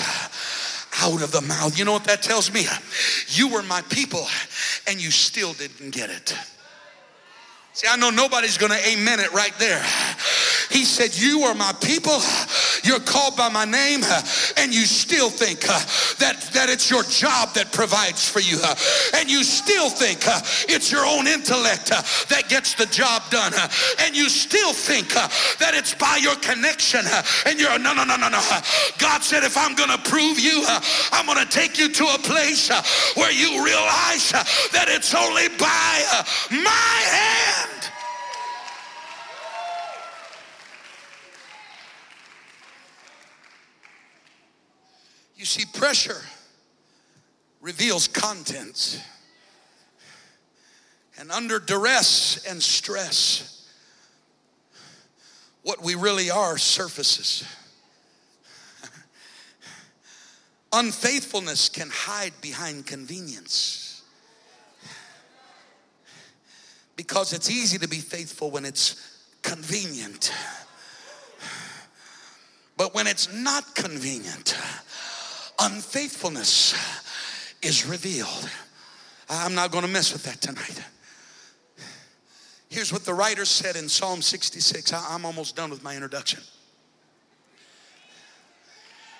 out 1.00 1.22
of 1.22 1.32
the 1.32 1.42
mouth. 1.42 1.78
You 1.78 1.86
know 1.86 1.94
what 1.94 2.04
that 2.06 2.22
tells 2.22 2.52
me? 2.54 2.66
You 3.30 3.50
were 3.50 3.64
my 3.64 3.82
people 3.84 4.26
and 4.88 5.02
you 5.02 5.12
still 5.12 5.54
didn't 5.54 5.92
get 5.92 6.10
it. 6.10 6.36
See, 7.74 7.88
I 7.88 7.96
know 7.96 8.10
nobody's 8.10 8.58
gonna 8.58 8.80
amen 8.88 9.20
it 9.20 9.32
right 9.34 9.54
there. 9.60 9.84
He 10.70 10.86
said, 10.86 11.18
You 11.18 11.42
are 11.44 11.56
my 11.56 11.74
people. 11.82 12.20
You're 12.84 13.00
called 13.00 13.36
by 13.36 13.50
my 13.50 13.66
name, 13.66 14.02
and 14.58 14.74
you 14.74 14.86
still 14.86 15.30
think 15.30 15.68
uh, 15.70 15.80
that, 16.20 16.50
that 16.54 16.70
it's 16.70 16.90
your 16.90 17.04
job 17.04 17.54
that 17.56 17.72
provides 17.72 18.28
for 18.28 18.40
you. 18.40 18.60
Uh, 18.64 18.76
and 19.16 19.30
you 19.30 19.44
still 19.44 19.90
think 19.90 20.28
uh, 20.28 20.40
it's 20.70 20.92
your 20.92 21.06
own 21.06 21.28
intellect 21.28 21.90
that 21.90 22.46
gets 22.50 22.76
the 22.76 22.86
job 22.86 23.24
done. 23.30 23.54
And 24.00 24.16
you 24.16 24.30
still 24.30 24.74
think 24.74 25.10
that 25.14 25.74
it's 25.74 25.94
by 25.94 26.20
your 26.22 26.36
connection. 26.38 27.02
And 27.46 27.60
you're, 27.60 27.78
no, 27.80 27.94
no, 27.94 28.04
no, 28.04 28.16
no, 28.16 28.30
no. 28.30 28.42
God 28.98 29.24
said, 29.24 29.44
if 29.44 29.58
I'm 29.58 29.76
going 29.76 29.92
to 29.92 30.10
prove 30.10 30.40
you, 30.40 30.64
I'm 31.12 31.26
going 31.26 31.44
to 31.44 31.52
take 31.52 31.78
you 31.78 31.90
to 31.90 32.06
a 32.06 32.20
place 32.20 32.70
where 33.16 33.32
you 33.32 33.64
realize 33.64 34.32
that 34.32 34.88
it's 34.88 35.14
only 35.14 35.50
by 35.58 36.24
my 36.52 36.98
hand 37.12 37.92
You 45.38 45.46
see, 45.46 45.66
pressure 45.66 46.22
reveals 47.62 48.08
contents. 48.08 49.00
And 51.20 51.32
under 51.32 51.60
duress 51.60 52.44
and 52.46 52.62
stress, 52.62 53.70
what 55.62 55.84
we 55.84 55.94
really 55.94 56.32
are 56.32 56.58
surfaces. 56.58 57.44
Unfaithfulness 60.74 61.70
can 61.70 61.90
hide 61.92 62.34
behind 62.42 62.88
convenience. 62.88 64.02
Because 66.96 67.32
it's 67.34 67.50
easy 67.52 67.78
to 67.78 67.88
be 67.88 67.98
faithful 67.98 68.50
when 68.50 68.66
it's 68.66 69.20
convenient. 69.44 70.34
But 72.76 72.96
when 72.96 73.06
it's 73.06 73.32
not 73.32 73.76
convenient, 73.76 74.56
unfaithfulness 75.60 76.74
is 77.62 77.86
revealed. 77.86 78.50
I'm 79.30 79.56
not 79.56 79.72
going 79.72 79.84
to 79.84 79.90
mess 79.90 80.14
with 80.14 80.24
that 80.24 80.42
tonight. 80.42 80.82
Here's 82.70 82.92
what 82.92 83.06
the 83.06 83.14
writer 83.14 83.46
said 83.46 83.76
in 83.76 83.88
Psalm 83.90 84.22
66. 84.22 84.94
I'm 84.94 85.26
almost 85.26 85.56
done 85.56 85.70
with 85.70 85.84
my 85.84 85.94
introduction. 85.94 86.42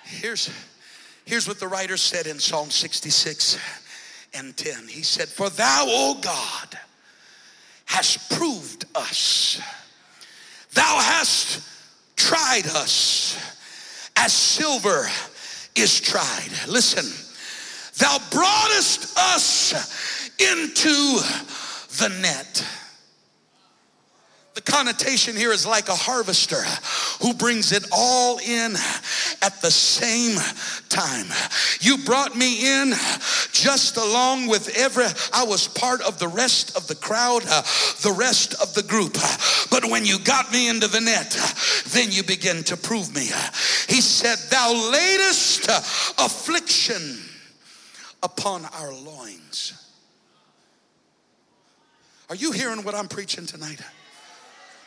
Here's, 0.04 0.50
here's 1.24 1.46
what 1.46 1.60
the 1.60 1.68
writer 1.68 1.96
said 1.96 2.26
in 2.26 2.38
Psalm 2.38 2.70
66 2.70 3.58
and 4.34 4.56
10. 4.56 4.88
He 4.88 5.02
said, 5.02 5.28
For 5.28 5.50
thou, 5.50 5.84
O 5.88 6.18
God, 6.20 6.78
hast 7.84 8.30
proved 8.30 8.84
us. 8.94 9.60
Thou 10.72 10.98
hast 11.00 11.66
tried 12.16 12.66
us 12.66 13.36
as 14.16 14.32
silver 14.32 15.06
is 15.80 16.00
tried. 16.00 16.50
Listen, 16.66 17.04
thou 17.98 18.18
broughtest 18.30 19.16
us 19.18 19.72
into 20.38 21.20
the 21.98 22.08
net. 22.20 22.64
The 24.58 24.72
connotation 24.72 25.36
here 25.36 25.52
is 25.52 25.64
like 25.64 25.88
a 25.88 25.94
harvester 25.94 26.60
who 27.22 27.32
brings 27.32 27.70
it 27.70 27.84
all 27.92 28.38
in 28.38 28.74
at 29.40 29.62
the 29.62 29.70
same 29.70 30.36
time. 30.88 31.26
You 31.80 31.98
brought 31.98 32.36
me 32.36 32.82
in 32.82 32.92
just 33.52 33.96
along 33.96 34.48
with 34.48 34.76
every, 34.76 35.04
I 35.32 35.44
was 35.44 35.68
part 35.68 36.00
of 36.00 36.18
the 36.18 36.26
rest 36.26 36.76
of 36.76 36.88
the 36.88 36.96
crowd, 36.96 37.44
uh, 37.48 37.62
the 38.02 38.12
rest 38.18 38.60
of 38.60 38.74
the 38.74 38.82
group. 38.82 39.12
But 39.70 39.88
when 39.92 40.04
you 40.04 40.18
got 40.18 40.50
me 40.50 40.68
into 40.68 40.88
the 40.88 41.02
net, 41.02 41.38
then 41.90 42.10
you 42.10 42.24
begin 42.24 42.64
to 42.64 42.76
prove 42.76 43.14
me. 43.14 43.26
He 43.88 44.00
said, 44.00 44.38
Thou 44.50 44.90
latest 44.90 45.68
affliction 46.18 47.16
upon 48.24 48.64
our 48.64 48.92
loins. 48.92 49.84
Are 52.28 52.34
you 52.34 52.50
hearing 52.50 52.82
what 52.82 52.96
I'm 52.96 53.06
preaching 53.06 53.46
tonight? 53.46 53.80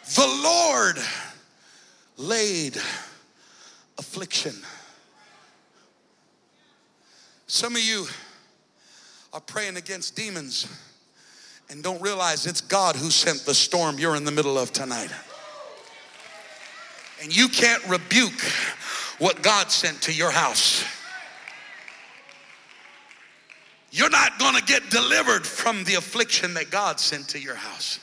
The 0.04 0.41
Lord 0.43 0.97
laid 2.18 2.76
affliction. 3.97 4.56
Some 7.47 7.76
of 7.76 7.82
you 7.82 8.08
are 9.32 9.41
praying 9.41 9.78
against 9.78 10.16
demons 10.16 10.68
and 11.70 11.84
don't 11.84 12.02
realize 12.02 12.45
it's 12.45 12.62
God 12.62 12.95
who 12.95 13.10
sent 13.10 13.45
the 13.45 13.54
storm 13.54 13.99
you're 13.99 14.16
in 14.16 14.26
the 14.26 14.32
middle 14.32 14.58
of 14.58 14.74
tonight. 14.74 15.12
And 17.22 17.36
you 17.36 17.47
can't 17.47 17.86
rebuke 17.88 18.41
what 19.20 19.41
God 19.41 19.72
sent 19.72 20.02
to 20.04 20.14
your 20.14 20.32
house. 20.32 20.84
You're 23.91 24.10
not 24.10 24.39
going 24.39 24.56
to 24.56 24.64
get 24.64 24.89
delivered 24.89 25.45
from 25.45 25.84
the 25.84 25.95
affliction 25.95 26.54
that 26.56 26.72
God 26.72 26.99
sent 26.99 27.30
to 27.30 27.39
your 27.39 27.56
house 27.56 27.99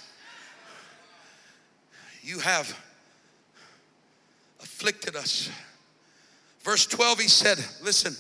you 2.29 2.39
have 2.41 2.69
afflicted 4.61 5.17
us. 5.17 5.51
Verse 6.61 6.85
12, 6.85 7.21
he 7.21 7.29
said, 7.29 7.57
Listen, 7.83 8.15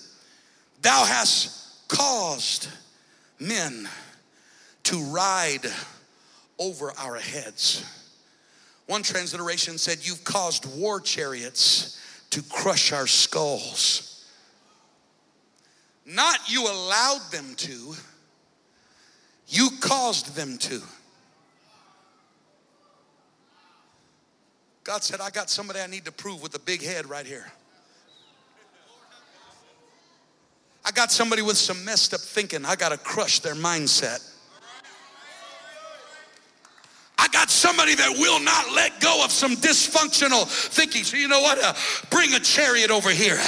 thou 0.80 1.04
hast 1.04 1.86
caused 1.88 2.68
men 3.38 3.86
to 4.84 4.98
ride 5.10 5.66
over 6.58 6.90
our 6.98 7.16
heads. 7.16 7.84
One 8.86 9.02
transliteration 9.02 9.76
said, 9.76 9.98
You've 10.00 10.24
caused 10.24 10.64
war 10.78 11.02
chariots 11.02 12.00
to 12.30 12.42
crush 12.42 12.92
our 12.92 13.06
skulls. 13.06 14.26
Not 16.06 16.50
you 16.50 16.62
allowed 16.62 17.30
them 17.30 17.54
to, 17.56 17.94
you 19.48 19.68
caused 19.80 20.34
them 20.34 20.56
to. 20.58 20.80
God 24.88 25.04
said, 25.04 25.20
I 25.20 25.28
got 25.28 25.50
somebody 25.50 25.80
I 25.80 25.86
need 25.86 26.06
to 26.06 26.12
prove 26.12 26.40
with 26.40 26.54
a 26.54 26.58
big 26.58 26.82
head 26.82 27.10
right 27.10 27.26
here. 27.26 27.44
I 30.82 30.90
got 30.92 31.12
somebody 31.12 31.42
with 31.42 31.58
some 31.58 31.84
messed 31.84 32.14
up 32.14 32.22
thinking. 32.22 32.64
I 32.64 32.74
got 32.74 32.92
to 32.92 32.96
crush 32.96 33.40
their 33.40 33.54
mindset. 33.54 34.26
I 37.20 37.26
got 37.28 37.50
somebody 37.50 37.96
that 37.96 38.16
will 38.16 38.38
not 38.38 38.72
let 38.74 39.00
go 39.00 39.24
of 39.24 39.32
some 39.32 39.56
dysfunctional 39.56 40.46
thinking. 40.46 41.02
So, 41.02 41.16
you 41.16 41.26
know 41.26 41.40
what? 41.40 41.58
Uh, 41.60 41.74
bring 42.10 42.32
a 42.34 42.38
chariot 42.38 42.92
over 42.92 43.10
here. 43.10 43.38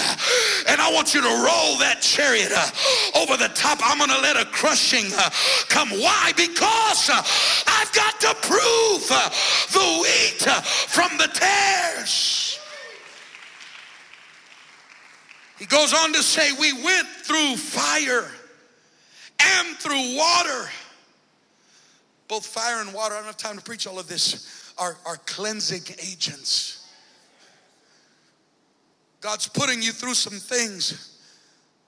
And 0.66 0.80
I 0.80 0.90
want 0.92 1.14
you 1.14 1.22
to 1.22 1.28
roll 1.28 1.78
that 1.78 1.98
chariot 2.02 2.50
uh, 2.50 3.20
over 3.22 3.36
the 3.36 3.48
top. 3.54 3.78
I'm 3.80 3.98
going 3.98 4.10
to 4.10 4.20
let 4.20 4.36
a 4.36 4.44
crushing 4.46 5.06
uh, 5.14 5.30
come. 5.68 5.90
Why? 5.90 6.32
Because 6.36 7.10
uh, 7.10 7.22
I've 7.68 7.92
got 7.94 8.20
to 8.20 8.34
prove 8.42 9.06
uh, 9.08 9.30
the 9.70 10.02
wheat 10.02 10.48
uh, 10.48 10.60
from 10.62 11.16
the 11.16 11.28
tares. 11.28 12.58
He 15.60 15.66
goes 15.66 15.94
on 15.94 16.12
to 16.14 16.22
say, 16.24 16.50
We 16.58 16.72
went 16.72 17.06
through 17.06 17.56
fire 17.56 18.26
and 19.38 19.76
through 19.76 20.16
water 20.16 20.68
both 22.30 22.46
fire 22.46 22.80
and 22.80 22.94
water, 22.94 23.14
I 23.14 23.18
don't 23.18 23.26
have 23.26 23.36
time 23.36 23.58
to 23.58 23.62
preach 23.62 23.88
all 23.88 23.98
of 23.98 24.06
this, 24.06 24.72
are, 24.78 24.96
are 25.04 25.16
cleansing 25.26 25.82
agents. 26.00 26.88
God's 29.20 29.48
putting 29.48 29.82
you 29.82 29.90
through 29.90 30.14
some 30.14 30.38
things 30.38 31.18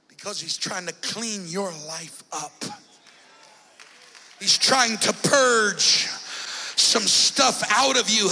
because 0.09 0.41
He's 0.41 0.59
trying 0.59 0.87
to 0.87 0.93
clean 0.95 1.47
your 1.47 1.71
life 1.87 2.25
up. 2.33 2.65
He's 4.41 4.59
trying 4.59 4.99
to 4.99 5.13
purge 5.13 6.09
some 6.77 7.03
stuff 7.03 7.63
out 7.71 7.99
of 7.99 8.09
you 8.11 8.29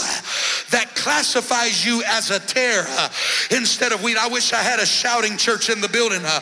that 0.71 0.95
classifies 0.95 1.85
you 1.85 2.03
as 2.07 2.31
a 2.31 2.41
uh, 2.89 3.09
instead 3.51 3.93
of 3.93 4.03
wheat. 4.03 4.17
I 4.17 4.29
wish 4.29 4.53
I 4.53 4.63
had 4.63 4.81
a 4.81 4.87
shouting 4.87 5.37
church 5.37 5.71
in 5.71 5.81
the 5.81 5.89
building. 5.89 6.23
Uh, 6.25 6.41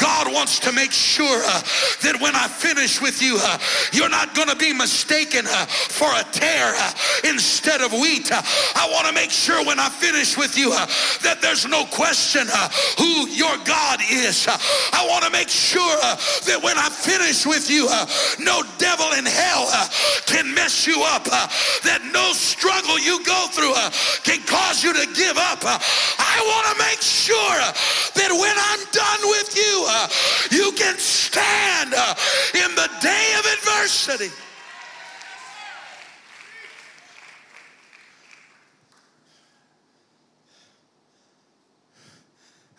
God 0.00 0.32
wants 0.32 0.58
to 0.60 0.72
make 0.72 0.92
sure 0.92 1.42
uh, 1.44 1.62
that 2.02 2.18
when 2.20 2.34
I 2.34 2.48
finish 2.48 3.00
with 3.00 3.22
you, 3.22 3.38
uh, 3.40 3.58
you're 3.92 4.08
not 4.08 4.34
going 4.34 4.48
to 4.48 4.56
be 4.56 4.72
mistaken 4.72 5.44
for 5.46 6.08
a 6.08 6.24
uh, 6.38 6.92
instead 7.24 7.80
of 7.80 7.92
wheat. 7.92 8.30
I 8.32 8.88
want 8.92 9.06
to 9.06 9.12
make 9.12 9.30
sure 9.30 9.64
when 9.64 9.78
I 9.78 9.88
finish 9.88 10.36
with 10.36 10.56
you 10.56 10.70
that 10.70 11.38
there's 11.40 11.66
no 11.66 11.84
question 11.86 12.46
who 12.98 13.28
your 13.28 13.56
God 13.64 14.00
is. 14.10 14.46
I 14.48 15.06
want 15.08 15.24
to 15.24 15.30
make 15.30 15.48
sure 15.48 15.96
that 16.46 16.60
when 16.62 16.78
I 16.78 16.88
finish 16.88 17.46
with 17.46 17.70
you, 17.70 17.88
no 18.38 18.62
devil 18.78 19.12
in 19.12 19.24
hell 19.24 19.66
can 20.26 20.52
mess 20.54 20.86
you 20.86 21.02
up 21.02 21.27
that 21.28 22.00
no 22.12 22.32
struggle 22.32 22.98
you 22.98 23.22
go 23.24 23.46
through 23.52 23.72
uh, 23.76 23.90
can 24.24 24.40
cause 24.46 24.82
you 24.82 24.92
to 24.92 25.06
give 25.14 25.36
up. 25.36 25.64
Uh, 25.64 25.78
I 26.18 26.36
want 26.44 26.66
to 26.72 26.84
make 26.84 27.00
sure 27.00 27.36
uh, 27.36 27.72
that 28.14 28.30
when 28.32 28.56
I'm 28.56 28.82
done 28.92 29.22
with 29.30 29.56
you, 29.56 29.86
uh, 29.88 30.08
you 30.50 30.72
can 30.72 30.96
stand 30.98 31.94
uh, 31.94 32.14
in 32.54 32.74
the 32.74 32.88
day 33.00 33.34
of 33.38 33.44
adversity. 33.46 34.32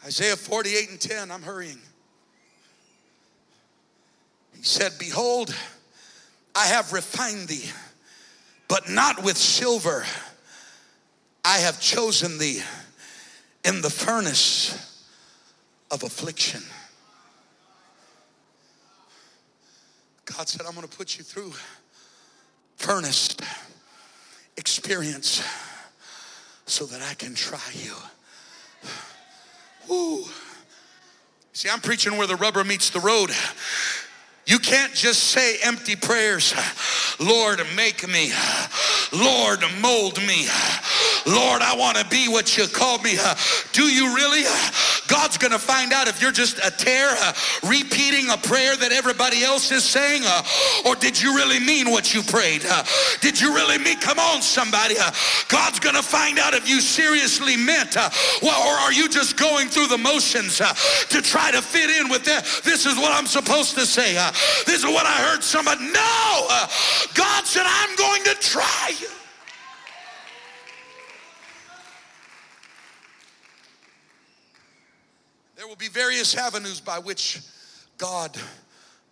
Isaiah 0.06 0.36
48 0.36 0.90
and 0.90 1.00
10, 1.00 1.32
I'm 1.32 1.44
hurrying. 1.44 1.78
He 4.56 4.64
said, 4.64 4.94
Behold, 4.98 5.54
I 6.56 6.66
have 6.66 6.92
refined 6.92 7.48
thee 7.48 7.70
but 8.70 8.90
not 8.90 9.22
with 9.24 9.36
silver. 9.36 10.06
I 11.44 11.58
have 11.58 11.82
chosen 11.82 12.38
thee 12.38 12.62
in 13.66 13.82
the 13.82 13.90
furnace 13.90 15.06
of 15.92 16.04
affliction. 16.04 16.62
God 20.26 20.48
said, 20.48 20.62
I'm 20.66 20.76
going 20.76 20.88
to 20.88 20.98
put 20.98 21.18
you 21.18 21.24
through 21.24 21.52
furnace 22.78 23.36
experience 24.56 25.44
so 26.66 26.86
that 26.86 27.02
I 27.02 27.16
can 27.16 27.34
try 27.34 27.60
you. 27.74 27.96
Woo. 29.90 30.24
See, 31.54 31.68
I'm 31.68 31.82
preaching 31.82 32.16
where 32.16 32.28
the 32.28 32.36
rubber 32.36 32.64
meets 32.64 32.92
the 32.92 33.00
road. 33.00 33.32
You 34.50 34.58
can't 34.58 34.96
just 34.96 35.26
say 35.26 35.58
empty 35.62 35.96
prayers. 35.96 36.56
Lord, 37.20 37.62
make 37.76 38.08
me. 38.10 38.32
Lord, 39.14 39.60
mold 39.80 40.18
me. 40.18 40.48
Lord, 41.26 41.62
I 41.62 41.76
want 41.76 41.98
to 41.98 42.06
be 42.08 42.28
what 42.28 42.58
you 42.58 42.68
called 42.68 43.04
me. 43.04 43.18
Do 43.74 43.84
you 43.84 44.16
really? 44.16 44.44
God's 45.10 45.38
going 45.38 45.52
to 45.52 45.60
find 45.60 45.92
out 45.92 46.08
if 46.08 46.22
you're 46.22 46.32
just 46.32 46.60
a 46.60 46.70
tare 46.70 47.10
uh, 47.10 47.34
repeating 47.64 48.30
a 48.30 48.38
prayer 48.38 48.76
that 48.78 48.92
everybody 48.92 49.44
else 49.44 49.72
is 49.72 49.84
saying, 49.84 50.22
uh, 50.24 50.44
or 50.86 50.96
did 50.96 51.20
you 51.20 51.36
really 51.36 51.60
mean 51.60 51.90
what 51.90 52.14
you 52.14 52.22
prayed? 52.22 52.62
Uh, 52.64 52.84
did 53.20 53.42
you 53.42 53.54
really 53.54 53.80
mean? 53.80 54.00
Come 54.00 54.20
on, 54.20 54.42
somebody. 54.42 54.96
Uh, 55.00 55.12
God's 55.48 55.80
going 55.80 55.96
to 55.96 56.04
find 56.04 56.38
out 56.38 56.54
if 56.54 56.70
you 56.70 56.80
seriously 56.80 57.58
meant, 57.58 57.98
uh, 57.98 58.10
well, 58.42 58.62
or 58.62 58.80
are 58.80 58.94
you 58.94 59.10
just 59.10 59.36
going 59.36 59.68
through 59.68 59.88
the 59.88 59.98
motions 59.98 60.62
uh, 60.62 60.74
to 61.10 61.22
try 61.22 61.52
to 61.52 61.62
fit 61.62 61.90
in 61.90 62.10
with 62.10 62.24
that? 62.26 62.46
This 62.64 62.86
is 62.86 62.96
what 62.96 63.12
I'm 63.12 63.26
supposed 63.26 63.76
to 63.76 63.86
say. 63.86 64.14
this 64.68 64.84
is 64.84 64.86
what 64.86 65.08
I 65.08 65.18
heard 65.32 65.44
somebody. 65.44 65.86
No, 65.86 66.48
God 67.16 67.46
said, 67.46 67.66
I'm 67.66 67.96
going 67.96 68.24
to 68.26 68.36
try 68.36 68.94
you. 69.00 69.10
There 75.59 75.59
will 75.70 75.76
be 75.76 75.88
various 75.88 76.36
avenues 76.36 76.82
by 76.82 76.98
which 76.98 77.42
God 78.00 78.36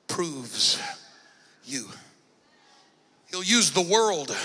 proves 0.07 0.81
you. 1.63 1.87
He'll 3.29 3.43
use 3.43 3.69
the 3.69 3.83
world 3.83 4.35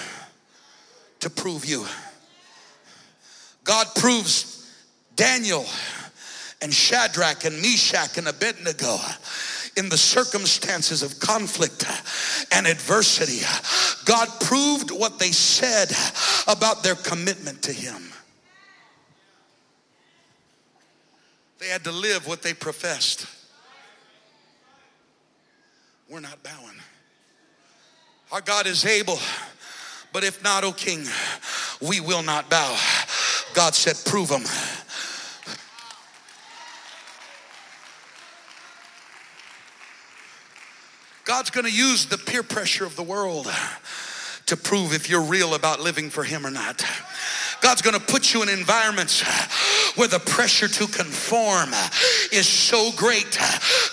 to 1.21 1.31
prove 1.31 1.65
you. 1.65 1.87
God 3.65 3.87
proves 3.97 4.71
Daniel 5.17 5.65
and 6.61 6.75
Shadrach 6.75 7.47
and 7.47 7.57
Meshach 7.63 8.19
and 8.19 8.29
Abednego 8.29 8.99
in 9.79 9.89
the 9.89 9.97
circumstances 9.97 11.03
of 11.03 11.19
conflict 11.19 11.87
and 12.53 12.67
adversity. 12.67 13.41
God 14.05 14.29
proved 14.39 14.91
what 14.91 15.19
they 15.19 15.33
said 15.33 15.91
about 16.47 16.83
their 16.83 16.97
commitment 16.97 17.63
to 17.63 17.73
Him. 17.73 18.12
They 21.63 21.69
had 21.69 21.85
to 21.85 21.93
live 21.93 22.27
what 22.27 22.43
they 22.43 22.55
professed. 22.55 23.25
We're 26.11 26.19
not 26.19 26.43
bowing. 26.43 26.75
Our 28.33 28.41
God 28.41 28.67
is 28.67 28.85
able, 28.85 29.21
but 30.13 30.25
if 30.25 30.43
not, 30.43 30.65
O 30.65 30.73
King, 30.73 31.05
we 31.81 32.01
will 32.01 32.25
not 32.25 32.51
bow. 32.51 32.77
God 33.55 33.77
said, 33.77 33.97
prove 34.05 34.29
them. 34.29 34.43
God's 41.25 41.51
going 41.51 41.67
to 41.67 41.73
use 41.73 42.07
the 42.07 42.19
peer 42.19 42.43
pressure 42.43 42.85
of 42.85 42.97
the 42.97 43.05
world 43.05 43.47
to 44.53 44.57
prove 44.59 44.93
if 44.93 45.09
you're 45.09 45.23
real 45.23 45.55
about 45.55 45.81
living 45.81 46.11
for 46.11 46.25
Him 46.25 46.47
or 46.47 46.51
not. 46.51 46.85
God's 47.63 47.81
going 47.81 47.99
to 47.99 48.05
put 48.05 48.35
you 48.35 48.43
in 48.43 48.49
environments 48.49 49.23
where 49.97 50.09
the 50.09 50.19
pressure 50.19 50.67
to 50.67 50.87
conform 50.89 51.71
is 52.33 52.47
so 52.47 52.91
great. 52.97 53.39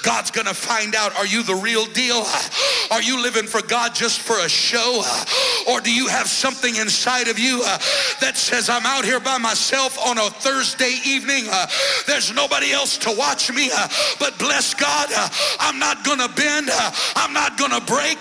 God's 0.01 0.31
going 0.31 0.47
to 0.47 0.55
find 0.55 0.95
out 0.95 1.15
are 1.15 1.25
you 1.25 1.43
the 1.43 1.55
real 1.55 1.85
deal? 1.85 2.25
Are 2.89 3.01
you 3.01 3.21
living 3.21 3.45
for 3.45 3.61
God 3.61 3.93
just 3.93 4.21
for 4.21 4.39
a 4.39 4.49
show? 4.49 5.03
Or 5.69 5.81
do 5.81 5.93
you 5.93 6.07
have 6.07 6.27
something 6.27 6.75
inside 6.77 7.27
of 7.27 7.37
you 7.37 7.61
that 8.21 8.33
says, 8.35 8.69
I'm 8.69 8.87
out 8.87 9.05
here 9.05 9.19
by 9.19 9.37
myself 9.37 9.99
on 10.03 10.17
a 10.17 10.29
Thursday 10.31 10.97
evening? 11.05 11.45
There's 12.07 12.33
nobody 12.33 12.71
else 12.71 12.97
to 12.99 13.15
watch 13.15 13.53
me, 13.53 13.69
but 14.19 14.39
bless 14.39 14.73
God, 14.73 15.09
I'm 15.59 15.77
not 15.77 16.03
going 16.03 16.19
to 16.19 16.29
bend. 16.29 16.69
I'm 17.15 17.33
not 17.33 17.57
going 17.59 17.71
to 17.71 17.85
break. 17.85 18.17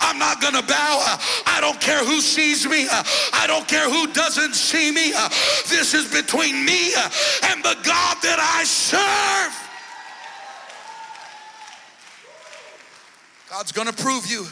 I'm 0.00 0.18
not 0.18 0.40
going 0.40 0.54
to 0.54 0.62
bow. 0.62 1.18
I 1.46 1.58
don't 1.60 1.80
care 1.82 2.04
who 2.04 2.20
sees 2.20 2.66
me. 2.66 2.86
I 2.88 3.44
don't 3.46 3.66
care 3.66 3.90
who 3.90 4.06
doesn't 4.12 4.54
see 4.54 4.92
me. 4.92 5.12
Uh, 5.14 5.28
this 5.68 5.94
is 5.94 6.10
between 6.12 6.64
me 6.64 6.94
uh, 6.94 7.10
and 7.50 7.62
the 7.62 7.76
God 7.82 8.16
that 8.22 8.38
I 8.38 8.64
serve. 8.64 9.58
God's 13.50 13.72
going 13.72 13.88
to 13.88 14.02
prove 14.02 14.26
you. 14.30 14.46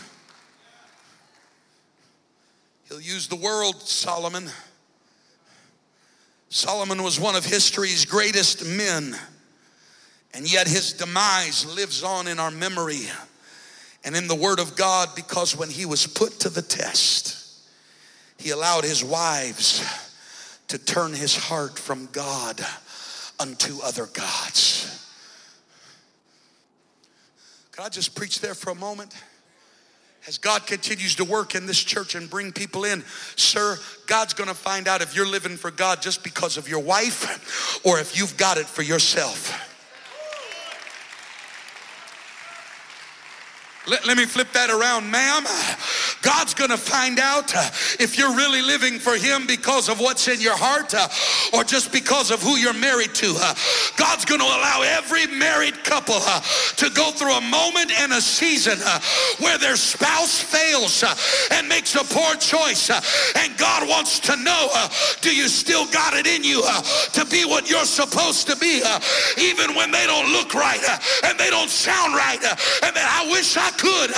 He'll 2.89 3.01
use 3.01 3.29
the 3.29 3.37
world, 3.37 3.81
Solomon. 3.81 4.51
Solomon 6.49 7.05
was 7.05 7.21
one 7.21 7.37
of 7.37 7.45
history's 7.45 8.05
greatest 8.05 8.67
men, 8.67 9.17
and 10.35 10.53
yet 10.53 10.67
his 10.67 10.93
demise 10.93 11.65
lives 11.77 12.03
on 12.03 12.27
in 12.27 12.41
our 12.41 12.51
memory 12.51 13.07
and 14.05 14.17
in 14.17 14.29
the 14.29 14.35
Word 14.35 14.59
of 14.59 14.77
God 14.77 15.11
because 15.15 15.57
when 15.57 15.71
he 15.71 15.85
was 15.85 16.07
put 16.07 16.41
to 16.41 16.49
the 16.49 16.63
test, 16.63 17.37
he 18.39 18.51
allowed 18.51 18.85
his 18.85 19.05
wives 19.05 19.85
to 20.69 20.79
turn 20.79 21.13
his 21.13 21.37
heart 21.37 21.79
from 21.79 22.09
God 22.13 22.61
unto 23.39 23.81
other 23.83 24.07
gods. 24.07 24.97
Could 27.73 27.85
I 27.85 27.89
just 27.89 28.15
preach 28.15 28.41
there 28.41 28.55
for 28.55 28.71
a 28.71 28.75
moment? 28.75 29.15
As 30.27 30.37
God 30.37 30.67
continues 30.67 31.17
to 31.17 31.25
work 31.25 31.55
in 31.55 31.67
this 31.67 31.83
church 31.83 32.15
and 32.15 32.29
bring 32.29 32.53
people 32.53 32.85
in, 32.85 33.03
sir, 33.37 33.79
God's 34.07 34.35
gonna 34.35 34.55
find 34.55 34.87
out 34.87 35.01
if 35.01 35.17
you're 35.17 35.27
living 35.27 35.57
for 35.57 35.71
God 35.71 36.03
just 36.03 36.23
because 36.23 36.57
of 36.57 36.69
your 36.69 36.81
wife 36.81 37.81
or 37.85 37.99
if 37.99 38.19
you've 38.19 38.37
got 38.37 38.59
it 38.59 38.67
for 38.67 38.83
yourself. 38.83 39.70
Let, 43.91 44.07
let 44.07 44.17
me 44.17 44.25
flip 44.25 44.47
that 44.53 44.71
around, 44.71 45.11
ma'am. 45.11 45.43
God's 46.23 46.55
gonna 46.55 46.77
find 46.77 47.19
out 47.19 47.51
uh, 47.57 47.71
if 47.99 48.17
you're 48.17 48.37
really 48.37 48.63
living 48.63 49.01
for 49.01 49.17
Him 49.17 49.49
because 49.49 49.89
of 49.89 49.99
what's 49.99 50.29
in 50.29 50.41
your 50.41 50.57
heart 50.57 50.95
uh, 50.95 51.09
or 51.53 51.65
just 51.65 51.91
because 51.91 52.31
of 52.31 52.41
who 52.41 52.55
you're 52.55 52.73
married 52.73 53.15
to. 53.17 53.35
Uh, 53.35 53.53
God's 53.97 54.25
gonna 54.25 54.45
allow 54.45 54.83
every 54.87 55.27
married 55.27 55.83
couple 55.83 56.15
uh, 56.23 56.41
to 56.77 56.89
go 56.91 57.11
through 57.11 57.35
a 57.35 57.41
moment 57.41 57.91
and 57.99 58.13
a 58.13 58.21
season 58.21 58.79
uh, 58.79 59.01
where 59.41 59.59
their 59.59 59.75
spouse 59.75 60.39
fails 60.39 61.03
uh, 61.03 61.11
and 61.51 61.67
makes 61.67 61.97
a 61.97 62.05
poor 62.05 62.37
choice. 62.37 62.95
and 63.35 63.59
God 63.59 63.89
wants 63.89 64.21
to 64.21 64.37
know 64.37 64.71
do 65.21 65.35
you 65.35 65.49
still 65.49 65.87
got 65.87 66.15
it 66.15 66.29
in 66.29 66.45
you 66.45 66.63
to 67.13 67.27
be 67.27 67.45
what 67.45 67.69
you're 67.69 67.85
supposed 67.85 68.47
to 68.47 68.57
be, 68.57 68.83
even 69.37 69.75
when 69.75 69.91
they 69.91 70.07
don't 70.07 70.31
look 70.31 70.55
right 70.55 70.81
and 71.25 71.37
they 71.39 71.51
don't 71.51 71.71
sound 71.71 72.15
right, 72.15 72.39
and 72.85 72.95
that 72.95 73.09
I 73.19 73.29
wish 73.33 73.57
I 73.57 73.71
could 73.81 74.11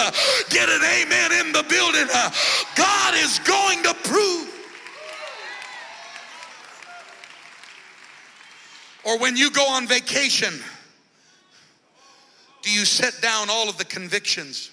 get 0.50 0.68
an 0.68 0.82
amen 0.82 1.32
in 1.46 1.52
the 1.52 1.62
building 1.68 2.08
uh, 2.12 2.30
God 2.74 3.14
is 3.14 3.38
going 3.40 3.82
to 3.84 3.94
prove. 4.02 4.48
Or 9.04 9.18
when 9.18 9.36
you 9.36 9.50
go 9.50 9.64
on 9.68 9.86
vacation, 9.86 10.52
do 12.62 12.72
you 12.72 12.84
set 12.84 13.20
down 13.22 13.50
all 13.50 13.68
of 13.68 13.78
the 13.78 13.84
convictions 13.84 14.70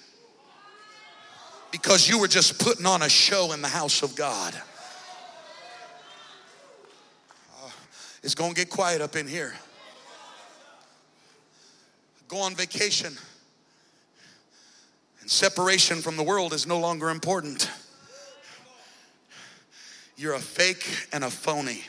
because 1.71 2.09
you 2.09 2.19
were 2.19 2.27
just 2.27 2.59
putting 2.59 2.87
on 2.87 3.03
a 3.03 3.09
show 3.09 3.51
in 3.51 3.61
the 3.61 3.67
house 3.67 4.01
of 4.01 4.15
God? 4.15 4.55
Uh, 7.61 7.69
it's 8.23 8.33
to 8.33 8.55
get 8.55 8.71
quiet 8.71 9.01
up 9.01 9.15
in 9.15 9.27
here. 9.27 9.53
Go 12.27 12.37
on 12.37 12.55
vacation 12.55 13.15
Separation 15.29 16.01
from 16.01 16.17
the 16.17 16.23
world 16.23 16.53
is 16.53 16.65
no 16.65 16.79
longer 16.79 17.11
important. 17.11 17.69
You're 20.17 20.33
a 20.33 20.39
fake 20.39 21.07
and 21.13 21.23
a 21.23 21.29
phony. 21.29 21.83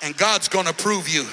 And 0.00 0.16
God's 0.16 0.48
gonna 0.48 0.72
prove 0.72 1.10
you. 1.10 1.26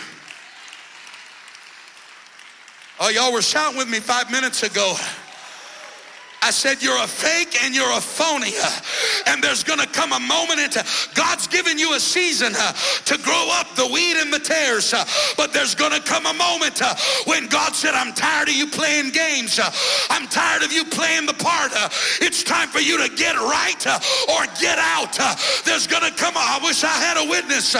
Oh, 3.00 3.08
y'all 3.08 3.32
were 3.32 3.42
shouting 3.42 3.78
with 3.78 3.88
me 3.88 4.02
five 4.02 4.30
minutes 4.30 4.62
ago. 4.62 4.94
I 6.42 6.52
said, 6.52 6.84
You're 6.84 7.02
a 7.02 7.08
fake 7.08 7.64
and 7.64 7.74
you're 7.74 7.98
a 7.98 8.02
phony. 8.02 8.52
And 9.26 9.42
there's 9.42 9.64
going 9.70 9.80
to 9.80 9.94
come 9.94 10.14
a 10.14 10.20
moment 10.20 10.60
into 10.60 10.84
God's 11.14 11.46
given 11.46 11.78
you 11.78 11.94
a 11.94 12.00
season 12.00 12.54
uh, 12.58 12.74
to 13.06 13.18
grow 13.20 13.50
up 13.54 13.76
the 13.76 13.86
weed 13.86 14.18
and 14.18 14.34
the 14.34 14.40
tares. 14.40 14.92
Uh, 14.96 15.06
but 15.38 15.54
there's 15.54 15.76
going 15.76 15.94
to 15.94 16.02
come 16.02 16.26
a 16.26 16.34
moment 16.34 16.82
uh, 16.82 16.96
when 17.26 17.46
God 17.46 17.76
said, 17.76 17.94
I'm 17.94 18.12
tired 18.14 18.50
of 18.50 18.56
you 18.56 18.66
playing 18.66 19.12
games. 19.12 19.60
Uh, 19.60 19.70
I'm 20.10 20.28
tired 20.28 20.64
of 20.64 20.74
you 20.74 20.86
playing 20.86 21.28
the 21.28 21.36
part. 21.36 21.70
Uh, 21.72 21.88
it's 22.20 22.42
time 22.42 22.70
for 22.70 22.80
you 22.80 22.98
to 22.98 23.14
get 23.16 23.36
right 23.36 23.78
uh, 23.86 24.00
or 24.34 24.50
get 24.60 24.80
out. 24.82 25.14
There's 25.66 25.86
going 25.86 26.02
to 26.02 26.18
come, 26.18 26.34
I 26.36 26.60
wish 26.64 26.84
I 26.84 26.98
had 26.98 27.22
a 27.22 27.30
witness. 27.30 27.76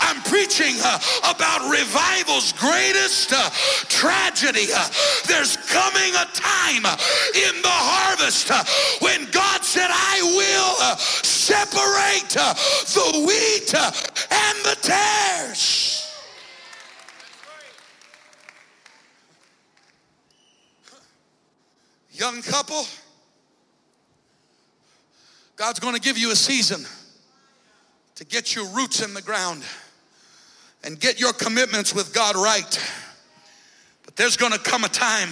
I'm 0.00 0.20
preaching 0.22 0.74
about 1.22 1.70
revival's 1.70 2.50
greatest 2.58 3.30
tragedy. 3.86 4.66
There's 5.28 5.56
coming 5.70 6.18
a 6.18 6.26
time 6.34 6.82
in 7.38 7.62
the 7.62 7.70
harvest 7.70 8.50
when 9.00 9.30
God 9.30 9.62
said, 9.62 9.86
I 9.86 10.18
will 10.34 11.27
separate 11.48 12.28
the 12.28 13.24
wheat 13.26 13.74
and 13.74 14.64
the 14.64 14.76
tares. 14.82 16.04
Young 22.12 22.42
couple, 22.42 22.84
God's 25.56 25.80
going 25.80 25.94
to 25.94 26.00
give 26.00 26.18
you 26.18 26.32
a 26.32 26.36
season 26.36 26.84
to 28.16 28.26
get 28.26 28.54
your 28.54 28.66
roots 28.66 29.02
in 29.02 29.14
the 29.14 29.22
ground 29.22 29.62
and 30.84 31.00
get 31.00 31.18
your 31.18 31.32
commitments 31.32 31.94
with 31.94 32.12
God 32.12 32.36
right. 32.36 32.90
But 34.04 34.16
there's 34.16 34.36
going 34.36 34.52
to 34.52 34.58
come 34.58 34.84
a 34.84 34.88
time 34.88 35.30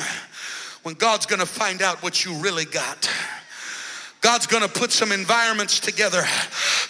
when 0.82 0.94
God's 0.94 1.26
going 1.26 1.40
to 1.40 1.46
find 1.46 1.82
out 1.82 2.02
what 2.02 2.24
you 2.24 2.32
really 2.40 2.64
got. 2.64 3.10
God's 4.22 4.46
gonna 4.46 4.68
put 4.68 4.90
some 4.92 5.12
environments 5.12 5.78
together. 5.78 6.24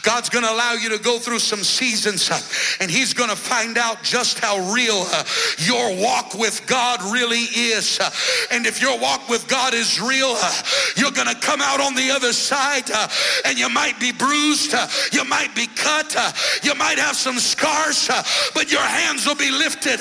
God's 0.02 0.28
gonna 0.28 0.50
allow 0.50 0.74
you 0.74 0.88
to 0.90 0.98
go 0.98 1.18
through 1.18 1.40
some 1.40 1.64
seasons 1.64 2.30
uh, 2.30 2.40
and 2.80 2.90
He's 2.90 3.12
gonna 3.12 3.36
find 3.36 3.76
out 3.76 4.02
just 4.02 4.38
how 4.38 4.72
real 4.72 5.04
uh, 5.12 5.24
your 5.58 5.94
walk 6.00 6.34
with 6.34 6.64
God 6.66 7.02
really 7.12 7.44
is. 7.52 7.98
Uh, 8.00 8.10
and 8.52 8.66
if 8.66 8.80
your 8.80 8.98
walk 8.98 9.28
with 9.28 9.48
God 9.48 9.74
is 9.74 10.00
real, 10.00 10.34
uh, 10.38 10.62
you're 10.96 11.10
gonna 11.10 11.34
come 11.34 11.60
out 11.60 11.80
on 11.80 11.94
the 11.94 12.10
other 12.10 12.32
side 12.32 12.90
uh, 12.90 13.08
and 13.44 13.58
you 13.58 13.68
might 13.68 13.98
be 13.98 14.12
bruised, 14.12 14.72
uh, 14.72 14.86
you 15.12 15.24
might 15.24 15.54
be 15.54 15.66
cut, 15.74 16.16
you 16.62 16.74
might 16.76 16.98
have 16.98 17.16
some 17.16 17.38
scars, 17.38 18.08
but 18.54 18.70
your 18.70 18.80
hands 18.80 19.26
will 19.26 19.34
be 19.34 19.50
lifted 19.50 20.00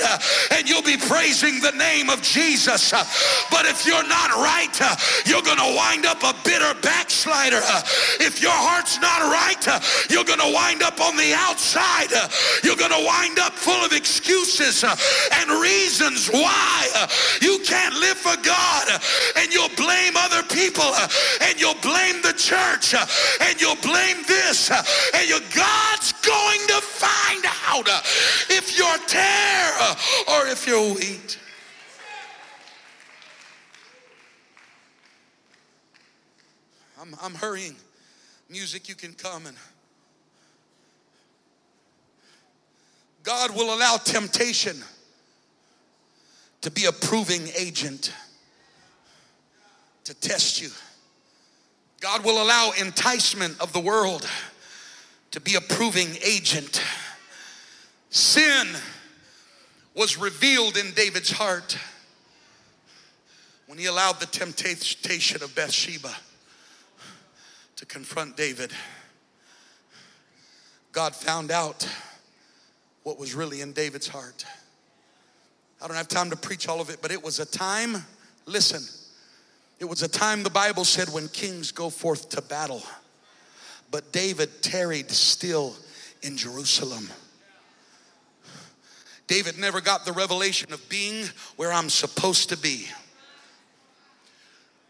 and 0.52 0.70
you'll 0.70 0.84
be 0.84 0.98
praising 0.98 1.60
the 1.60 1.72
name 1.72 2.10
of 2.10 2.22
Jesus. 2.22 2.92
But 3.50 3.66
if 3.66 3.86
you're 3.86 4.08
not 4.08 4.30
right, 4.36 4.80
you're 5.26 5.42
gonna 5.42 5.76
wind 5.76 6.06
up 6.06 6.24
a 6.24 6.34
bitter 6.44 6.74
backside 6.82 7.15
backslider. 7.16 7.62
If 8.20 8.42
your 8.42 8.52
heart's 8.52 9.00
not 9.00 9.22
right, 9.32 9.64
you're 10.10 10.24
going 10.24 10.40
to 10.40 10.52
wind 10.54 10.84
up 10.84 11.00
on 11.00 11.16
the 11.16 11.34
outside. 11.34 12.12
You're 12.64 12.76
going 12.76 12.92
to 12.92 13.04
wind 13.06 13.40
up 13.40 13.54
full 13.54 13.86
of 13.86 13.94
excuses 13.94 14.84
and 14.84 15.62
reasons 15.62 16.30
why 16.30 17.08
you 17.42 17.60
can't 17.66 17.96
live 17.96 18.18
for 18.18 18.36
God. 18.44 18.88
And 19.38 19.54
you'll 19.54 19.74
blame 19.76 20.14
other 20.18 20.44
people 20.44 20.92
and 21.42 21.60
you'll 21.60 21.80
blame 21.82 22.22
the 22.22 22.34
church 22.36 22.94
and 22.94 23.62
you'll 23.62 23.80
blame 23.82 24.24
this. 24.28 24.72
And 24.72 25.30
your 25.30 25.44
God's 25.56 26.12
going 26.20 26.62
to 26.68 26.80
find 26.82 27.46
out 27.68 27.88
if 28.50 28.78
you're 28.78 29.02
tare 29.08 29.96
or 30.28 30.48
if 30.48 30.68
you're 30.68 30.94
wheat. 30.96 31.45
I'm, 37.06 37.16
I'm 37.22 37.36
hurrying. 37.36 37.76
Music, 38.50 38.88
you 38.90 38.96
can 38.96 39.14
come 39.14 39.46
and 39.46 39.58
God 43.24 43.56
will 43.56 43.76
allow 43.76 43.98
temptation 43.98 44.78
to 46.62 46.70
be 46.70 46.86
a 46.86 46.92
proving 46.92 47.48
agent 47.58 48.14
to 50.04 50.14
test 50.14 50.62
you. 50.62 50.70
God 52.02 52.24
will 52.24 52.42
allow 52.42 52.72
enticement 52.80 53.60
of 53.60 53.74
the 53.74 53.80
world 53.80 54.30
to 55.32 55.40
be 55.40 55.56
a 55.56 55.62
proving 55.62 56.10
agent. 56.24 56.84
Sin 58.12 58.68
was 59.96 60.18
revealed 60.18 60.78
in 60.78 60.92
David's 60.92 61.32
heart 61.32 61.78
when 63.66 63.80
he 63.80 63.88
allowed 63.88 64.20
the 64.20 64.28
temptation 64.28 65.42
of 65.42 65.56
Bathsheba 65.56 66.16
to 67.78 67.86
confront 67.86 68.38
David, 68.38 68.72
God 70.92 71.16
found 71.16 71.52
out 71.52 71.88
what 73.04 73.20
was 73.20 73.36
really 73.36 73.62
in 73.62 73.74
David's 73.74 74.08
heart. 74.08 74.46
I 75.82 75.88
don't 75.88 75.98
have 75.98 76.08
time 76.08 76.30
to 76.30 76.36
preach 76.36 76.68
all 76.68 76.80
of 76.80 76.90
it, 76.90 77.00
but 77.02 77.12
it 77.12 77.24
was 77.24 77.40
a 77.40 77.46
time, 77.46 77.98
listen, 78.46 78.82
it 79.80 79.86
was 79.86 80.04
a 80.04 80.08
time 80.08 80.42
the 80.42 80.50
Bible 80.50 80.86
said 80.86 81.10
when 81.10 81.28
kings 81.28 81.72
go 81.72 81.90
forth 81.90 82.30
to 82.30 82.42
battle. 82.42 82.82
But 83.92 84.12
David 84.12 84.62
tarried 84.62 85.12
still 85.12 85.76
in 86.22 86.38
Jerusalem. 86.38 87.10
David 89.28 89.58
never 89.58 89.82
got 89.82 90.06
the 90.06 90.12
revelation 90.12 90.72
of 90.72 90.88
being 90.88 91.26
where 91.56 91.74
I'm 91.74 91.90
supposed 91.90 92.50
to 92.50 92.58
be. 92.58 92.88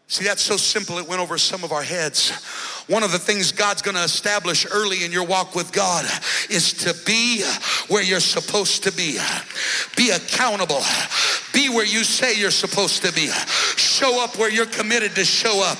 See, 0.08 0.24
that's 0.24 0.42
so 0.42 0.56
simple, 0.56 0.98
it 0.98 1.08
went 1.08 1.20
over 1.20 1.36
some 1.36 1.64
of 1.64 1.72
our 1.72 1.82
heads. 1.82 2.30
One 2.86 3.02
of 3.02 3.10
the 3.10 3.18
things 3.18 3.50
God's 3.50 3.82
gonna 3.82 4.04
establish 4.04 4.64
early 4.70 5.04
in 5.04 5.10
your 5.10 5.24
walk 5.24 5.56
with 5.56 5.72
God 5.72 6.06
is 6.48 6.72
to 6.84 6.94
be 7.04 7.42
where 7.88 8.02
you're 8.02 8.20
supposed 8.20 8.84
to 8.84 8.92
be. 8.92 9.18
Be 9.96 10.10
accountable. 10.10 10.82
Be 11.56 11.70
where 11.70 11.86
you 11.86 12.04
say 12.04 12.34
you're 12.34 12.50
supposed 12.50 13.02
to 13.02 13.10
be. 13.14 13.28
Show 13.76 14.22
up 14.22 14.36
where 14.36 14.50
you're 14.50 14.66
committed 14.66 15.14
to 15.14 15.24
show 15.24 15.64
up. 15.64 15.78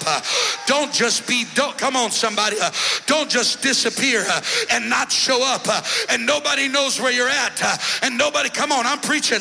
Don't 0.66 0.90
just 0.90 1.28
be, 1.28 1.44
don't, 1.52 1.76
come 1.76 1.96
on, 1.96 2.10
somebody. 2.10 2.56
Don't 3.04 3.28
just 3.28 3.60
disappear 3.60 4.24
and 4.70 4.88
not 4.88 5.12
show 5.12 5.44
up 5.44 5.66
and 6.08 6.24
nobody 6.24 6.66
knows 6.66 6.98
where 6.98 7.12
you're 7.12 7.28
at 7.28 7.60
and 8.02 8.16
nobody, 8.16 8.48
come 8.48 8.72
on, 8.72 8.86
I'm 8.86 9.00
preaching. 9.00 9.40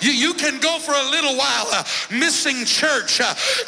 You, 0.00 0.12
you 0.12 0.32
can 0.32 0.60
go 0.60 0.78
for 0.78 0.92
a 0.92 1.10
little 1.10 1.36
while 1.36 1.84
missing 2.10 2.64
church 2.64 3.20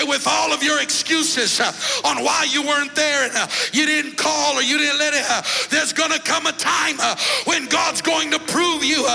with 0.06 0.26
all 0.26 0.54
of 0.54 0.62
your 0.62 0.80
excuses 0.80 1.60
on 2.06 2.24
why 2.24 2.46
you 2.48 2.62
weren't 2.62 2.94
there 2.94 3.28
and 3.28 3.50
you 3.74 3.84
didn't 3.84 4.16
call 4.16 4.54
or 4.54 4.62
you 4.62 4.78
didn't 4.78 4.98
let 4.98 5.12
it. 5.12 5.68
There's 5.68 5.92
going 5.92 6.12
to 6.12 6.20
come 6.20 6.46
a 6.46 6.52
time 6.52 6.96
when 7.44 7.66
God's 7.66 8.00
going 8.00 8.30
to 8.30 8.38
prove 8.38 8.82
you 8.82 9.06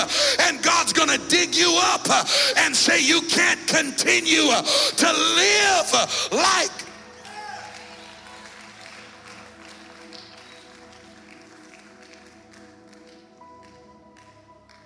and 0.42 0.62
God's 0.62 0.94
going 0.94 1.10
to 1.10 1.18
dig 1.28 1.56
you 1.56 1.76
up 1.82 2.08
and 2.58 2.76
say 2.84 3.02
you 3.02 3.22
can't 3.22 3.66
continue 3.66 4.50
uh, 4.50 4.62
to 4.62 5.08
live 5.08 6.32
like 6.34 6.70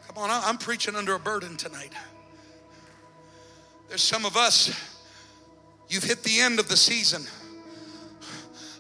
Come 0.08 0.24
on, 0.24 0.30
I'm 0.32 0.58
preaching 0.58 0.96
under 0.96 1.14
a 1.14 1.20
burden 1.20 1.58
tonight. 1.58 1.94
There's 3.88 4.02
some 4.02 4.26
of 4.26 4.36
us, 4.36 4.70
you've 5.90 6.04
hit 6.04 6.24
the 6.24 6.40
end 6.40 6.60
of 6.60 6.70
the 6.70 6.78
season 6.78 7.24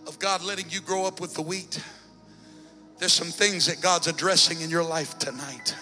of 0.08 0.18
God 0.18 0.44
letting 0.44 0.70
you 0.70 0.82
grow 0.82 1.06
up 1.06 1.22
with 1.22 1.36
the 1.36 1.44
wheat. 1.44 1.80
There's 2.98 3.14
some 3.14 3.28
things 3.28 3.68
that 3.68 3.82
God's 3.82 4.08
addressing 4.08 4.62
in 4.62 4.72
your 4.72 4.84
life 4.84 5.20
tonight. 5.20 5.76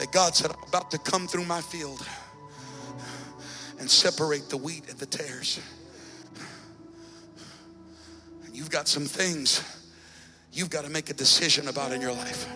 That 0.00 0.12
God 0.12 0.34
said, 0.34 0.50
I'm 0.50 0.66
about 0.66 0.90
to 0.92 0.98
come 0.98 1.26
through 1.26 1.44
my 1.44 1.60
field 1.60 2.06
and 3.78 3.88
separate 3.88 4.48
the 4.48 4.56
wheat 4.56 4.88
and 4.88 4.98
the 4.98 5.04
tares. 5.04 5.60
And 8.46 8.56
you've 8.56 8.70
got 8.70 8.88
some 8.88 9.04
things 9.04 9.62
you've 10.54 10.70
got 10.70 10.86
to 10.86 10.90
make 10.90 11.10
a 11.10 11.12
decision 11.12 11.68
about 11.68 11.92
in 11.92 12.00
your 12.00 12.14
life. 12.14 12.48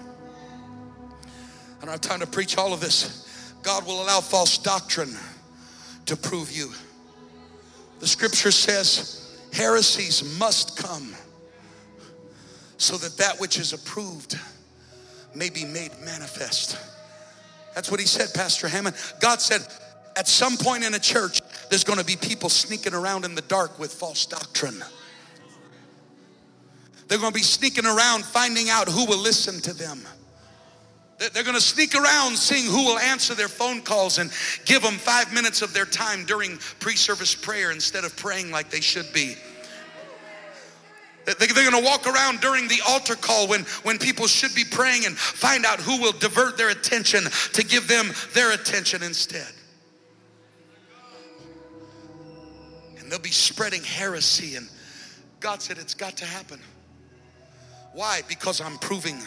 I 1.77 1.85
don't 1.85 1.91
have 1.91 2.01
time 2.01 2.21
to 2.21 2.27
preach 2.27 2.57
all 2.57 2.73
of 2.73 2.81
this. 2.81 3.53
God 3.63 3.87
will 3.87 4.03
allow 4.03 4.23
false 4.23 4.57
doctrine 4.57 5.15
to 6.07 6.17
prove 6.17 6.51
you. 6.51 6.73
The 8.01 8.07
scripture 8.07 8.53
says, 8.53 9.39
heresies 9.53 10.39
must 10.39 10.79
come 10.79 11.15
so 12.79 12.97
that 12.97 13.19
that 13.19 13.39
which 13.39 13.59
is 13.59 13.75
approved 13.75 14.41
may 15.35 15.51
be 15.51 15.67
made 15.67 15.91
manifest. 16.03 16.79
That's 17.75 17.91
what 17.91 18.01
he 18.01 18.07
said, 18.07 18.33
Pastor 18.35 18.69
Hammond. 18.69 18.97
God 19.21 19.41
said, 19.41 19.67
at 20.17 20.29
some 20.29 20.57
point 20.57 20.85
in 20.85 20.95
a 20.95 20.99
church, 20.99 21.43
there's 21.71 21.85
going 21.85 21.99
to 21.99 22.05
be 22.05 22.17
people 22.17 22.49
sneaking 22.49 22.95
around 22.95 23.25
in 23.25 23.35
the 23.35 23.43
dark 23.43 23.79
with 23.79 23.93
false 23.93 24.27
doctrine. 24.27 24.83
They're 27.09 27.19
going 27.19 27.33
to 27.33 27.39
be 27.39 27.43
sneaking 27.43 27.85
around 27.85 28.25
finding 28.25 28.71
out 28.71 28.89
who 28.89 29.05
will 29.07 29.19
listen 29.19 29.61
to 29.63 29.75
them. 29.75 30.03
They're 31.19 31.45
going 31.45 31.55
to 31.55 31.61
sneak 31.61 31.95
around 31.95 32.37
seeing 32.37 32.67
who 32.67 32.85
will 32.85 32.99
answer 32.99 33.35
their 33.35 33.49
phone 33.49 33.83
calls 33.83 34.19
and 34.19 34.31
give 34.65 34.83
them 34.83 34.95
five 34.95 35.33
minutes 35.33 35.63
of 35.63 35.73
their 35.73 35.85
time 35.85 36.25
during 36.25 36.59
pre 36.81 36.97
service 36.97 37.35
prayer 37.35 37.71
instead 37.71 38.05
of 38.05 38.17
praying 38.17 38.51
like 38.51 38.71
they 38.71 38.81
should 38.81 39.13
be. 39.13 39.37
They're 41.25 41.71
going 41.71 41.83
to 41.83 41.89
walk 41.89 42.07
around 42.07 42.41
during 42.41 42.69
the 42.69 42.81
altar 42.87 43.15
call 43.15 43.49
when, 43.49 43.63
when 43.83 43.99
people 43.99 44.27
should 44.27 44.55
be 44.55 44.65
praying 44.65 45.07
and 45.07 45.17
find 45.17 45.65
out 45.65 45.81
who 45.81 46.01
will 46.01 46.13
divert 46.13 46.59
their 46.59 46.71
attention 46.71 47.25
to 47.53 47.65
give 47.65 47.89
them 47.89 48.13
their 48.35 48.53
attention 48.53 49.03
instead. 49.03 49.49
And 52.99 53.11
they'll 53.11 53.19
be 53.19 53.31
spreading 53.31 53.83
heresy, 53.83 54.57
and 54.57 54.69
God 55.41 55.63
said 55.63 55.79
it's 55.79 55.95
got 55.95 56.17
to 56.19 56.25
happen. 56.25 56.61
Why? 57.93 58.23
Because 58.29 58.61
I'm 58.61 58.79
proving 58.79 59.19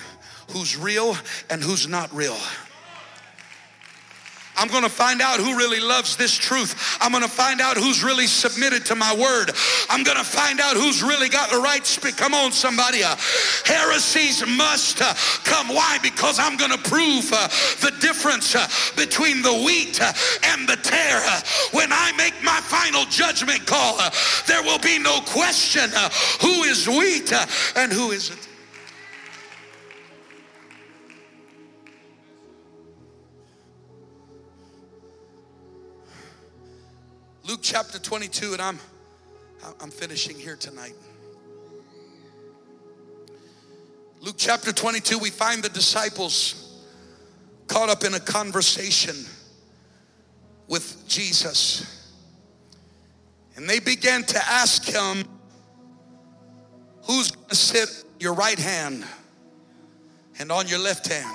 who's 0.49 0.77
real 0.77 1.15
and 1.49 1.63
who's 1.63 1.87
not 1.87 2.13
real. 2.13 2.37
I'm 4.57 4.67
going 4.67 4.83
to 4.83 4.89
find 4.89 5.21
out 5.21 5.39
who 5.39 5.55
really 5.55 5.79
loves 5.79 6.15
this 6.17 6.35
truth. 6.35 6.97
I'm 6.99 7.11
going 7.11 7.23
to 7.23 7.29
find 7.29 7.61
out 7.61 7.77
who's 7.77 8.03
really 8.03 8.27
submitted 8.27 8.85
to 8.87 8.95
my 8.95 9.13
word. 9.13 9.51
I'm 9.89 10.03
going 10.03 10.17
to 10.17 10.23
find 10.23 10.59
out 10.59 10.75
who's 10.75 11.03
really 11.03 11.29
got 11.29 11.51
the 11.51 11.59
right 11.59 11.85
spirit. 11.85 12.17
Come 12.17 12.33
on, 12.33 12.51
somebody. 12.51 13.03
Uh, 13.03 13.15
heresies 13.65 14.45
must 14.45 15.01
uh, 15.01 15.13
come. 15.43 15.67
Why? 15.69 15.99
Because 16.01 16.39
I'm 16.39 16.57
going 16.57 16.71
to 16.71 16.89
prove 16.89 17.31
uh, 17.31 17.47
the 17.81 17.93
difference 17.99 18.55
uh, 18.55 18.67
between 18.95 19.41
the 19.41 19.53
wheat 19.53 20.01
uh, 20.01 20.11
and 20.43 20.67
the 20.67 20.77
tare. 20.77 21.21
Uh, 21.23 21.41
when 21.71 21.91
I 21.91 22.11
make 22.17 22.33
my 22.43 22.59
final 22.61 23.05
judgment 23.05 23.65
call, 23.65 23.99
there 24.47 24.63
will 24.63 24.79
be 24.79 24.97
no 24.97 25.21
question 25.21 25.89
who 26.41 26.63
is 26.63 26.87
wheat 26.87 27.31
and 27.75 27.91
who 27.91 28.11
isn't. 28.11 28.46
Luke 37.47 37.61
chapter 37.63 37.97
22, 37.97 38.53
and 38.53 38.61
I'm 38.61 38.77
I'm 39.79 39.89
finishing 39.89 40.37
here 40.37 40.57
tonight. 40.57 40.95
Luke 44.19 44.35
chapter 44.37 44.73
22, 44.73 45.17
we 45.17 45.29
find 45.29 45.63
the 45.63 45.69
disciples 45.69 46.83
caught 47.67 47.87
up 47.87 48.03
in 48.03 48.15
a 48.15 48.19
conversation 48.19 49.15
with 50.67 51.07
Jesus. 51.07 52.13
And 53.55 53.69
they 53.69 53.79
began 53.79 54.23
to 54.23 54.39
ask 54.45 54.83
him, 54.83 55.23
Who's 57.03 57.31
going 57.31 57.47
to 57.47 57.55
sit 57.55 58.03
your 58.19 58.33
right 58.33 58.59
hand 58.59 59.05
and 60.37 60.51
on 60.51 60.67
your 60.67 60.79
left 60.79 61.07
hand? 61.07 61.33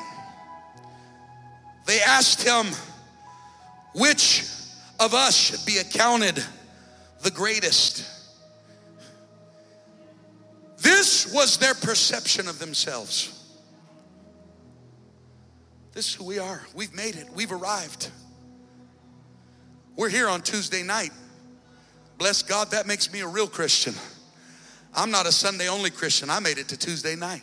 They 1.86 2.02
asked 2.02 2.46
him, 2.46 2.66
Which 3.94 4.44
of 5.02 5.14
us 5.14 5.36
should 5.36 5.64
be 5.66 5.78
accounted 5.78 6.42
the 7.22 7.30
greatest? 7.30 8.08
This 10.78 11.32
was 11.32 11.58
their 11.58 11.74
perception 11.74 12.48
of 12.48 12.58
themselves. 12.58 13.38
This 15.92 16.08
is 16.08 16.14
who 16.14 16.24
we 16.24 16.38
are. 16.38 16.62
We've 16.74 16.94
made 16.94 17.16
it, 17.16 17.28
we've 17.34 17.52
arrived. 17.52 18.10
We're 19.96 20.08
here 20.08 20.28
on 20.28 20.40
Tuesday 20.40 20.82
night. 20.82 21.10
Bless 22.16 22.42
God, 22.42 22.70
that 22.70 22.86
makes 22.86 23.12
me 23.12 23.20
a 23.20 23.26
real 23.26 23.48
Christian. 23.48 23.94
I'm 24.94 25.10
not 25.10 25.26
a 25.26 25.32
Sunday 25.32 25.68
only 25.68 25.90
Christian. 25.90 26.30
I 26.30 26.38
made 26.38 26.58
it 26.58 26.68
to 26.68 26.76
Tuesday 26.76 27.16
night. 27.16 27.42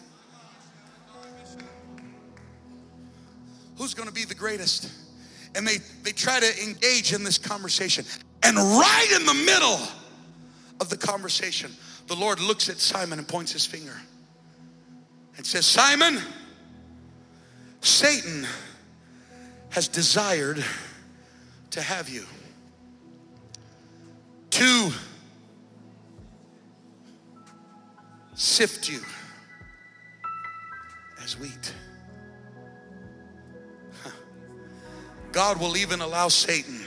Who's 3.78 3.94
to 4.08 4.14
be 4.14 4.26
the 4.26 4.36
greatest? 4.36 4.90
And 5.56 5.68
they, 5.68 5.78
they 6.04 6.12
try 6.12 6.40
to 6.40 6.64
engage 6.64 7.14
in 7.14 7.24
this 7.24 7.38
conversation. 7.38 8.06
And 8.44 8.58
right 8.58 9.12
in 9.20 9.26
the 9.26 9.34
middle 9.34 9.80
of 10.80 10.90
the 10.90 10.98
conversation, 10.98 11.72
the 12.08 12.16
Lord 12.16 12.40
looks 12.40 12.70
at 12.70 12.80
Simon 12.80 13.20
and 13.20 13.28
points 13.28 13.52
his 13.52 13.66
finger 13.66 13.96
and 15.38 15.46
says, 15.46 15.66
Simon, 15.66 16.20
Satan 17.82 18.46
has 19.70 19.88
desired 19.88 20.64
to 21.72 21.82
have 21.82 22.10
you. 22.10 22.26
To 24.52 24.92
sift 28.34 28.90
you 28.90 29.02
as 31.24 31.38
wheat. 31.38 31.74
God 35.32 35.60
will 35.60 35.78
even 35.78 36.02
allow 36.02 36.28
Satan 36.28 36.82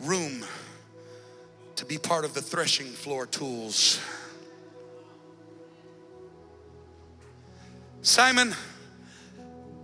room 0.00 0.44
to 1.76 1.84
be 1.84 1.98
part 1.98 2.24
of 2.24 2.34
the 2.34 2.40
threshing 2.40 2.86
floor 2.86 3.26
tools. 3.26 4.00
Simon, 8.02 8.54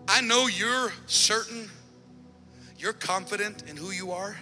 I 0.07 0.21
know 0.21 0.47
you're 0.47 0.93
certain, 1.07 1.69
you're 2.79 2.93
confident 2.93 3.65
in 3.69 3.77
who 3.77 3.91
you 3.91 4.13
are. 4.13 4.37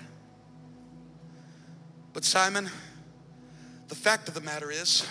But 2.12 2.24
Simon, 2.24 2.68
the 3.88 3.94
fact 3.94 4.28
of 4.28 4.34
the 4.34 4.40
matter 4.40 4.70
is, 4.70 5.06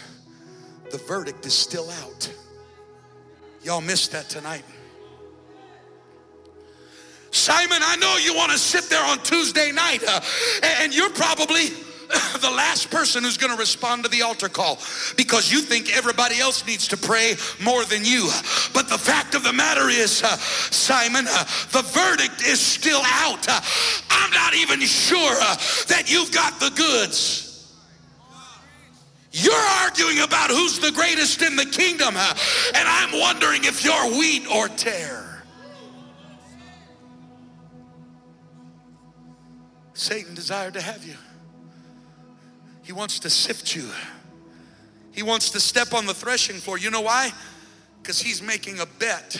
the 0.91 0.97
verdict 0.97 1.45
is 1.45 1.53
still 1.53 1.89
out. 1.89 2.31
Y'all 3.63 3.81
missed 3.81 4.11
that 4.11 4.29
tonight. 4.29 4.63
Simon, 7.39 7.79
I 7.81 7.95
know 7.95 8.17
you 8.17 8.35
want 8.35 8.51
to 8.51 8.57
sit 8.57 8.89
there 8.89 9.03
on 9.03 9.17
Tuesday 9.19 9.71
night, 9.71 10.03
uh, 10.05 10.19
and 10.81 10.93
you're 10.93 11.09
probably 11.09 11.69
the 12.41 12.51
last 12.51 12.91
person 12.91 13.23
who's 13.23 13.37
going 13.37 13.53
to 13.53 13.57
respond 13.57 14.03
to 14.03 14.09
the 14.09 14.23
altar 14.23 14.49
call 14.49 14.77
because 15.15 15.49
you 15.49 15.61
think 15.61 15.95
everybody 15.95 16.37
else 16.37 16.67
needs 16.67 16.89
to 16.89 16.97
pray 16.97 17.35
more 17.63 17.85
than 17.85 18.03
you. 18.03 18.29
But 18.73 18.89
the 18.89 18.97
fact 18.97 19.35
of 19.35 19.43
the 19.43 19.53
matter 19.53 19.87
is, 19.87 20.21
uh, 20.21 20.35
Simon, 20.35 21.27
uh, 21.29 21.43
the 21.71 21.81
verdict 21.83 22.45
is 22.45 22.59
still 22.59 23.01
out. 23.05 23.47
Uh, 23.47 23.61
I'm 24.09 24.31
not 24.31 24.53
even 24.55 24.81
sure 24.81 25.37
uh, 25.39 25.55
that 25.87 26.11
you've 26.11 26.33
got 26.33 26.59
the 26.59 26.71
goods. 26.71 27.71
You're 29.31 29.53
arguing 29.53 30.19
about 30.19 30.49
who's 30.49 30.79
the 30.79 30.91
greatest 30.91 31.41
in 31.41 31.55
the 31.55 31.67
kingdom, 31.67 32.15
uh, 32.17 32.33
and 32.75 32.85
I'm 32.85 33.17
wondering 33.17 33.63
if 33.63 33.85
you're 33.85 34.19
wheat 34.19 34.45
or 34.51 34.67
tare. 34.67 35.18
Satan 39.99 40.33
desired 40.33 40.75
to 40.75 40.81
have 40.81 41.05
you. 41.05 41.15
He 42.83 42.93
wants 42.93 43.19
to 43.19 43.29
sift 43.29 43.75
you. 43.75 43.89
He 45.11 45.23
wants 45.23 45.49
to 45.49 45.59
step 45.59 45.93
on 45.93 46.05
the 46.05 46.13
threshing 46.13 46.55
floor. 46.55 46.77
You 46.77 46.89
know 46.89 47.01
why? 47.01 47.31
Because 48.01 48.21
he's 48.21 48.41
making 48.41 48.79
a 48.79 48.85
bet 48.85 49.35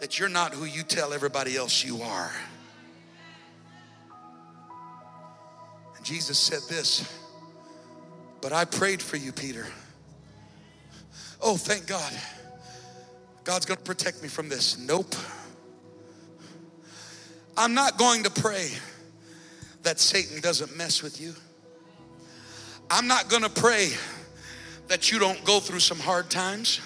that 0.00 0.18
you're 0.18 0.28
not 0.28 0.54
who 0.54 0.64
you 0.64 0.82
tell 0.82 1.12
everybody 1.12 1.56
else 1.56 1.84
you 1.84 2.02
are. 2.02 2.32
And 5.96 6.04
Jesus 6.04 6.36
said 6.36 6.60
this, 6.68 7.16
but 8.40 8.52
I 8.52 8.64
prayed 8.64 9.00
for 9.00 9.16
you, 9.16 9.30
Peter. 9.30 9.68
Oh, 11.40 11.56
thank 11.56 11.86
God. 11.86 12.12
God's 13.44 13.66
going 13.66 13.78
to 13.78 13.84
protect 13.84 14.20
me 14.20 14.28
from 14.28 14.48
this. 14.48 14.76
Nope. 14.78 15.14
I'm 17.56 17.74
not 17.74 17.98
going 17.98 18.24
to 18.24 18.30
pray 18.30 18.70
that 19.82 20.00
Satan 20.00 20.40
doesn't 20.40 20.76
mess 20.76 21.02
with 21.02 21.20
you. 21.20 21.34
I'm 22.90 23.06
not 23.06 23.28
going 23.28 23.42
to 23.42 23.48
pray 23.48 23.90
that 24.88 25.12
you 25.12 25.18
don't 25.18 25.42
go 25.44 25.60
through 25.60 25.80
some 25.80 25.98
hard 25.98 26.30
times. 26.30 26.80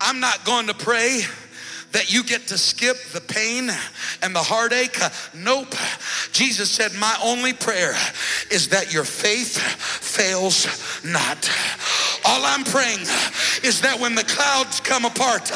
I'm 0.00 0.20
not 0.20 0.44
going 0.44 0.66
to 0.66 0.74
pray 0.74 1.22
that 1.92 2.12
you 2.12 2.22
get 2.22 2.48
to 2.48 2.58
skip 2.58 2.96
the 3.12 3.20
pain 3.20 3.70
and 4.22 4.34
the 4.34 4.42
heartache. 4.42 4.98
Nope. 5.34 5.74
Jesus 6.32 6.70
said, 6.70 6.92
My 6.94 7.18
only 7.22 7.52
prayer 7.52 7.94
is 8.50 8.68
that 8.68 8.92
your 8.92 9.04
faith 9.04 9.58
fails 9.58 11.02
not. 11.04 11.50
All 12.30 12.46
I'm 12.46 12.62
praying 12.62 13.00
is 13.66 13.80
that 13.82 13.98
when 13.98 14.14
the 14.14 14.22
clouds 14.22 14.78
come 14.78 15.04
apart, 15.04 15.50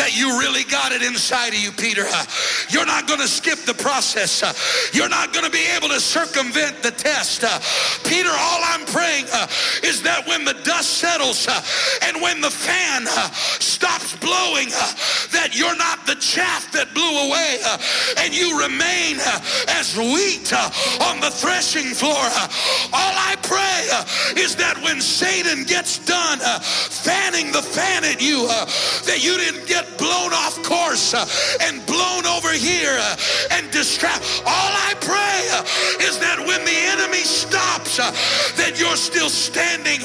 that 0.00 0.16
you 0.16 0.40
really 0.40 0.64
got 0.64 0.92
it 0.92 1.02
inside 1.02 1.52
of 1.52 1.60
you, 1.60 1.70
Peter. 1.72 2.08
You're 2.70 2.88
not 2.88 3.06
going 3.06 3.20
to 3.20 3.28
skip 3.28 3.60
the 3.68 3.74
process. 3.74 4.40
You're 4.96 5.10
not 5.12 5.34
going 5.34 5.44
to 5.44 5.50
be 5.50 5.68
able 5.76 5.88
to 5.92 6.00
circumvent 6.00 6.82
the 6.82 6.90
test. 6.90 7.44
Peter, 8.08 8.32
all 8.32 8.60
I'm 8.64 8.86
praying 8.88 9.26
uh, 9.28 9.44
is 9.84 10.00
that 10.08 10.26
when 10.26 10.46
the 10.46 10.56
dust 10.64 11.04
settles 11.04 11.48
uh, 11.48 11.60
and 12.08 12.22
when 12.22 12.40
the 12.40 12.50
fan 12.50 13.04
uh, 13.04 13.28
stops 13.60 14.16
blowing, 14.16 14.72
that 15.36 15.52
you're 15.52 15.76
not 15.76 16.06
the 16.06 16.16
chaff 16.16 16.72
that 16.72 16.94
blew 16.96 17.28
away 17.28 17.60
and 18.24 18.32
you 18.32 18.56
remain 18.56 19.20
as 19.68 19.92
wheat 20.00 20.48
on 21.04 21.20
the 21.20 21.28
threshing 21.28 21.92
floor. 21.92 22.24
All 22.96 23.14
I 23.20 23.36
pray 23.44 23.84
is 24.40 24.56
that 24.56 24.80
when 24.80 25.02
Satan 25.02 25.64
gets 25.64 26.05
done 26.06 26.38
uh, 26.40 26.60
fanning 26.60 27.52
the 27.52 27.60
fan 27.60 28.04
at 28.04 28.22
you, 28.22 28.46
uh, 28.48 28.64
that 29.04 29.20
you 29.22 29.36
didn't 29.36 29.66
get 29.66 29.84
blown 29.98 30.32
off 30.32 30.62
course 30.62 31.12
uh, 31.12 31.26
and 31.62 31.84
blown 31.84 32.24
over 32.24 32.52
here 32.52 32.96
and 33.50 33.70
distract. 33.70 34.22
All 34.46 34.72
I 34.72 34.94
pray 35.00 36.06
is 36.06 36.18
that 36.20 36.38
when 36.38 36.64
the 36.64 36.78
enemy 36.96 37.24
stops, 37.26 37.98
that 38.56 38.80
you're 38.80 38.96
still 38.96 39.28
standing 39.28 40.00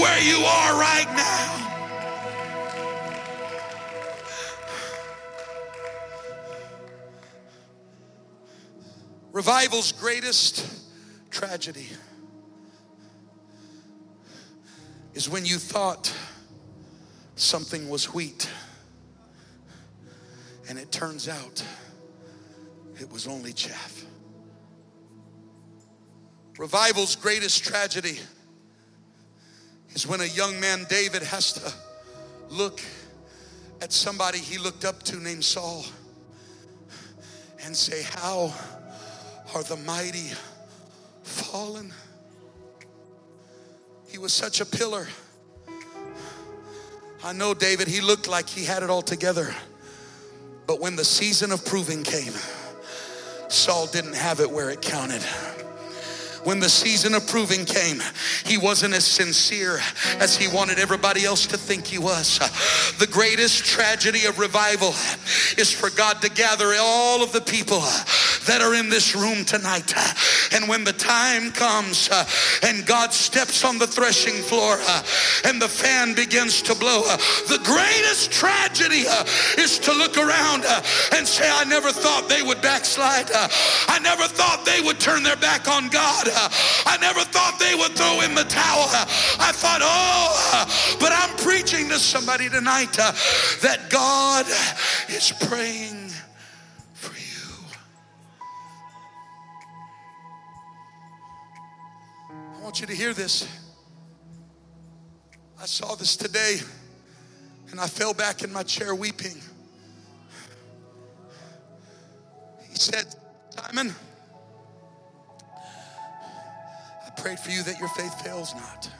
where 0.00 0.20
you 0.20 0.38
are 0.44 0.80
right 0.80 1.08
now. 1.16 1.64
Revival's 9.32 9.90
greatest 9.92 10.64
tragedy 11.30 11.88
is 15.14 15.28
when 15.28 15.46
you 15.46 15.58
thought 15.58 16.12
something 17.36 17.88
was 17.88 18.12
wheat 18.12 18.50
and 20.68 20.78
it 20.78 20.90
turns 20.92 21.28
out 21.28 21.64
it 23.00 23.10
was 23.12 23.26
only 23.26 23.52
chaff. 23.52 24.04
Revival's 26.58 27.16
greatest 27.16 27.64
tragedy 27.64 28.18
is 29.94 30.06
when 30.06 30.20
a 30.20 30.26
young 30.26 30.58
man, 30.60 30.86
David, 30.88 31.22
has 31.22 31.52
to 31.54 31.72
look 32.48 32.80
at 33.80 33.92
somebody 33.92 34.38
he 34.38 34.58
looked 34.58 34.84
up 34.84 35.02
to 35.04 35.16
named 35.16 35.44
Saul 35.44 35.84
and 37.64 37.76
say, 37.76 38.02
How 38.02 38.54
are 39.54 39.62
the 39.64 39.76
mighty 39.76 40.30
fallen? 41.22 41.92
He 44.14 44.18
was 44.18 44.32
such 44.32 44.60
a 44.60 44.64
pillar. 44.64 45.08
I 47.24 47.32
know 47.32 47.52
David, 47.52 47.88
he 47.88 48.00
looked 48.00 48.28
like 48.28 48.48
he 48.48 48.64
had 48.64 48.84
it 48.84 48.88
all 48.88 49.02
together. 49.02 49.52
But 50.68 50.78
when 50.78 50.94
the 50.94 51.04
season 51.04 51.50
of 51.50 51.64
proving 51.64 52.04
came, 52.04 52.32
Saul 53.48 53.88
didn't 53.88 54.14
have 54.14 54.38
it 54.38 54.48
where 54.48 54.70
it 54.70 54.80
counted 54.80 55.20
when 56.44 56.60
the 56.60 56.68
season 56.68 57.14
of 57.14 57.26
proving 57.26 57.64
came, 57.64 58.00
he 58.44 58.58
wasn't 58.58 58.94
as 58.94 59.04
sincere 59.04 59.80
as 60.20 60.36
he 60.36 60.46
wanted 60.54 60.78
everybody 60.78 61.24
else 61.24 61.46
to 61.46 61.56
think 61.56 61.86
he 61.86 61.98
was. 61.98 62.38
The 62.98 63.06
greatest 63.06 63.64
tragedy 63.64 64.26
of 64.26 64.38
revival 64.38 64.90
is 65.58 65.72
for 65.72 65.90
God 65.90 66.20
to 66.22 66.30
gather 66.30 66.74
all 66.78 67.22
of 67.22 67.32
the 67.32 67.40
people 67.40 67.80
that 68.46 68.60
are 68.62 68.74
in 68.74 68.88
this 68.88 69.14
room 69.14 69.44
tonight. 69.44 69.92
And 70.52 70.68
when 70.68 70.84
the 70.84 70.92
time 70.92 71.50
comes 71.50 72.10
and 72.62 72.86
God 72.86 73.12
steps 73.12 73.64
on 73.64 73.78
the 73.78 73.86
threshing 73.86 74.42
floor 74.42 74.78
and 75.44 75.60
the 75.60 75.68
fan 75.68 76.14
begins 76.14 76.62
to 76.62 76.74
blow, 76.74 77.02
the 77.48 77.60
greatest 77.64 78.32
tragedy 78.32 79.04
is 79.58 79.78
to 79.80 79.92
look 79.92 80.16
around 80.16 80.64
and 81.12 81.26
say, 81.26 81.48
I 81.50 81.64
never 81.64 81.90
thought 81.90 82.28
they 82.28 82.42
would 82.42 82.60
backslide. 82.62 83.30
I 83.32 83.98
never 84.02 84.24
thought 84.24 84.64
they 84.64 84.80
would 84.80 85.00
turn 85.00 85.22
their 85.22 85.36
back 85.36 85.68
on 85.68 85.88
God. 85.88 86.28
I 86.86 86.98
never 87.00 87.20
thought 87.20 87.58
they 87.58 87.74
would 87.74 87.92
throw 87.92 88.20
in 88.20 88.34
the 88.34 88.44
towel. 88.44 88.86
I 89.40 89.52
thought, 89.52 89.80
oh, 89.82 90.96
but 91.00 91.12
I'm 91.12 91.34
preaching 91.38 91.88
to 91.88 91.98
somebody 91.98 92.48
tonight 92.48 92.92
that 92.92 93.88
God 93.90 94.46
is 95.08 95.32
praying 95.48 96.03
want 102.64 102.80
you 102.80 102.86
to 102.86 102.94
hear 102.94 103.12
this. 103.12 103.46
I 105.60 105.66
saw 105.66 105.96
this 105.96 106.16
today 106.16 106.60
and 107.70 107.78
I 107.78 107.86
fell 107.86 108.14
back 108.14 108.42
in 108.42 108.50
my 108.50 108.62
chair 108.62 108.94
weeping. 108.94 109.36
He 112.70 112.74
said, 112.74 113.04
Simon, 113.50 113.94
I 117.06 117.10
prayed 117.20 117.38
for 117.38 117.50
you 117.50 117.62
that 117.64 117.78
your 117.78 117.90
faith 117.90 118.24
fails 118.24 118.54
not. 118.54 118.90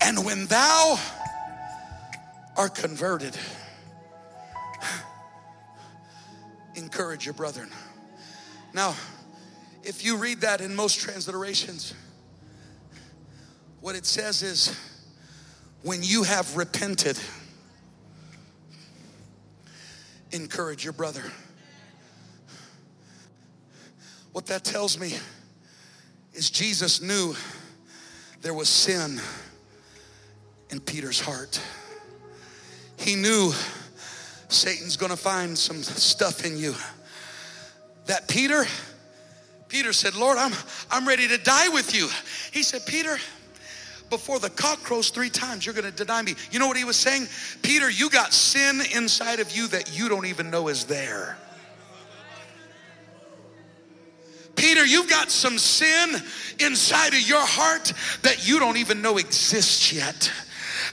And 0.00 0.24
when 0.24 0.46
thou 0.46 0.98
art 2.56 2.74
converted, 2.74 3.36
encourage 6.74 7.26
your 7.26 7.34
brethren. 7.34 7.68
Now, 8.72 8.94
if 9.82 10.02
you 10.02 10.16
read 10.16 10.40
that 10.40 10.62
in 10.62 10.74
most 10.74 11.06
transliterations, 11.06 11.92
what 13.84 13.94
it 13.94 14.06
says 14.06 14.42
is, 14.42 14.74
when 15.82 16.02
you 16.02 16.22
have 16.22 16.56
repented, 16.56 17.18
encourage 20.32 20.82
your 20.82 20.94
brother. 20.94 21.22
What 24.32 24.46
that 24.46 24.64
tells 24.64 24.98
me 24.98 25.12
is 26.32 26.48
Jesus 26.48 27.02
knew 27.02 27.36
there 28.40 28.54
was 28.54 28.70
sin 28.70 29.20
in 30.70 30.80
Peter's 30.80 31.20
heart. 31.20 31.60
He 32.96 33.14
knew 33.16 33.52
Satan's 34.48 34.96
gonna 34.96 35.14
find 35.14 35.58
some 35.58 35.82
stuff 35.82 36.46
in 36.46 36.56
you. 36.56 36.74
That 38.06 38.28
Peter, 38.28 38.64
Peter 39.68 39.92
said, 39.92 40.14
Lord, 40.14 40.38
I'm, 40.38 40.54
I'm 40.90 41.06
ready 41.06 41.28
to 41.28 41.36
die 41.36 41.68
with 41.68 41.94
you. 41.94 42.08
He 42.50 42.62
said, 42.62 42.86
Peter, 42.86 43.18
before 44.10 44.38
the 44.38 44.50
cock 44.50 44.82
crows 44.82 45.10
three 45.10 45.30
times, 45.30 45.66
you're 45.66 45.74
gonna 45.74 45.90
deny 45.90 46.22
me. 46.22 46.34
You 46.50 46.58
know 46.58 46.66
what 46.66 46.76
he 46.76 46.84
was 46.84 46.96
saying? 46.96 47.28
Peter, 47.62 47.90
you 47.90 48.10
got 48.10 48.32
sin 48.32 48.80
inside 48.94 49.40
of 49.40 49.54
you 49.56 49.68
that 49.68 49.96
you 49.96 50.08
don't 50.08 50.26
even 50.26 50.50
know 50.50 50.68
is 50.68 50.84
there. 50.84 51.36
Peter, 54.56 54.84
you've 54.84 55.10
got 55.10 55.30
some 55.30 55.58
sin 55.58 56.22
inside 56.60 57.12
of 57.12 57.20
your 57.20 57.44
heart 57.44 57.92
that 58.22 58.46
you 58.46 58.60
don't 58.60 58.76
even 58.76 59.02
know 59.02 59.18
exists 59.18 59.92
yet 59.92 60.30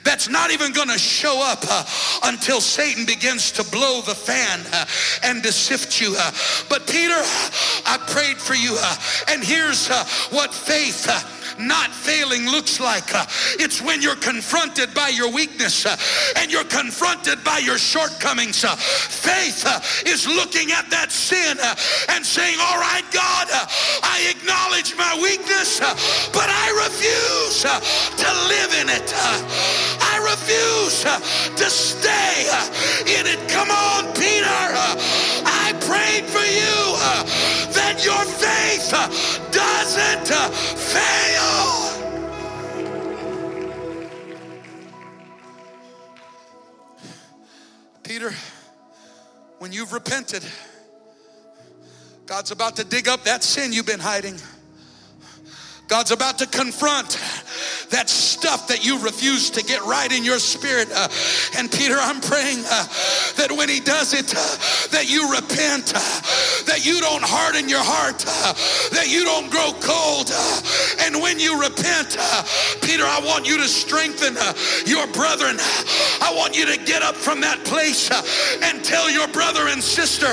that's 0.03 0.29
not 0.29 0.51
even 0.51 0.71
going 0.71 0.89
to 0.89 0.97
show 0.97 1.41
up 1.43 1.59
uh, 1.69 1.85
until 2.23 2.61
Satan 2.61 3.05
begins 3.05 3.51
to 3.53 3.63
blow 3.63 4.01
the 4.01 4.15
fan 4.15 4.61
uh, 4.73 4.85
and 5.23 5.43
to 5.43 5.51
sift 5.51 6.01
you. 6.01 6.15
Uh. 6.17 6.31
But 6.69 6.87
Peter, 6.87 7.19
I 7.85 7.97
prayed 8.07 8.37
for 8.37 8.55
you, 8.55 8.75
uh, 8.79 8.95
and 9.29 9.43
here's 9.43 9.89
uh, 9.89 10.05
what 10.31 10.53
faith 10.53 11.07
uh, 11.09 11.19
not 11.59 11.91
failing 11.91 12.45
looks 12.49 12.79
like. 12.79 13.13
Uh, 13.13 13.25
it's 13.59 13.81
when 13.81 14.01
you're 14.01 14.15
confronted 14.15 14.93
by 14.93 15.09
your 15.09 15.31
weakness 15.31 15.85
uh, 15.85 15.95
and 16.37 16.51
you're 16.51 16.65
confronted 16.65 17.43
by 17.43 17.59
your 17.59 17.77
shortcomings. 17.77 18.63
Uh, 18.63 18.75
faith 18.75 19.63
uh, 19.65 19.79
is 20.05 20.27
looking 20.27 20.71
at 20.71 20.89
that 20.89 21.11
sin 21.11 21.57
uh, 21.61 21.75
and 22.09 22.25
saying, 22.25 22.57
All 22.59 22.79
right, 22.79 23.05
God, 23.11 23.47
uh, 23.53 23.65
I 24.03 24.29
acknowledge 24.29 24.95
my 24.97 25.13
weakness, 25.21 25.79
but 26.31 26.47
I 26.49 26.67
refuse 26.85 27.61
to 27.63 28.29
live 28.47 28.71
in 28.81 28.89
it. 28.89 29.13
I 30.01 30.19
refuse 30.23 31.03
to 31.03 31.69
stay 31.69 32.47
in 33.07 33.27
it. 33.27 33.39
Come 33.49 33.69
on, 33.69 34.13
Peter. 34.13 34.47
I 34.47 35.73
prayed 35.81 36.25
for 36.25 36.43
you 36.43 37.70
your 38.03 38.25
faith 38.25 38.91
doesn't 39.51 40.27
fail. 40.77 41.91
Peter, 48.03 48.33
when 49.59 49.71
you've 49.71 49.93
repented, 49.93 50.43
God's 52.25 52.51
about 52.51 52.75
to 52.77 52.83
dig 52.83 53.07
up 53.07 53.23
that 53.23 53.43
sin 53.43 53.73
you've 53.73 53.85
been 53.85 53.99
hiding. 53.99 54.37
God's 55.87 56.11
about 56.11 56.37
to 56.39 56.45
confront 56.47 57.19
that 57.91 58.09
stuff 58.09 58.67
that 58.67 58.85
you 58.85 58.97
refuse 58.99 59.49
to 59.51 59.63
get 59.63 59.81
right 59.83 60.11
in 60.11 60.23
your 60.23 60.39
spirit. 60.39 60.89
Uh, 60.91 61.07
and 61.57 61.71
Peter, 61.71 61.95
I'm 61.99 62.19
praying 62.19 62.63
uh, 62.65 62.87
that 63.37 63.51
when 63.51 63.69
he 63.69 63.79
does 63.79 64.13
it, 64.13 64.33
uh, 64.35 64.57
that 64.91 65.11
you 65.11 65.29
repent, 65.29 65.93
uh, 65.93 66.01
that 66.65 66.81
you 66.83 66.99
don't 66.99 67.23
harden 67.23 67.69
your 67.69 67.83
heart, 67.83 68.23
uh, 68.25 68.53
that 68.95 69.11
you 69.11 69.23
don't 69.23 69.51
grow 69.51 69.75
cold. 69.83 70.31
And 71.05 71.21
when 71.21 71.39
you 71.39 71.59
repent, 71.59 72.17
Peter, 72.81 73.03
I 73.03 73.21
want 73.23 73.47
you 73.47 73.57
to 73.59 73.67
strengthen 73.67 74.39
your 74.87 75.05
brethren. 75.11 75.59
I 76.23 76.33
want 76.35 76.57
you 76.57 76.65
to 76.65 76.77
get 76.81 77.03
up 77.03 77.15
from 77.15 77.41
that 77.41 77.63
place 77.65 78.09
and 78.63 78.83
tell 78.83 79.11
your 79.11 79.27
brother 79.29 79.67
and 79.67 79.83
sister 79.83 80.31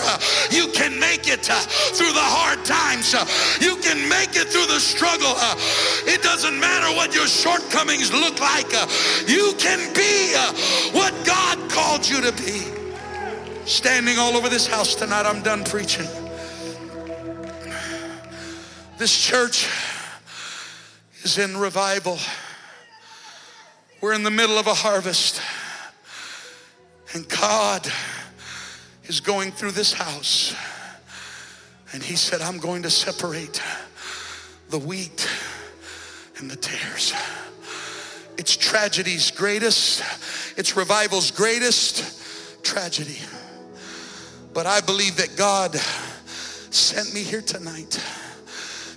you 0.50 0.70
can 0.72 0.98
make 0.98 1.28
it 1.28 1.44
through 1.44 2.14
the 2.14 2.24
hard 2.24 2.64
times. 2.64 3.12
You 3.60 3.76
can 3.82 4.08
make 4.08 4.38
it 4.38 4.48
through 4.48 4.70
the 4.70 4.80
struggle. 4.80 5.34
It 6.06 6.22
doesn't 6.22 6.58
matter 6.58 6.94
what 6.96 7.14
your 7.14 7.26
shortcomings 7.48 8.12
look 8.12 8.40
like. 8.40 8.72
Uh, 8.74 8.86
you 9.26 9.54
can 9.58 9.92
be 9.94 10.34
uh, 10.36 10.52
what 10.92 11.14
God 11.24 11.70
called 11.70 12.08
you 12.08 12.20
to 12.20 12.32
be. 12.32 12.64
Standing 13.64 14.18
all 14.18 14.36
over 14.36 14.48
this 14.48 14.66
house 14.66 14.94
tonight, 14.94 15.26
I'm 15.26 15.42
done 15.42 15.64
preaching. 15.64 16.06
This 18.98 19.16
church 19.16 19.68
is 21.22 21.38
in 21.38 21.56
revival. 21.56 22.18
We're 24.00 24.14
in 24.14 24.22
the 24.22 24.30
middle 24.30 24.58
of 24.58 24.66
a 24.66 24.74
harvest. 24.74 25.40
And 27.14 27.28
God 27.28 27.90
is 29.04 29.20
going 29.20 29.52
through 29.52 29.72
this 29.72 29.92
house. 29.92 30.54
And 31.92 32.02
He 32.02 32.16
said, 32.16 32.40
I'm 32.40 32.58
going 32.58 32.82
to 32.82 32.90
separate 32.90 33.62
the 34.70 34.78
wheat 34.78 35.26
and 36.38 36.50
the 36.50 36.56
tares. 36.56 37.12
It's 38.36 38.56
tragedy's 38.56 39.30
greatest, 39.30 40.02
it's 40.56 40.76
revival's 40.76 41.30
greatest 41.30 42.64
tragedy. 42.64 43.18
But 44.54 44.66
I 44.66 44.80
believe 44.80 45.16
that 45.16 45.36
God 45.36 45.74
sent 45.76 47.12
me 47.14 47.22
here 47.22 47.42
tonight 47.42 48.02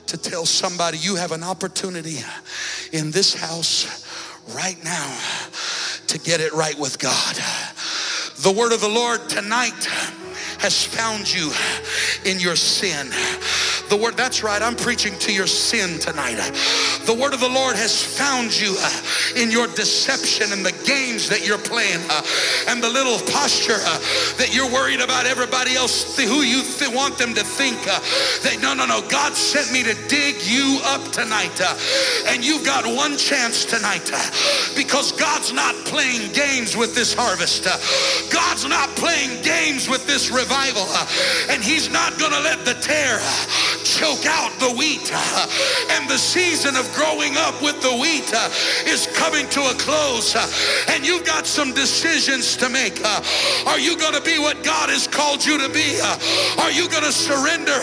to 0.08 0.18
tell 0.18 0.46
somebody 0.46 0.98
you 0.98 1.16
have 1.16 1.32
an 1.32 1.44
opportunity 1.44 2.18
in 2.92 3.12
this 3.12 3.34
house 3.34 4.06
right 4.56 4.82
now 4.84 5.18
to 6.08 6.20
get 6.20 6.42
it 6.42 6.54
right 6.54 6.78
with 6.78 7.00
God. 7.00 7.36
The 8.42 8.52
word 8.52 8.74
of 8.74 8.82
the 8.82 8.90
Lord 8.90 9.30
tonight 9.30 9.86
has 10.60 10.84
found 10.84 11.32
you 11.32 11.52
in 12.30 12.40
your 12.40 12.56
sin. 12.56 13.08
The 13.92 13.98
word, 13.98 14.16
that's 14.16 14.42
right, 14.42 14.62
I'm 14.62 14.78
preaching 14.78 15.20
to 15.20 15.34
your 15.34 15.48
sin 15.48 16.00
tonight. 16.00 16.40
The 17.04 17.14
word 17.14 17.34
of 17.34 17.42
the 17.42 17.50
Lord 17.50 17.76
has 17.76 18.02
found 18.02 18.58
you 18.58 18.78
uh, 18.80 19.02
in 19.36 19.52
your 19.52 19.68
deception 19.68 20.54
and 20.54 20.66
the 20.66 20.72
games 20.88 21.28
that 21.28 21.46
you're 21.46 21.60
playing 21.60 22.00
uh, 22.08 22.24
and 22.72 22.82
the 22.82 22.88
little 22.88 23.20
posture 23.36 23.84
uh, 23.84 24.00
that 24.40 24.56
you're 24.56 24.72
worried 24.72 25.02
about 25.02 25.26
everybody 25.26 25.76
else, 25.76 26.16
who 26.16 26.40
you 26.40 26.64
th- 26.64 26.88
want 26.96 27.18
them 27.18 27.36
to 27.36 27.44
think. 27.44 27.84
That 27.84 28.64
no, 28.64 28.74
no, 28.74 28.88
no, 28.88 29.04
God 29.12 29.36
sent 29.36 29.76
me 29.76 29.84
to 29.84 29.92
dig 30.08 30.40
you 30.40 30.80
up 30.88 31.12
tonight. 31.12 31.60
and 32.32 32.46
you've 32.48 32.64
got 32.64 32.88
one 32.88 33.18
chance 33.18 33.66
tonight 33.66 34.08
because 34.72 35.12
God's 35.12 35.52
not 35.52 35.76
playing 35.84 36.32
games 36.32 36.78
with 36.78 36.96
this 36.96 37.12
harvest. 37.12 37.68
God's 38.32 38.64
not 38.64 38.88
playing 38.96 39.44
games 39.44 39.90
with 39.90 40.08
this 40.08 40.32
revival. 40.32 40.88
and 41.52 41.60
He's 41.62 41.92
not 41.92 42.16
going 42.16 42.32
to 42.32 42.40
let 42.40 42.64
the 42.64 42.80
tare 42.80 43.20
choke 43.84 44.26
out 44.26 44.52
the 44.60 44.72
wheat. 44.78 45.12
and 45.92 46.10
the 46.10 46.18
season 46.18 46.76
of 46.76 46.92
growing 46.94 47.38
up 47.38 47.62
with 47.62 47.82
the 47.82 47.92
wheat 47.92 48.32
uh, 48.34 48.50
is 48.86 49.08
coming 49.14 49.48
to 49.50 49.62
a 49.62 49.74
close. 49.76 50.36
uh, 50.36 50.48
and 50.90 51.06
you've 51.06 51.26
got 51.26 51.46
some 51.46 51.74
decisions 51.74 52.58
to 52.58 52.70
make. 52.70 53.00
uh, 53.04 53.22
are 53.68 53.80
you 53.80 53.98
going 53.98 54.14
to 54.14 54.22
be 54.22 54.40
what 54.40 54.64
God 54.64 54.90
has 54.90 55.08
called 55.08 55.46
you 55.46 55.58
to 55.58 55.70
be? 55.70 56.00
Are 56.60 56.72
you 56.72 56.90
going 56.90 57.04
to 57.04 57.12
surrender 57.12 57.78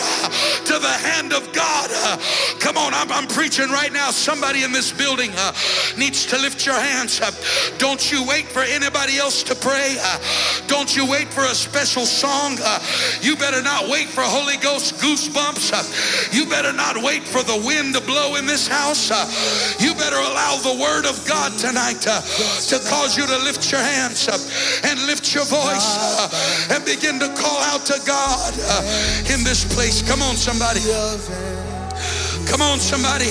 to 0.67 0.75
the 0.79 0.95
hand 1.07 1.33
of 1.33 1.53
God? 1.53 1.91
Come 2.61 2.77
on, 2.77 2.95
I'm, 2.95 3.11
I'm 3.13 3.27
preaching 3.27 3.69
right 3.71 3.93
now. 3.93 4.11
Somebody 4.11 4.65
in 4.65 4.73
this 4.73 4.93
building 4.93 5.31
needs 5.97 6.27
to 6.27 6.39
lift 6.39 6.67
your 6.67 6.79
hands. 6.79 7.21
Uh, 7.21 7.31
don't 7.79 8.11
you 8.11 8.25
wait 8.27 8.47
for 8.47 8.63
anybody 8.63 9.19
else 9.19 9.43
to 9.45 9.55
pray. 9.55 9.97
Don't 10.67 10.95
you 10.97 11.09
wait 11.09 11.29
for 11.29 11.45
a 11.45 11.55
special 11.55 12.07
song. 12.07 12.59
You 13.21 13.37
better 13.37 13.63
not 13.63 13.89
wait 13.89 14.09
for 14.09 14.23
Holy 14.23 14.57
Ghost 14.57 14.97
goosebumps. 14.97 15.73
You 16.33 16.47
better 16.47 16.73
not 16.73 16.97
wait 17.03 17.23
for 17.23 17.43
the 17.43 17.57
wind 17.65 17.95
to 17.95 18.01
blow 18.01 18.37
in 18.37 18.47
this 18.47 18.67
house. 18.67 19.11
Uh, 19.11 19.25
you 19.79 19.95
better 19.95 20.17
allow 20.17 20.57
the 20.63 20.77
word 20.81 21.07
of 21.07 21.17
God 21.27 21.53
tonight 21.59 22.07
uh, 22.07 22.21
to 22.69 22.79
cause 22.89 23.17
you 23.17 23.27
to 23.27 23.39
lift 23.39 23.71
your 23.71 23.81
hands 23.81 24.29
up 24.29 24.41
and 24.85 24.99
lift 25.07 25.35
your 25.35 25.45
voice 25.45 25.89
uh, 26.19 26.75
and 26.75 26.85
begin 26.85 27.19
to 27.21 27.29
call 27.37 27.59
out 27.71 27.85
to 27.87 28.01
God 28.07 28.53
in 29.31 29.45
this 29.45 29.65
place. 29.75 30.03
Come 30.03 30.23
on, 30.23 30.37
somebody. 30.37 30.81
Come 32.47 32.63
on, 32.63 32.79
somebody. 32.79 33.31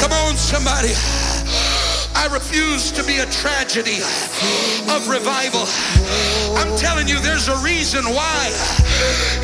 Come 0.00 0.12
on, 0.12 0.36
somebody. 0.36 0.92
I 2.16 2.32
refuse 2.32 2.90
to 2.92 3.04
be 3.04 3.18
a 3.18 3.28
tragedy 3.28 4.00
of 4.88 5.04
revival. 5.06 5.68
I'm 6.56 6.72
telling 6.80 7.06
you, 7.06 7.20
there's 7.20 7.48
a 7.48 7.56
reason 7.60 8.08
why 8.08 8.48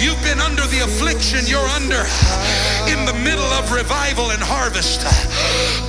you've 0.01 0.21
been 0.25 0.41
under 0.41 0.65
the 0.73 0.81
affliction 0.81 1.45
you're 1.45 1.69
under 1.77 2.01
in 2.89 3.05
the 3.05 3.13
middle 3.21 3.53
of 3.61 3.71
revival 3.71 4.33
and 4.33 4.41
harvest. 4.41 5.05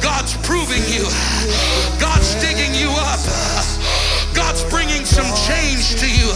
God's 0.03 0.35
proving 0.43 0.83
you, 0.91 1.07
God's 2.03 2.35
digging 2.43 2.75
you 2.75 2.91
up, 2.91 3.23
God's 4.35 4.67
bringing 4.67 5.07
some 5.07 5.27
change 5.47 5.95
to 6.03 6.07
you. 6.11 6.27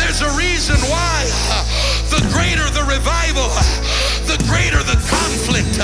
There's 0.00 0.24
a 0.24 0.32
reason 0.32 0.80
why 0.88 1.28
the 2.08 2.24
greater 2.32 2.64
the 2.72 2.88
revival, 2.88 3.52
the 4.24 4.40
greater 4.48 4.80
the 4.80 4.96
conflict, 5.12 5.76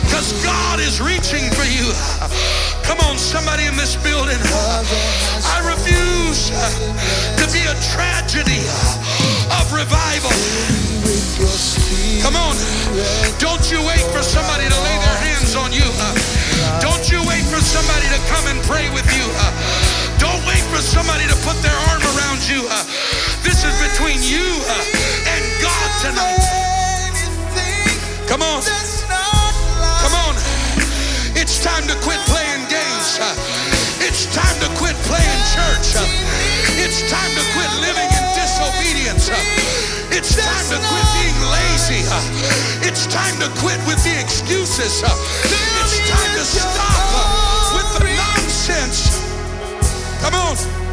because 0.00 0.32
God 0.40 0.80
is 0.80 0.96
reaching 1.00 1.44
for 1.52 1.68
you. 1.68 1.92
Come 2.86 3.02
on, 3.10 3.18
somebody 3.18 3.66
in 3.66 3.74
this 3.74 3.98
building. 3.98 4.38
I 4.38 5.58
refuse 5.66 6.54
uh, 6.54 6.70
to 7.34 7.44
be 7.50 7.66
a 7.66 7.74
tragedy 7.82 8.62
of 9.50 9.66
revival. 9.74 10.30
Come 12.22 12.38
on. 12.38 12.54
Don't 13.42 13.66
you 13.74 13.82
wait 13.82 14.06
for 14.14 14.22
somebody 14.22 14.70
to 14.70 14.78
lay 14.86 14.96
their 15.02 15.18
hands 15.18 15.58
on 15.58 15.74
you. 15.74 15.82
Uh. 15.98 16.14
Don't 16.78 17.10
you 17.10 17.18
wait 17.26 17.42
for 17.50 17.58
somebody 17.58 18.06
to 18.06 18.20
come 18.30 18.46
and 18.46 18.62
pray 18.70 18.86
with 18.94 19.06
you. 19.10 19.26
Uh. 19.34 19.50
Don't 20.22 20.46
wait 20.46 20.62
for 20.70 20.78
somebody 20.78 21.26
to 21.26 21.36
put 21.42 21.58
their 21.66 21.76
arm 21.90 22.02
around 22.14 22.46
you. 22.46 22.70
This 23.42 23.66
is 23.66 23.74
between 23.82 24.22
you 24.22 24.46
and 25.26 25.42
God 25.58 25.88
tonight. 26.06 26.38
Come 28.30 28.42
on. 28.42 28.62
Come 28.62 30.14
on. 30.22 30.34
It's 31.34 31.62
time 31.62 31.82
to 31.90 31.94
quit 32.06 32.18
playing 32.30 32.45
games. 33.18 33.96
It's 34.04 34.28
time 34.32 34.56
to 34.60 34.68
quit 34.76 34.94
playing 35.08 35.40
church. 35.52 35.96
It's 36.78 37.00
time 37.10 37.32
to 37.32 37.44
quit 37.56 37.70
living 37.80 38.10
in 38.12 38.24
disobedience. 38.36 39.32
It's 40.12 40.36
time 40.36 40.66
to 40.70 40.78
quit 40.78 41.06
being 41.16 41.40
lazy. 41.50 42.04
It's 42.86 43.06
time 43.06 43.34
to 43.40 43.48
quit 43.60 43.80
with 43.86 44.02
the 44.04 44.20
excuses. 44.20 45.02
It's 45.02 45.96
time 46.08 46.32
to 46.36 46.44
stop 46.44 47.74
with 47.74 47.88
the 47.98 48.04
nonsense. 48.14 49.20
Come 50.20 50.34
on. 50.34 50.85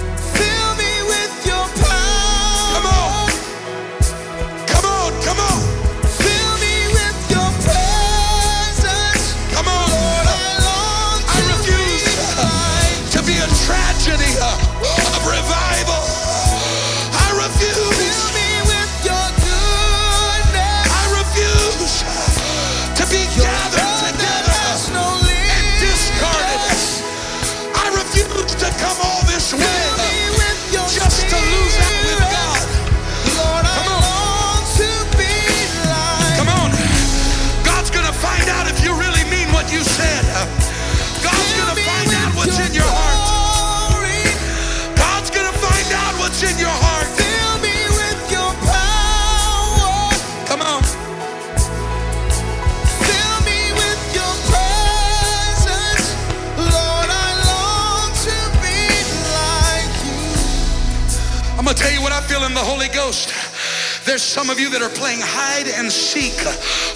That 64.74 64.82
are 64.82 64.90
playing 64.90 65.22
hide 65.22 65.70
and 65.78 65.91
seek 65.91 66.34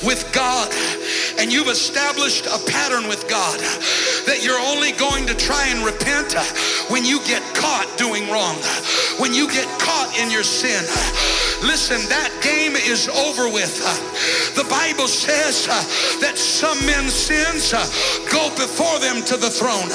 with 0.02 0.26
God, 0.34 0.74
and 1.38 1.54
you've 1.54 1.70
established 1.70 2.50
a 2.50 2.58
pattern 2.66 3.08
with 3.08 3.30
God 3.30 3.62
that 4.26 4.42
you're 4.42 4.60
only 4.60 4.92
going 4.98 5.30
to 5.30 5.38
try 5.38 5.70
and 5.70 5.86
repent 5.86 6.34
when 6.90 7.06
you 7.06 7.22
get 7.24 7.46
caught 7.54 7.86
doing 7.98 8.26
wrong, 8.34 8.58
when 9.22 9.34
you 9.34 9.46
get 9.48 9.70
caught 9.78 10.10
in 10.18 10.34
your 10.34 10.44
sin. 10.44 10.82
Listen, 11.62 12.02
that 12.10 12.34
game 12.42 12.74
is 12.74 13.08
over 13.10 13.50
with. 13.50 13.78
The 14.58 14.66
Bible 14.66 15.08
says 15.08 15.70
that 16.22 16.38
some 16.38 16.78
men's 16.86 17.14
sins 17.14 17.72
go 18.34 18.50
before 18.58 18.98
them 19.00 19.22
to 19.30 19.38
the 19.38 19.50
throne, 19.50 19.90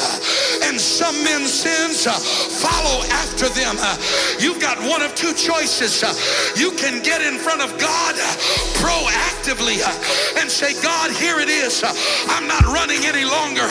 and 0.68 0.80
some 0.80 1.14
men's 1.24 1.52
sins 1.52 2.06
uh, 2.06 2.12
follow 2.12 3.02
after 3.10 3.48
them. 3.50 3.76
Uh, 3.78 3.96
You've 4.38 4.60
got 4.60 4.78
one 4.80 5.02
of 5.02 5.14
two 5.14 5.34
choices. 5.34 6.02
Uh, 6.02 6.14
You 6.56 6.72
can 6.72 7.02
get 7.02 7.20
in 7.22 7.38
front 7.38 7.62
of 7.62 7.78
God 7.78 8.14
uh, 8.14 8.36
proactively 8.80 9.82
uh, 9.82 10.40
and 10.40 10.50
say, 10.50 10.74
God, 10.82 11.10
here 11.10 11.38
it 11.40 11.48
is. 11.48 11.82
Uh, 11.82 11.92
I'm 12.28 12.46
not 12.46 12.64
running 12.66 13.04
any 13.04 13.24
longer. 13.24 13.66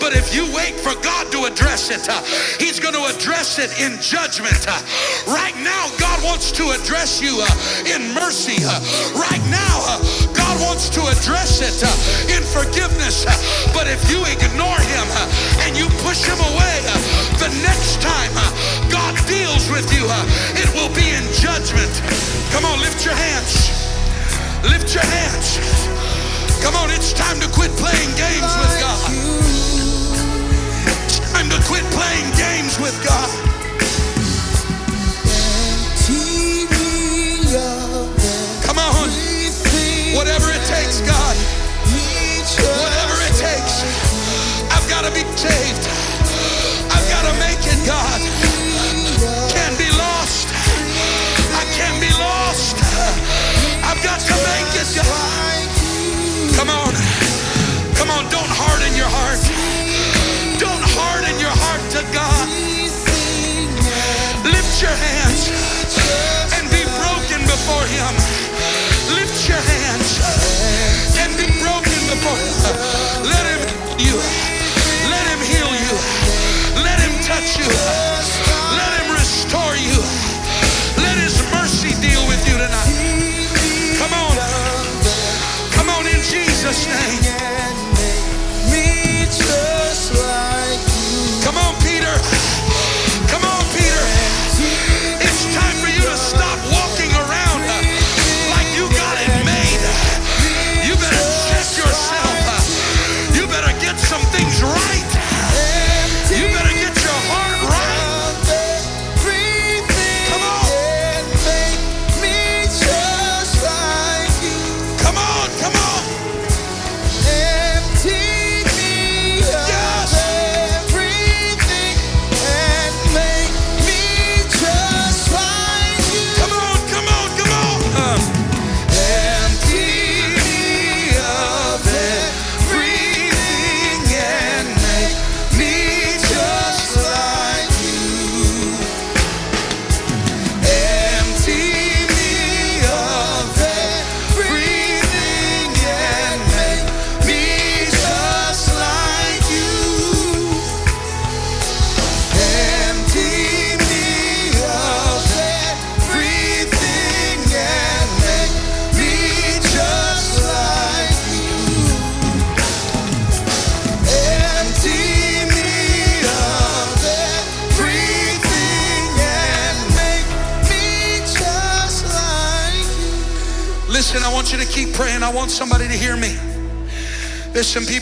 But 0.00 0.14
if 0.14 0.34
you 0.34 0.44
wait 0.54 0.74
for 0.78 0.94
God 1.02 1.30
to 1.32 1.44
address 1.44 1.90
it, 1.90 2.04
He's 2.60 2.78
going 2.80 2.94
to 2.94 3.04
address 3.14 3.58
it 3.58 3.70
in 3.80 4.00
judgment. 4.00 4.66
Right 5.26 5.56
now, 5.62 5.90
God 5.98 6.22
wants 6.24 6.52
to 6.52 6.70
address 6.70 7.20
you 7.20 7.42
in 7.86 8.14
mercy. 8.14 8.62
Right 9.14 9.42
now, 9.50 9.98
God 10.54 10.68
wants 10.68 10.88
to 10.90 11.00
address 11.10 11.58
it 11.58 11.82
uh, 11.82 12.36
in 12.36 12.42
forgiveness. 12.46 13.26
But 13.74 13.88
if 13.88 13.98
you 14.10 14.22
ignore 14.22 14.78
Him 14.78 15.06
uh, 15.10 15.66
and 15.66 15.76
you 15.76 15.88
push 16.06 16.22
Him 16.22 16.38
away, 16.38 16.76
uh, 16.86 16.94
the 17.42 17.50
next 17.66 18.00
time 18.00 18.30
God 18.90 19.18
deals 19.26 19.66
with 19.70 19.90
you, 19.90 20.06
it 20.54 20.70
will 20.74 20.94
be 20.94 21.10
in 21.10 21.24
judgment. 21.34 21.90
Come 22.52 22.64
on, 22.64 22.78
lift 22.78 23.04
your 23.04 23.14
hands. 23.14 23.66
Lift 24.70 24.94
your 24.94 25.02
hands. 25.02 25.58
Come 26.62 26.76
on, 26.76 26.90
it's 26.90 27.12
time 27.12 27.40
to 27.40 27.48
quit 27.50 27.72
playing 27.72 28.14
games 28.14 28.52
with 28.54 28.74
God. 28.78 29.10
It's 31.02 31.18
time 31.32 31.50
to 31.50 31.58
quit 31.66 31.84
playing 31.90 32.30
games 32.38 32.78
with 32.78 32.94
God. 33.02 33.53
Whatever 40.14 40.48
it 40.50 40.64
takes, 40.66 41.00
God. 41.00 41.36
Whatever 42.56 43.16
it 43.26 43.34
takes. 43.34 43.82
I've 44.70 44.88
got 44.88 45.04
to 45.04 45.10
be 45.10 45.22
saved. 45.36 45.83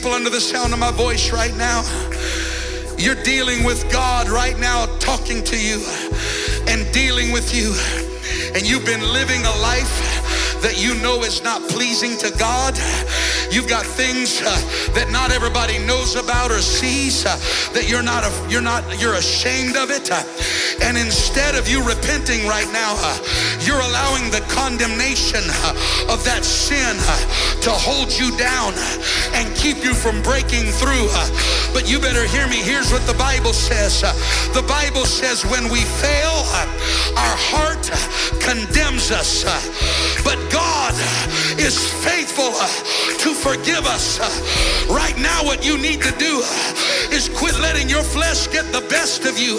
People 0.03 0.17
under 0.17 0.31
the 0.31 0.41
sound 0.41 0.73
of 0.73 0.81
my 0.81 0.91
voice 0.91 1.33
right 1.33 1.55
now. 1.57 1.81
You're 2.99 3.23
dealing 3.23 3.63
with 3.63 3.89
God 3.93 4.29
right 4.29 4.59
now, 4.59 4.87
talking 4.99 5.45
to 5.45 5.57
you 5.57 5.79
and 6.67 6.93
dealing 6.93 7.31
with 7.31 7.55
you. 7.55 7.71
And 8.53 8.69
you've 8.69 8.85
been 8.85 9.13
living 9.13 9.43
a 9.43 9.57
life 9.63 10.23
that 10.63 10.79
you 10.79 10.95
know 11.03 11.23
is 11.23 11.43
not 11.43 11.63
pleasing 11.69 12.17
to 12.19 12.37
God. 12.39 12.75
You've 13.51 13.69
got 13.69 13.85
things 13.85 14.41
uh, 14.41 14.49
that 14.95 15.11
not 15.11 15.31
everybody 15.31 15.79
knows 15.79 16.17
about 16.17 16.51
or 16.51 16.63
sees 16.63 17.27
uh, 17.27 17.37
that 17.75 17.91
you're 17.91 18.03
not 18.03 18.25
a, 18.25 18.31
you're 18.49 18.65
not 18.65 18.83
you're 18.99 19.15
ashamed 19.15 19.77
of 19.77 19.91
it. 19.91 20.11
Uh, 20.11 20.23
and 20.83 20.97
instead 20.97 21.55
of 21.55 21.69
you 21.69 21.83
repenting 21.83 22.47
right 22.47 22.71
now, 22.73 22.95
uh, 23.03 23.19
you're 23.67 23.83
allowing 23.83 24.31
the 24.31 24.41
condemnation 24.49 25.43
uh, 25.67 26.15
of 26.15 26.23
that 26.25 26.47
sin 26.47 26.97
uh, 26.97 27.19
to 27.61 27.71
hold 27.71 28.09
you 28.15 28.31
down 28.39 28.73
and 29.35 29.55
keep 29.57 29.85
you 29.85 29.95
from 29.95 30.23
breaking 30.23 30.71
through. 30.73 31.09
uh. 31.11 31.29
But 31.73 31.89
you 31.89 31.99
better 31.99 32.25
hear 32.27 32.47
me. 32.49 32.57
Here's 32.57 32.93
what 32.93 33.07
the 33.07 33.15
Bible 33.15 33.53
says. 33.53 34.03
Uh, 34.05 34.13
The 34.55 34.63
Bible 34.63 35.07
says 35.07 35.45
when 35.47 35.65
we 35.73 35.81
fail, 35.81 36.35
uh, 36.53 36.67
our 37.17 37.37
heart 37.51 37.85
condemns 38.41 39.11
us. 39.11 39.45
But 40.25 40.39
God 40.53 40.95
is 41.59 41.77
faithful 42.05 42.53
to 43.25 43.35
forgive 43.35 43.87
us. 43.87 44.21
Right 44.89 45.17
now, 45.19 45.45
what 45.45 45.65
you 45.65 45.79
need 45.79 46.03
to 46.03 46.13
do 46.19 46.43
is 47.11 47.29
quit 47.29 47.59
letting 47.61 47.89
your 47.89 48.03
flesh 48.03 48.47
get 48.49 48.71
the 48.73 48.85
best 48.89 49.25
of 49.25 49.39
you 49.39 49.59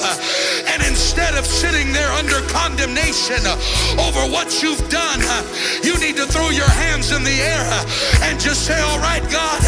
instead 1.14 1.38
of 1.38 1.45
sitting 1.45 1.94
there 1.94 2.10
under 2.18 2.41
condemnation 2.49 3.38
uh, 3.45 3.53
over 4.02 4.26
what 4.34 4.49
you've 4.64 4.81
done, 4.90 5.22
uh, 5.22 5.45
you 5.85 5.94
need 6.02 6.18
to 6.18 6.26
throw 6.26 6.49
your 6.49 6.69
hands 6.81 7.11
in 7.14 7.23
the 7.23 7.38
air 7.38 7.61
uh, 7.69 8.26
and 8.26 8.41
just 8.41 8.65
say, 8.65 8.81
all 8.81 8.98
right, 8.98 9.22
God, 9.30 9.61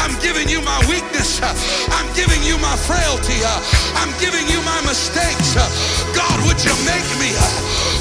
I'm 0.00 0.16
giving 0.24 0.48
you 0.48 0.64
my 0.64 0.80
weakness. 0.88 1.44
I'm 1.92 2.08
giving 2.16 2.40
you 2.40 2.56
my 2.64 2.72
frailty. 2.88 3.36
I'm 4.00 4.16
giving 4.16 4.48
you 4.48 4.64
my 4.64 4.80
mistakes. 4.88 5.60
God, 6.16 6.36
would 6.48 6.60
you 6.64 6.72
make 6.88 7.08
me? 7.20 7.36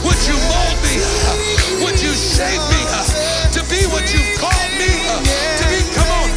Would 0.07 0.22
you 0.23 0.39
mold 0.47 0.80
me? 0.88 0.95
Would 1.84 1.99
you 1.99 2.15
shape 2.15 2.64
me 2.72 2.81
to 3.51 3.68
be 3.68 3.84
what 3.91 4.07
you've 4.15 4.31
called 4.39 4.72
me 4.80 4.95
to 5.59 5.64
be? 5.68 5.84
Come 5.91 6.07
on. 6.23 6.30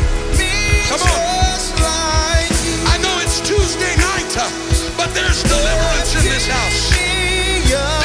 Come 0.90 0.98
on. 1.14 1.49
there's 5.14 5.42
deliverance 5.42 6.14
in 6.14 6.24
this 6.24 6.46
house. 6.46 7.99